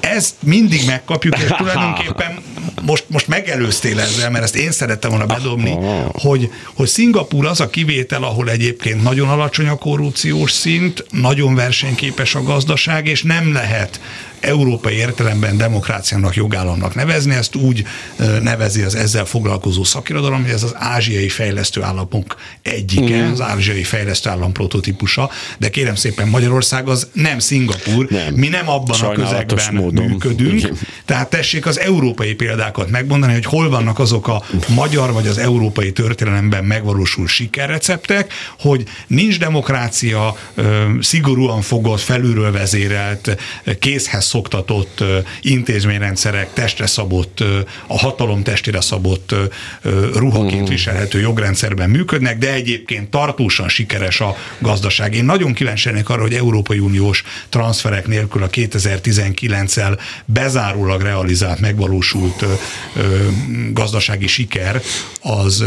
ezt 0.00 0.34
mindig 0.42 0.86
megkapjuk, 0.86 1.38
és 1.38 1.50
tulajdonképpen 1.58 2.42
most, 2.82 3.04
most 3.08 3.28
megelőztél 3.28 4.00
ezzel, 4.00 4.30
mert 4.30 4.44
ezt 4.44 4.56
én 4.56 4.72
szerettem 4.72 5.10
volna 5.10 5.26
bedobni, 5.26 5.78
hogy, 6.12 6.50
hogy 6.74 6.88
Szingapúr 6.88 7.46
az 7.46 7.60
a 7.60 7.70
kivétel, 7.70 8.22
ahol 8.22 8.50
egyébként 8.50 9.02
nagyon 9.02 9.28
alacsony 9.28 9.68
a 9.68 9.76
korrupciós 9.76 10.50
szint, 10.50 11.04
nagyon 11.10 11.54
versenyképes 11.54 12.34
a 12.34 12.42
gazdaság, 12.42 13.06
és 13.06 13.22
nem 13.22 13.52
lehet 13.52 14.00
európai 14.44 14.94
értelemben 14.94 15.56
demokráciának, 15.56 16.34
jogállamnak 16.34 16.94
nevezni, 16.94 17.34
ezt 17.34 17.54
úgy 17.54 17.84
nevezi 18.42 18.82
az 18.82 18.94
ezzel 18.94 19.24
foglalkozó 19.24 19.84
szakirodalom, 19.84 20.42
hogy 20.42 20.50
ez 20.50 20.62
az 20.62 20.74
ázsiai 20.78 21.28
fejlesztő 21.28 21.82
államok 21.82 22.36
egyike, 22.62 23.26
mm. 23.26 23.32
az 23.32 23.40
ázsiai 23.40 23.82
fejlesztő 23.82 24.30
állam 24.30 24.52
prototípusa, 24.52 25.30
de 25.58 25.68
kérem 25.68 25.94
szépen 25.94 26.28
Magyarország 26.28 26.88
az 26.88 27.08
nem 27.12 27.38
Szingapur, 27.38 28.06
nem. 28.10 28.34
mi 28.34 28.48
nem 28.48 28.68
abban 28.68 29.00
a 29.00 29.12
közegben 29.12 29.74
módon. 29.74 30.04
működünk, 30.04 30.68
tehát 31.04 31.30
tessék 31.30 31.66
az 31.66 31.78
európai 31.80 32.34
példákat 32.54 32.90
megmondani, 32.90 33.32
hogy 33.32 33.44
hol 33.44 33.68
vannak 33.68 33.98
azok 33.98 34.28
a 34.28 34.42
magyar 34.68 35.12
vagy 35.12 35.26
az 35.26 35.38
európai 35.38 35.92
történelemben 35.92 36.64
megvalósul 36.64 37.26
sikerreceptek, 37.26 38.32
hogy 38.58 38.84
nincs 39.06 39.38
demokrácia, 39.38 40.36
szigorúan 41.00 41.62
fogott, 41.62 42.00
felülről 42.00 42.52
vezérelt, 42.52 43.36
készhez 43.78 44.24
szoktatott 44.24 45.04
intézményrendszerek, 45.40 46.52
testre 46.52 46.86
szabott, 46.86 47.44
a 47.86 47.98
hatalom 47.98 48.42
testére 48.42 48.80
szabott 48.80 49.34
ruhaként 50.14 50.60
hmm. 50.60 50.68
viselhető 50.68 51.20
jogrendszerben 51.20 51.90
működnek, 51.90 52.38
de 52.38 52.52
egyébként 52.52 53.10
tartósan 53.10 53.68
sikeres 53.68 54.20
a 54.20 54.36
gazdaság. 54.58 55.14
Én 55.14 55.24
nagyon 55.24 55.52
kíváncsi 55.52 55.90
arra, 56.04 56.22
hogy 56.22 56.34
Európai 56.34 56.78
Uniós 56.78 57.24
transferek 57.48 58.06
nélkül 58.06 58.42
a 58.42 58.48
2019-el 58.48 59.98
bezárólag 60.24 61.02
realizált, 61.02 61.60
megvalósult 61.60 62.43
gazdasági 63.72 64.26
siker 64.26 64.82
az 65.22 65.64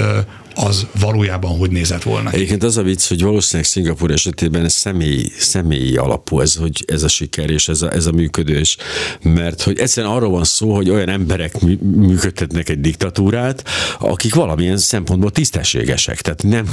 az 0.58 0.88
valójában 1.00 1.58
hogy 1.58 1.72
nézett 1.72 2.04
volna. 2.04 2.32
Egyébként 2.32 2.64
az 2.64 2.78
a 2.78 2.82
vicc, 2.82 3.08
hogy 3.08 3.22
valószínűleg 3.22 3.70
Szingapur 3.70 4.12
esetében 4.12 4.66
ez 4.66 4.74
személy, 4.74 5.32
személyi 5.38 5.98
alapú 5.98 6.40
ez, 6.40 6.56
hogy 6.56 6.84
ez 6.88 7.04
a 7.04 7.08
siker 7.08 7.50
és 7.50 7.68
ez 7.68 7.82
a, 7.82 7.94
ez 7.94 8.06
a 8.06 8.12
működés, 8.12 8.78
mert 9.22 9.62
hogy 9.62 9.80
egyszerűen 9.80 10.14
arról 10.14 10.30
van 10.30 10.44
szó, 10.44 10.76
hogy 10.76 10.90
olyan 10.90 11.10
emberek 11.10 11.60
működtetnek 11.82 12.70
egy 12.70 12.82
diktatúrát, 12.82 13.64
akik 14.00 14.36
valamilyen 14.36 14.78
szempontból 14.78 15.32
tisztességesek. 15.32 16.22
Tehát 16.22 16.44
nem, 16.44 16.66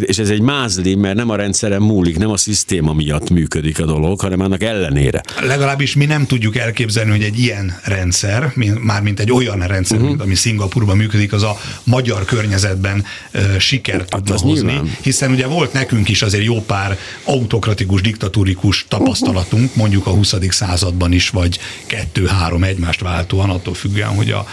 és 0.00 0.18
ez 0.18 0.30
egy 0.30 0.40
mázli, 0.40 0.94
mert 0.94 1.16
nem 1.16 1.30
a 1.30 1.36
rendszeren 1.36 1.82
múlik, 1.82 2.18
nem 2.18 2.30
a 2.30 2.36
szisztéma 2.36 2.92
miatt 2.92 3.30
működik 3.30 3.80
a 3.80 3.84
dolog, 3.84 4.20
hanem 4.20 4.40
annak 4.40 4.62
ellenére. 4.62 5.20
Legalábbis 5.40 5.94
mi 5.94 6.04
nem 6.04 6.26
tudjuk 6.26 6.56
elképzelni, 6.56 7.10
hogy 7.10 7.22
egy 7.22 7.38
ilyen 7.38 7.80
rendszer, 7.84 8.52
mármint 8.80 9.20
egy 9.20 9.32
olyan 9.32 9.58
rendszer, 9.58 9.96
uh-huh. 9.96 10.10
mint 10.10 10.22
ami 10.22 10.34
Szingapurban 10.34 10.96
működik, 10.96 11.32
az 11.32 11.42
a 11.42 11.56
magyar 11.84 12.24
környezetben 12.24 13.04
sikert 13.58 14.12
hát 14.12 14.22
tudna 14.22 14.40
hozni, 14.40 14.72
nyilván. 14.72 14.96
hiszen 15.00 15.30
ugye 15.30 15.46
volt 15.46 15.72
nekünk 15.72 16.08
is 16.08 16.22
azért 16.22 16.44
jó 16.44 16.62
pár 16.62 16.98
autokratikus, 17.24 18.00
diktatúrikus 18.00 18.84
tapasztalatunk, 18.88 19.74
mondjuk 19.74 20.06
a 20.06 20.10
20. 20.10 20.34
században 20.48 21.12
is, 21.12 21.28
vagy 21.28 21.58
kettő-három 21.86 22.64
egymást 22.64 23.00
váltóan, 23.00 23.50
attól 23.50 23.74
függően, 23.74 24.14
hogy 24.14 24.30
a 24.30 24.46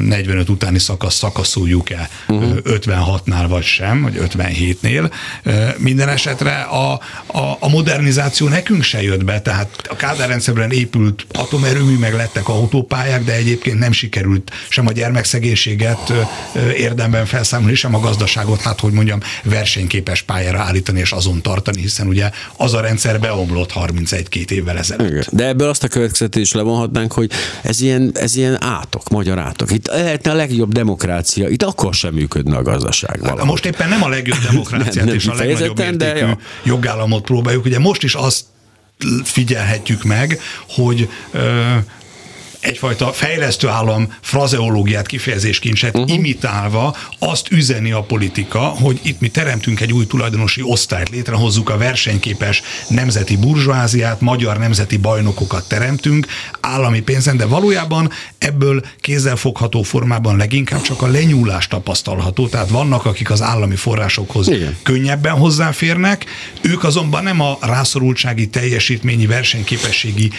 45 0.00 0.48
utáni 0.48 0.78
szakasz 0.78 1.14
szakaszoljuk-e 1.14 2.08
uh-huh. 2.28 2.58
56-nál 2.64 3.44
vagy 3.48 3.64
sem, 3.64 4.02
vagy 4.02 4.20
57-nél. 4.20 5.10
Minden 5.76 6.08
esetre 6.08 6.60
a, 6.60 6.92
a, 7.26 7.56
a 7.58 7.68
modernizáció 7.68 8.48
nekünk 8.48 8.82
se 8.82 9.02
jött 9.02 9.24
be, 9.24 9.40
tehát 9.40 9.86
a 9.90 9.96
Kádár 9.96 10.28
rendszerben 10.28 10.70
épült 10.70 11.26
atomerőmű, 11.32 11.98
meg 11.98 12.14
lettek 12.14 12.48
autópályák, 12.48 13.24
de 13.24 13.32
egyébként 13.32 13.78
nem 13.78 13.92
sikerült 13.92 14.52
sem 14.68 14.86
a 14.86 14.92
gyermekszegénységet 14.92 16.12
érdemben 16.76 17.26
felszámolni, 17.26 17.59
elszámolni, 17.60 17.74
sem 17.74 17.94
a 17.94 18.00
gazdaságot, 18.00 18.60
hát 18.60 18.80
hogy 18.80 18.92
mondjam, 18.92 19.20
versenyképes 19.44 20.22
pályára 20.22 20.58
állítani 20.58 21.00
és 21.00 21.12
azon 21.12 21.42
tartani, 21.42 21.80
hiszen 21.80 22.06
ugye 22.06 22.30
az 22.56 22.74
a 22.74 22.80
rendszer 22.80 23.20
beomlott 23.20 23.72
31-2 23.74 24.50
évvel 24.50 24.78
ezelőtt. 24.78 25.10
Igen. 25.10 25.24
De 25.30 25.46
ebből 25.46 25.68
azt 25.68 25.84
a 25.84 25.88
következtetést 25.88 26.54
levonhatnánk, 26.54 27.12
hogy 27.12 27.30
ez 27.62 27.80
ilyen, 27.80 28.10
ez 28.14 28.36
ilyen 28.36 28.62
átok, 28.62 29.08
magyar 29.08 29.38
átok. 29.38 29.72
Itt 29.72 29.86
lehetne 29.86 30.30
a 30.30 30.34
legjobb 30.34 30.72
demokrácia, 30.72 31.48
itt 31.48 31.62
akkor 31.62 31.94
sem 31.94 32.14
működne 32.14 32.56
a 32.56 32.62
gazdaság. 32.62 33.10
Hát 33.10 33.20
valahogy. 33.20 33.44
Most 33.44 33.66
éppen 33.66 33.88
nem 33.88 34.02
a 34.02 34.08
legjobb 34.08 34.38
demokráciát 34.38 34.94
nem, 34.94 35.04
nem 35.04 35.14
és 35.14 35.26
a 35.26 35.34
legnagyobb 35.34 35.78
értékű 35.78 36.18
ja. 36.18 36.38
jogállamot 36.62 37.22
próbáljuk. 37.22 37.64
Ugye 37.64 37.78
most 37.78 38.02
is 38.02 38.14
azt 38.14 38.44
figyelhetjük 39.24 40.04
meg, 40.04 40.40
hogy 40.68 41.08
ö, 41.30 41.76
egyfajta 42.60 43.12
fejlesztő 43.12 43.68
állam 43.68 44.14
frazeológiát, 44.20 45.06
kifejezéskincset 45.06 45.96
uh-huh. 45.96 46.12
imitálva 46.12 46.96
azt 47.18 47.50
üzeni 47.50 47.92
a 47.92 48.02
politika, 48.02 48.58
hogy 48.58 49.00
itt 49.02 49.20
mi 49.20 49.28
teremtünk 49.28 49.80
egy 49.80 49.92
új 49.92 50.06
tulajdonosi 50.06 50.62
osztályt, 50.62 51.08
létrehozzuk 51.08 51.70
a 51.70 51.76
versenyképes 51.76 52.62
nemzeti 52.88 53.36
burzsóáziát, 53.36 54.20
magyar 54.20 54.58
nemzeti 54.58 54.96
bajnokokat 54.96 55.68
teremtünk 55.68 56.26
állami 56.60 57.00
pénzen, 57.00 57.36
de 57.36 57.46
valójában 57.46 58.10
ebből 58.38 58.82
kézzelfogható 59.00 59.82
formában 59.82 60.36
leginkább 60.36 60.82
csak 60.82 61.02
a 61.02 61.06
lenyúlás 61.06 61.66
tapasztalható, 61.66 62.48
tehát 62.48 62.68
vannak, 62.68 63.04
akik 63.04 63.30
az 63.30 63.42
állami 63.42 63.76
forrásokhoz 63.76 64.48
Igen. 64.48 64.76
könnyebben 64.82 65.34
hozzáférnek, 65.34 66.24
ők 66.60 66.84
azonban 66.84 67.22
nem 67.22 67.40
a 67.40 67.58
rászorultsági 67.60 68.48
teljesítményi 68.48 69.26
versenyképességi 69.26 70.30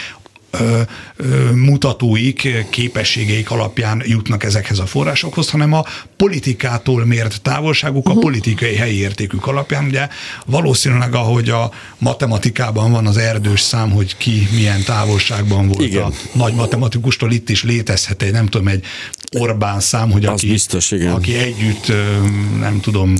ö, 0.51 0.81
ö, 1.15 1.51
mutatóik, 1.51 2.47
képességeik 2.69 3.51
alapján 3.51 4.03
jutnak 4.05 4.43
ezekhez 4.43 4.79
a 4.79 4.85
forrásokhoz, 4.85 5.49
hanem 5.49 5.73
a 5.73 5.85
politikától 6.17 7.05
mért 7.05 7.41
távolságuk, 7.41 8.05
a 8.05 8.09
uh-huh. 8.09 8.23
politikai 8.23 8.75
helyi 8.75 8.99
értékük 8.99 9.47
alapján. 9.47 9.85
Ugye 9.85 10.07
valószínűleg, 10.45 11.15
ahogy 11.15 11.49
a 11.49 11.71
matematikában 11.97 12.91
van 12.91 13.07
az 13.07 13.17
erdős 13.17 13.61
szám, 13.61 13.91
hogy 13.91 14.17
ki 14.17 14.47
milyen 14.51 14.83
távolságban 14.83 15.67
volt 15.67 15.81
igen. 15.81 16.03
a 16.03 16.11
nagy 16.33 16.53
matematikustól, 16.53 17.31
itt 17.31 17.49
is 17.49 17.63
létezhet 17.63 18.21
egy, 18.21 18.31
nem 18.31 18.47
tudom, 18.47 18.67
egy 18.67 18.85
Orbán 19.37 19.79
szám, 19.79 20.11
hogy 20.11 20.25
aki, 20.25 20.47
biztos, 20.47 20.91
igen. 20.91 21.13
aki 21.13 21.37
együtt, 21.37 21.91
nem 22.59 22.79
tudom, 22.79 23.15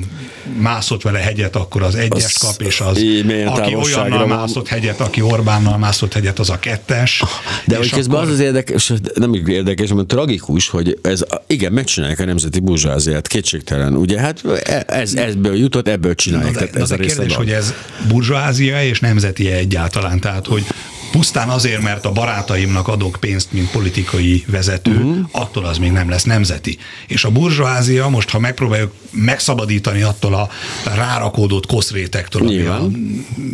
mászott 0.58 1.02
vele 1.02 1.18
hegyet, 1.18 1.56
akkor 1.56 1.82
az 1.82 1.94
egyes 1.94 2.38
kap, 2.38 2.62
és 2.62 2.80
az, 2.80 3.04
aki 3.46 3.74
olyannal 3.74 4.26
mászott 4.26 4.68
hegyet, 4.68 5.00
aki 5.00 5.20
Orbánnal 5.20 5.78
mászott 5.78 6.12
hegyet, 6.12 6.38
az 6.38 6.50
a 6.50 6.58
kettes. 6.58 7.22
De 7.66 7.76
hogy 7.76 7.90
közben 7.90 8.16
akkor... 8.16 8.28
az 8.28 8.34
az 8.34 8.40
érdekes, 8.40 8.92
nem 9.14 9.34
érdekes, 9.34 9.88
hanem 9.88 10.06
tragikus, 10.06 10.68
hogy 10.68 10.98
ez, 11.02 11.22
igen, 11.46 11.72
megcsinálják 11.72 12.18
a 12.20 12.24
nemzeti 12.24 12.60
burzsáziát, 12.60 13.26
kétségtelen. 13.26 13.94
Ugye, 13.94 14.20
hát 14.20 14.44
ez, 14.86 15.14
ezből 15.14 15.56
jutott, 15.56 15.88
ebből 15.88 16.14
csinálják. 16.14 16.52
Na 16.52 16.60
de, 16.60 16.66
tehát 16.66 16.82
ez 16.82 16.90
a, 16.90 16.94
a 16.94 16.98
kérdés, 16.98 17.34
hogy 17.34 17.50
ez 17.50 17.74
burzsázia 18.08 18.82
és 18.82 19.00
nemzeti 19.00 19.50
egyáltalán, 19.50 20.20
tehát 20.20 20.46
hogy 20.46 20.64
pusztán 21.12 21.48
azért, 21.48 21.82
mert 21.82 22.04
a 22.04 22.12
barátaimnak 22.12 22.88
adok 22.88 23.16
pénzt, 23.20 23.52
mint 23.52 23.70
politikai 23.70 24.44
vezető, 24.46 24.90
uh-huh. 24.90 25.18
attól 25.30 25.64
az 25.64 25.78
még 25.78 25.92
nem 25.92 26.08
lesz 26.08 26.24
nemzeti. 26.24 26.78
És 27.06 27.24
a 27.24 27.30
burzsóázia 27.30 28.08
most, 28.08 28.30
ha 28.30 28.38
megpróbáljuk 28.38 28.92
megszabadítani 29.10 30.02
attól 30.02 30.34
a 30.34 30.48
rárakódott 30.84 31.66
koszrétektől, 31.66 32.42
ami 32.42 32.60
a 32.60 32.86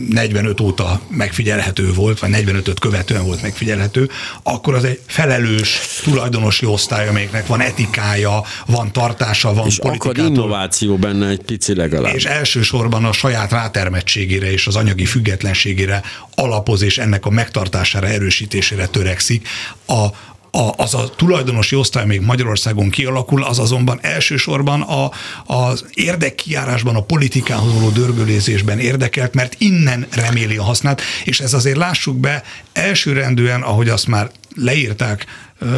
45 0.08 0.60
óta 0.60 1.00
megfigyelhető 1.08 1.92
volt, 1.92 2.18
vagy 2.18 2.30
45-öt 2.32 2.78
követően 2.78 3.24
volt 3.24 3.42
megfigyelhető, 3.42 4.10
akkor 4.42 4.74
az 4.74 4.84
egy 4.84 5.00
felelős 5.06 5.80
tulajdonosi 6.02 6.66
osztály, 6.66 7.08
amelyeknek 7.08 7.46
van 7.46 7.60
etikája, 7.60 8.42
van 8.66 8.92
tartása, 8.92 9.54
van 9.54 9.66
és 9.66 9.78
akad 9.78 10.18
innováció 10.18 10.96
benne 10.96 11.28
egy 11.28 11.42
pici 11.42 11.74
legalább. 11.74 12.14
És 12.14 12.24
elsősorban 12.24 13.04
a 13.04 13.12
saját 13.12 13.50
rátermettségére 13.50 14.52
és 14.52 14.66
az 14.66 14.76
anyagi 14.76 15.04
függetlenségére 15.04 16.02
alapoz, 16.34 16.82
és 16.82 16.98
ennek 16.98 17.26
a 17.26 17.30
megtartására, 17.48 18.06
erősítésére 18.06 18.86
törekszik. 18.86 19.48
A, 19.86 20.06
a, 20.50 20.72
az 20.76 20.94
a 20.94 21.10
tulajdonosi 21.16 21.76
osztály 21.76 22.06
még 22.06 22.20
Magyarországon 22.20 22.90
kialakul, 22.90 23.44
az 23.44 23.58
azonban 23.58 23.98
elsősorban 24.02 24.80
a, 24.80 25.10
az 25.46 25.84
érdekkiárásban, 25.94 26.96
a 26.96 27.02
politikához 27.02 27.72
való 27.72 27.90
dörgölézésben 27.90 28.78
érdekelt, 28.78 29.34
mert 29.34 29.54
innen 29.58 30.06
reméli 30.10 30.56
a 30.56 30.62
hasznát, 30.62 31.00
és 31.24 31.40
ez 31.40 31.54
azért 31.54 31.76
lássuk 31.76 32.16
be 32.16 32.42
elsőrendűen, 32.72 33.62
ahogy 33.62 33.88
azt 33.88 34.06
már 34.06 34.30
leírták 34.54 35.26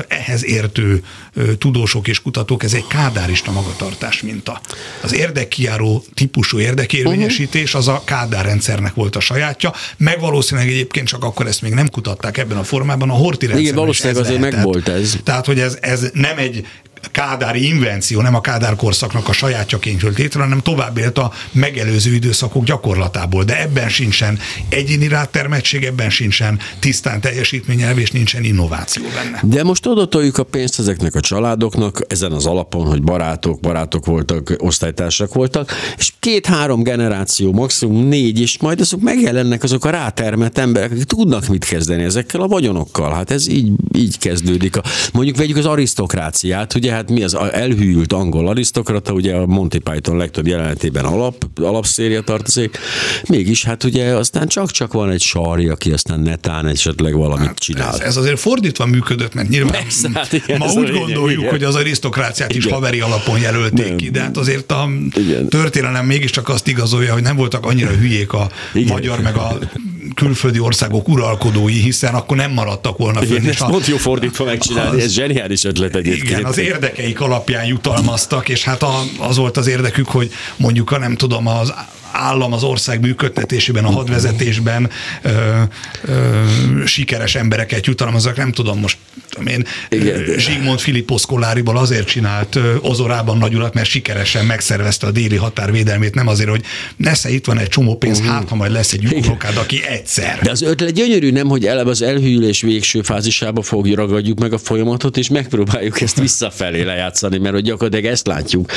ehhez 0.08 0.44
értő 0.44 1.04
tudósok 1.58 2.08
és 2.08 2.22
kutatók, 2.22 2.62
ez 2.62 2.74
egy 2.74 2.86
kádárista 2.86 3.50
magatartás 3.50 4.22
minta. 4.22 4.60
Az 5.00 5.14
érdekkiáró 5.14 6.04
típusú 6.14 6.58
érdekérvényesítés 6.58 7.74
az 7.74 7.88
a 7.88 8.02
kádár 8.04 8.44
rendszernek 8.44 8.94
volt 8.94 9.16
a 9.16 9.20
sajátja, 9.20 9.72
meg 9.96 10.20
valószínűleg 10.20 10.70
egyébként 10.70 11.06
csak 11.06 11.24
akkor 11.24 11.46
ezt 11.46 11.62
még 11.62 11.72
nem 11.72 11.88
kutatták 11.88 12.38
ebben 12.38 12.56
a 12.56 12.64
formában, 12.64 13.10
a 13.10 13.14
horti 13.14 13.46
rendszerben 13.46 13.60
Igen, 13.60 13.74
valószínűleg 13.74 14.22
azért 14.22 14.40
megvolt 14.40 14.88
ez. 14.88 15.16
Tehát, 15.24 15.46
hogy 15.46 15.60
ez, 15.60 15.78
ez 15.80 16.10
nem 16.12 16.38
egy 16.38 16.66
kádári 17.12 17.66
invenció, 17.66 18.20
nem 18.20 18.34
a 18.34 18.40
kádár 18.40 18.76
korszaknak 18.76 19.28
a 19.28 19.32
sajátjaként 19.32 20.02
jött 20.02 20.18
létre, 20.18 20.40
hanem 20.40 20.60
tovább 20.60 20.98
élt 20.98 21.18
a 21.18 21.32
megelőző 21.52 22.14
időszakok 22.14 22.64
gyakorlatából. 22.64 23.44
De 23.44 23.60
ebben 23.60 23.88
sincsen 23.88 24.38
egyéni 24.68 25.08
rátermettség, 25.08 25.84
ebben 25.84 26.10
sincsen 26.10 26.58
tisztán 26.78 27.20
teljesítményelv, 27.20 27.98
és 27.98 28.10
nincsen 28.10 28.44
innováció 28.44 29.02
benne. 29.14 29.40
De 29.42 29.62
most 29.62 29.86
odatoljuk 29.86 30.38
a 30.38 30.42
pénzt 30.42 30.78
ezeknek 30.78 31.14
a 31.14 31.20
családoknak, 31.20 32.00
ezen 32.08 32.32
az 32.32 32.46
alapon, 32.46 32.86
hogy 32.86 33.02
barátok, 33.02 33.60
barátok 33.60 34.06
voltak, 34.06 34.54
osztálytársak 34.58 35.34
voltak, 35.34 35.72
és 35.96 36.12
két-három 36.18 36.82
generáció, 36.82 37.52
maximum 37.52 38.08
négy, 38.08 38.40
és 38.40 38.58
majd 38.58 38.80
azok 38.80 39.00
megjelennek 39.00 39.62
azok 39.62 39.84
a 39.84 39.90
rátermett 39.90 40.58
emberek, 40.58 40.90
akik 40.90 41.04
tudnak 41.04 41.46
mit 41.46 41.64
kezdeni 41.64 42.02
ezekkel 42.02 42.40
a 42.40 42.46
vagyonokkal. 42.46 43.12
Hát 43.14 43.30
ez 43.30 43.48
így, 43.48 43.72
így 43.96 44.18
kezdődik. 44.18 44.76
A, 44.76 44.82
mondjuk 45.12 45.36
vegyük 45.36 45.56
az 45.56 45.66
arisztokráciát, 45.66 46.74
ugye 46.74 46.89
hát 46.90 47.10
mi 47.10 47.22
az 47.22 47.34
elhűült 47.34 48.12
angol 48.12 48.48
arisztokrata, 48.48 49.12
ugye 49.12 49.34
a 49.34 49.46
Monty 49.46 49.78
Python 49.78 50.16
legtöbb 50.16 50.46
jelenetében 50.46 51.04
alap, 51.04 51.44
alapszéria 51.54 52.20
tartozik, 52.20 52.78
mégis 53.28 53.64
hát 53.64 53.84
ugye 53.84 54.14
aztán 54.14 54.48
csak-csak 54.48 54.92
van 54.92 55.10
egy 55.10 55.20
sari, 55.20 55.68
aki 55.68 55.90
aztán 55.92 56.20
netán 56.20 56.66
esetleg 56.66 57.14
valamit 57.14 57.46
hát 57.46 57.58
csinál. 57.58 57.92
Ez, 57.92 58.00
ez 58.00 58.16
azért 58.16 58.38
fordítva 58.38 58.86
működött, 58.86 59.34
mert 59.34 59.48
nyilván 59.48 59.72
Persze, 59.72 60.10
hát 60.14 60.32
igen, 60.32 60.58
ma 60.58 60.72
úgy 60.72 60.90
gondoljuk, 60.90 61.38
igen. 61.38 61.50
hogy 61.50 61.64
az 61.64 61.74
arisztokráciát 61.74 62.54
is 62.54 62.64
igen. 62.64 62.74
haveri 62.74 63.00
alapon 63.00 63.38
jelölték 63.38 63.86
nem. 63.86 63.96
ki, 63.96 64.10
de 64.10 64.20
hát 64.20 64.36
azért 64.36 64.72
a 64.72 64.88
igen. 65.16 65.48
történelem 65.48 66.06
mégiscsak 66.06 66.48
azt 66.48 66.68
igazolja, 66.68 67.12
hogy 67.12 67.22
nem 67.22 67.36
voltak 67.36 67.66
annyira 67.66 67.90
hülyék 67.90 68.32
a 68.32 68.50
igen. 68.74 68.92
magyar 68.92 69.20
meg 69.20 69.36
a 69.36 69.58
külföldi 70.14 70.58
országok 70.58 71.08
uralkodói, 71.08 71.72
hiszen 71.72 72.14
akkor 72.14 72.36
nem 72.36 72.52
maradtak 72.52 72.98
volna 72.98 73.20
fönn. 73.20 73.36
Igen, 73.36 73.48
ezt 73.48 73.66
pont 73.66 73.86
jó 73.86 73.96
fordítva 73.96 74.44
megcsinálni, 74.44 74.96
az, 74.96 75.04
ez 75.04 75.12
zseniális 75.12 75.64
ötlet 75.64 75.96
egyébként. 75.96 76.28
Igen, 76.28 76.44
az 76.44 76.58
érdekeik 76.80 77.20
alapján 77.20 77.64
jutalmaztak, 77.64 78.48
és 78.48 78.64
hát 78.64 78.84
az 79.18 79.36
volt 79.36 79.56
az 79.56 79.66
érdekük, 79.66 80.08
hogy 80.08 80.30
mondjuk, 80.56 80.92
a 80.92 80.98
nem 80.98 81.16
tudom, 81.16 81.46
az 81.46 81.74
állam 82.12 82.52
az 82.52 82.62
ország 82.62 83.00
működtetésében, 83.00 83.84
a 83.84 83.90
hadvezetésben 83.90 84.90
ö, 85.22 85.30
ö, 86.04 86.42
sikeres 86.86 87.34
embereket 87.34 87.86
jutalmaznak, 87.86 88.36
nem 88.36 88.52
tudom 88.52 88.78
most, 88.78 88.98
én, 89.46 89.64
Igen. 89.88 90.24
Zsigmond 90.38 90.78
Filipposz 90.78 91.24
Kolláriból 91.24 91.76
azért 91.76 92.06
csinált 92.06 92.58
Ozorában 92.80 93.38
nagyulat, 93.38 93.74
mert 93.74 93.88
sikeresen 93.88 94.46
megszervezte 94.46 95.06
a 95.06 95.10
déli 95.10 95.36
határvédelmét, 95.36 96.14
nem 96.14 96.26
azért, 96.26 96.48
hogy 96.48 96.62
nesze 96.96 97.30
itt 97.30 97.46
van 97.46 97.58
egy 97.58 97.68
csomó 97.68 97.96
pénz, 97.96 98.18
uh-huh. 98.18 98.34
hát 98.34 98.48
ha 98.48 98.54
majd 98.54 98.72
lesz 98.72 98.92
egy 98.92 99.12
unokád, 99.12 99.56
aki 99.56 99.84
egyszer. 99.88 100.38
De 100.42 100.50
az 100.50 100.62
ötlet 100.62 100.92
gyönyörű, 100.92 101.30
nem, 101.30 101.48
hogy 101.48 101.66
eleve 101.66 101.90
az 101.90 102.02
elhűlés 102.02 102.60
végső 102.60 103.02
fázisába 103.02 103.62
fogjuk 103.62 103.96
ragadjuk 103.96 104.38
meg 104.38 104.52
a 104.52 104.58
folyamatot, 104.58 105.16
és 105.16 105.28
megpróbáljuk 105.28 106.00
ezt 106.00 106.20
visszafelé 106.20 106.82
lejátszani, 106.82 107.38
mert 107.38 107.54
hogy 107.54 107.64
gyakorlatilag 107.64 108.12
ezt 108.12 108.26
látjuk. 108.26 108.70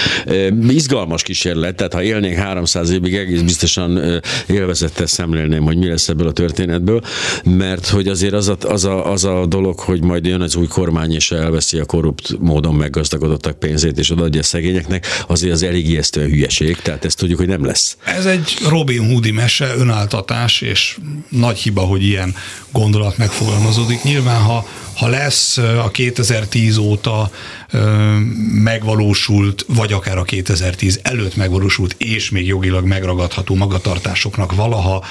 Izgalmas 0.68 1.24
kísérlet, 1.24 1.76
tehát 1.76 1.94
ha 1.94 2.04
élnénk 2.04 2.38
300 2.38 2.90
évig 2.90 3.14
egész 3.24 3.42
biztosan 3.42 4.22
élvezettel 4.48 5.06
szemlélném, 5.06 5.64
hogy 5.64 5.78
mi 5.78 5.88
lesz 5.88 6.10
ebből 6.10 6.28
a 6.28 6.32
történetből, 6.32 7.02
mert 7.44 7.88
hogy 7.88 8.08
azért 8.08 8.34
az 8.34 8.48
a, 8.48 8.58
az 8.62 8.86
a, 8.86 9.12
az 9.12 9.24
a 9.24 9.46
dolog, 9.46 9.80
hogy 9.80 10.04
majd 10.04 10.26
jön 10.26 10.42
az 10.42 10.56
új 10.56 10.68
kormány 10.68 11.14
és 11.14 11.32
elveszi 11.32 11.80
a 11.80 11.86
korrupt 11.86 12.40
módon 12.40 12.76
meggazdagodottak 12.76 13.60
pénzét 13.60 13.98
és 13.98 14.12
odaadja 14.12 14.40
a 14.40 14.44
szegényeknek, 14.44 15.24
azért 15.28 15.54
az 15.54 15.64
elég 15.64 15.90
ijesztően 15.90 16.30
hülyeség, 16.30 16.78
tehát 16.78 17.06
ezt 17.06 17.18
tudjuk, 17.18 17.38
hogy 17.38 17.48
nem 17.48 17.66
lesz. 17.66 17.98
Ez 18.04 18.26
egy 18.26 18.58
Robin 18.70 19.06
Hoodi 19.06 19.32
mese, 19.32 19.74
önáltatás, 19.78 20.62
és 20.62 20.98
nagy 21.30 21.58
hiba, 21.58 21.82
hogy 21.82 22.04
ilyen 22.04 22.36
gondolat 22.72 23.18
megfogalmazódik. 23.18 24.04
Nyilván, 24.04 24.42
ha, 24.42 24.68
ha 24.96 25.08
lesz 25.08 25.58
a 25.58 25.90
2010 25.92 26.78
óta 26.78 27.32
megvalósult, 28.64 29.66
vagy 29.68 29.94
akár 29.94 30.18
a 30.18 30.24
2010 30.24 31.00
előtt 31.04 31.36
megvalósult, 31.36 31.96
és 31.98 32.30
még 32.30 32.48
jogilag 32.48 32.86
megragadható 32.86 33.56
magatartásoknak 33.56 34.56
valaha 34.56 35.04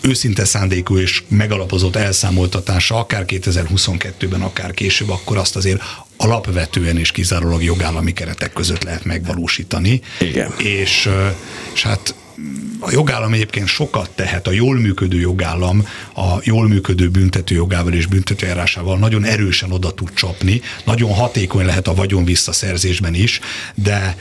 őszinte 0.00 0.44
szándékú 0.44 0.98
és 0.98 1.22
megalapozott 1.28 1.96
elszámoltatása, 1.96 2.98
akár 2.98 3.24
2022-ben, 3.26 4.40
akár 4.42 4.74
később, 4.74 5.10
akkor 5.10 5.36
azt 5.36 5.56
azért 5.56 5.82
alapvetően 6.16 6.98
és 6.98 7.10
kizárólag 7.10 7.62
jogállami 7.62 8.12
keretek 8.12 8.52
között 8.52 8.82
lehet 8.82 9.04
megvalósítani. 9.04 10.00
Igen. 10.20 10.54
És, 10.58 11.08
és 11.72 11.82
hát 11.82 12.14
a 12.80 12.90
jogállam 12.90 13.32
egyébként 13.32 13.66
sokat 13.66 14.10
tehet, 14.14 14.46
a 14.46 14.50
jól 14.50 14.76
működő 14.78 15.20
jogállam 15.20 15.86
a 16.14 16.38
jól 16.42 16.68
működő 16.68 17.08
büntető 17.08 17.54
jogával 17.54 17.92
és 17.92 18.06
büntetőjárásával 18.06 18.98
nagyon 18.98 19.24
erősen 19.24 19.72
oda 19.72 19.94
tud 19.94 20.12
csapni, 20.14 20.60
nagyon 20.84 21.12
hatékony 21.12 21.64
lehet 21.64 21.88
a 21.88 21.94
vagyon 21.94 22.24
visszaszerzésben 22.24 23.14
is, 23.14 23.40
de 23.74 24.16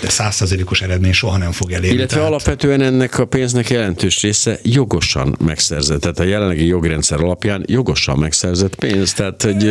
de 0.00 0.08
százszerzelékos 0.08 0.82
eredmény 0.82 1.12
soha 1.12 1.36
nem 1.36 1.52
fog 1.52 1.72
elérni. 1.72 1.96
Illetve 1.96 2.14
tehát... 2.14 2.28
alapvetően 2.30 2.80
ennek 2.80 3.18
a 3.18 3.24
pénznek 3.24 3.70
jelentős 3.70 4.20
része 4.20 4.58
jogosan 4.62 5.36
megszerzett, 5.44 6.00
tehát 6.00 6.18
a 6.18 6.22
jelenlegi 6.22 6.66
jogrendszer 6.66 7.20
alapján 7.20 7.64
jogosan 7.66 8.18
megszerzett 8.18 8.74
pénz. 8.74 9.12
Tehát, 9.12 9.42
hogy... 9.42 9.64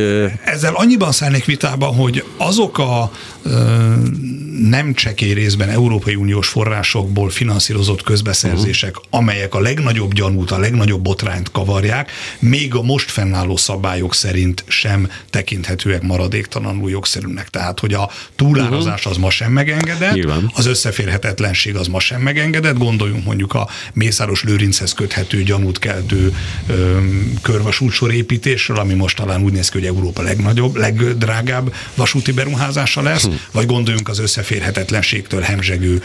Ezzel 0.43 0.73
annyiban 0.73 1.11
szállnék 1.11 1.45
vitába, 1.45 1.85
hogy 1.85 2.23
azok 2.37 2.77
a 2.77 3.11
nem 4.69 4.93
csekély 4.93 5.33
részben 5.33 5.69
Európai 5.69 6.15
Uniós 6.15 6.47
forrásokból 6.47 7.29
finanszírozott 7.29 8.03
közbeszerzések, 8.03 8.97
uh-huh. 8.97 9.19
amelyek 9.19 9.53
a 9.55 9.59
legnagyobb 9.59 10.13
gyanút, 10.13 10.51
a 10.51 10.57
legnagyobb 10.57 11.01
botrányt 11.01 11.51
kavarják, 11.51 12.11
még 12.39 12.75
a 12.75 12.81
most 12.81 13.11
fennálló 13.11 13.57
szabályok 13.57 14.13
szerint 14.13 14.63
sem 14.67 15.11
tekinthetőek 15.29 16.01
maradéktalanul 16.01 16.89
jogszerűnek. 16.89 17.49
Tehát, 17.49 17.79
hogy 17.79 17.93
a 17.93 18.09
túlározás 18.35 19.05
az 19.05 19.17
ma 19.17 19.29
sem 19.29 19.51
megengedett, 19.51 20.08
Nyilván. 20.13 20.51
az 20.55 20.65
összeférhetetlenség 20.65 21.75
az 21.75 21.87
ma 21.87 21.99
sem 21.99 22.21
megengedett, 22.21 22.77
gondoljunk 22.77 23.25
mondjuk 23.25 23.53
a 23.53 23.67
Mészáros 23.93 24.43
Lőrinchez 24.43 24.93
köthető 24.93 25.43
gyanút 25.43 25.79
keltő 25.79 26.35
körvasútsor 27.41 28.13
építésről, 28.13 28.77
ami 28.77 28.93
most 28.93 29.15
talán 29.15 29.41
úgy 29.41 29.53
néz 29.53 29.69
ki, 29.69 29.77
hogy 29.77 29.87
Európa 29.87 30.21
legnagyobb, 30.21 30.75
legdrágább 30.75 31.73
vasúti 31.95 32.31
beruházása 32.31 33.01
lesz, 33.01 33.25
hm. 33.25 33.31
vagy 33.51 33.65
gondoljunk 33.65 34.09
az 34.09 34.19
összeférhetetlenség 34.19 34.77
összeférhetetlenségtől 34.89 35.41
hemzsegő 35.41 36.03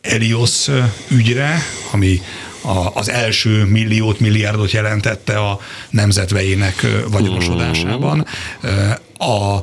Elios 0.00 0.68
ügyre, 1.08 1.62
ami 1.90 2.20
a, 2.60 2.90
az 2.94 3.08
első 3.08 3.64
milliót, 3.64 4.20
milliárdot 4.20 4.70
jelentette 4.70 5.38
a 5.38 5.60
nemzetvejének 5.90 6.86
vagyonosodásában. 7.08 8.26
A 9.18 9.58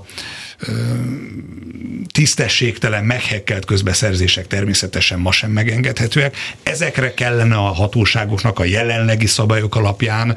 tisztességtelen, 2.12 3.04
meghekkelt 3.04 3.66
közbeszerzések 3.66 4.48
természetesen 4.48 5.20
ma 5.20 5.32
sem 5.32 5.52
megengedhetőek. 5.52 6.36
Ezekre 6.64 7.14
kellene 7.14 7.56
a 7.56 7.74
hatóságoknak 7.74 8.60
a 8.60 8.64
jelenlegi 8.64 9.26
szabályok 9.26 9.76
alapján 9.76 10.36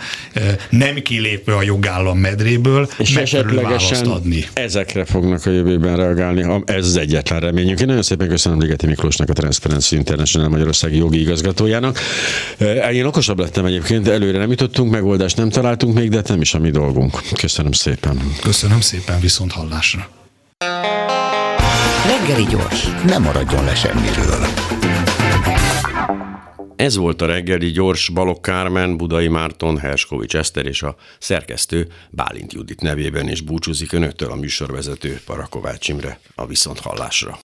nem 0.71 0.95
kilépve 0.95 1.55
a 1.55 1.63
jogállam 1.63 2.19
medréből 2.19 2.89
és 2.99 3.35
választ 3.45 4.07
adni. 4.07 4.45
Ezekre 4.53 5.05
fognak 5.05 5.47
a 5.47 5.51
jövőben 5.51 5.97
reagálni, 5.97 6.63
ez 6.65 6.87
az 6.87 6.97
egyetlen 6.97 7.41
reményünk. 7.41 7.81
Én 7.81 7.87
nagyon 7.87 8.03
szépen 8.03 8.29
köszönöm 8.29 8.61
Ligeti 8.61 8.87
Miklósnak, 8.87 9.29
a 9.29 9.33
Transparency 9.33 9.97
International 9.97 10.49
Magyarországi 10.49 10.97
jogi 10.97 11.21
igazgatójának. 11.21 11.99
Én 12.93 13.05
okosabb 13.05 13.39
lettem 13.39 13.65
egyébként, 13.65 14.09
előre 14.09 14.39
nem 14.39 14.51
jutottunk, 14.51 14.91
megoldást 14.91 15.37
nem 15.37 15.49
találtunk 15.49 15.95
még, 15.95 16.11
de 16.11 16.23
nem 16.27 16.41
is 16.41 16.55
a 16.55 16.59
mi 16.59 16.71
dolgunk. 16.71 17.21
Köszönöm 17.33 17.73
szépen. 17.73 18.33
Köszönöm 18.43 18.81
szépen, 18.81 19.21
viszont 19.21 19.53
hallásra. 19.53 20.16
Reggeli 22.07 22.45
gyors, 22.51 22.87
nem 23.07 23.23
maradjon 23.23 23.65
le 23.65 23.75
semmiről. 23.75 24.47
Ez 26.77 26.97
volt 26.97 27.23
a 27.23 27.27
reggeli 27.27 27.71
gyors 27.71 28.09
Balok 28.09 28.43
Kármen, 28.43 28.97
Budai 28.97 29.29
Márton, 29.29 29.79
Herskovics 29.79 30.37
Eszter 30.37 30.67
és 30.67 30.83
a 30.83 30.97
szerkesztő 31.19 31.89
Bálint 32.11 32.53
Judit 32.53 32.81
nevében 32.81 33.29
is 33.29 33.41
búcsúzik 33.41 33.93
önöktől 33.93 34.31
a 34.31 34.35
műsorvezető 34.37 35.21
Parakovács 35.25 35.89
Imre 35.89 36.19
a 36.35 36.47
viszonthallásra. 36.47 37.35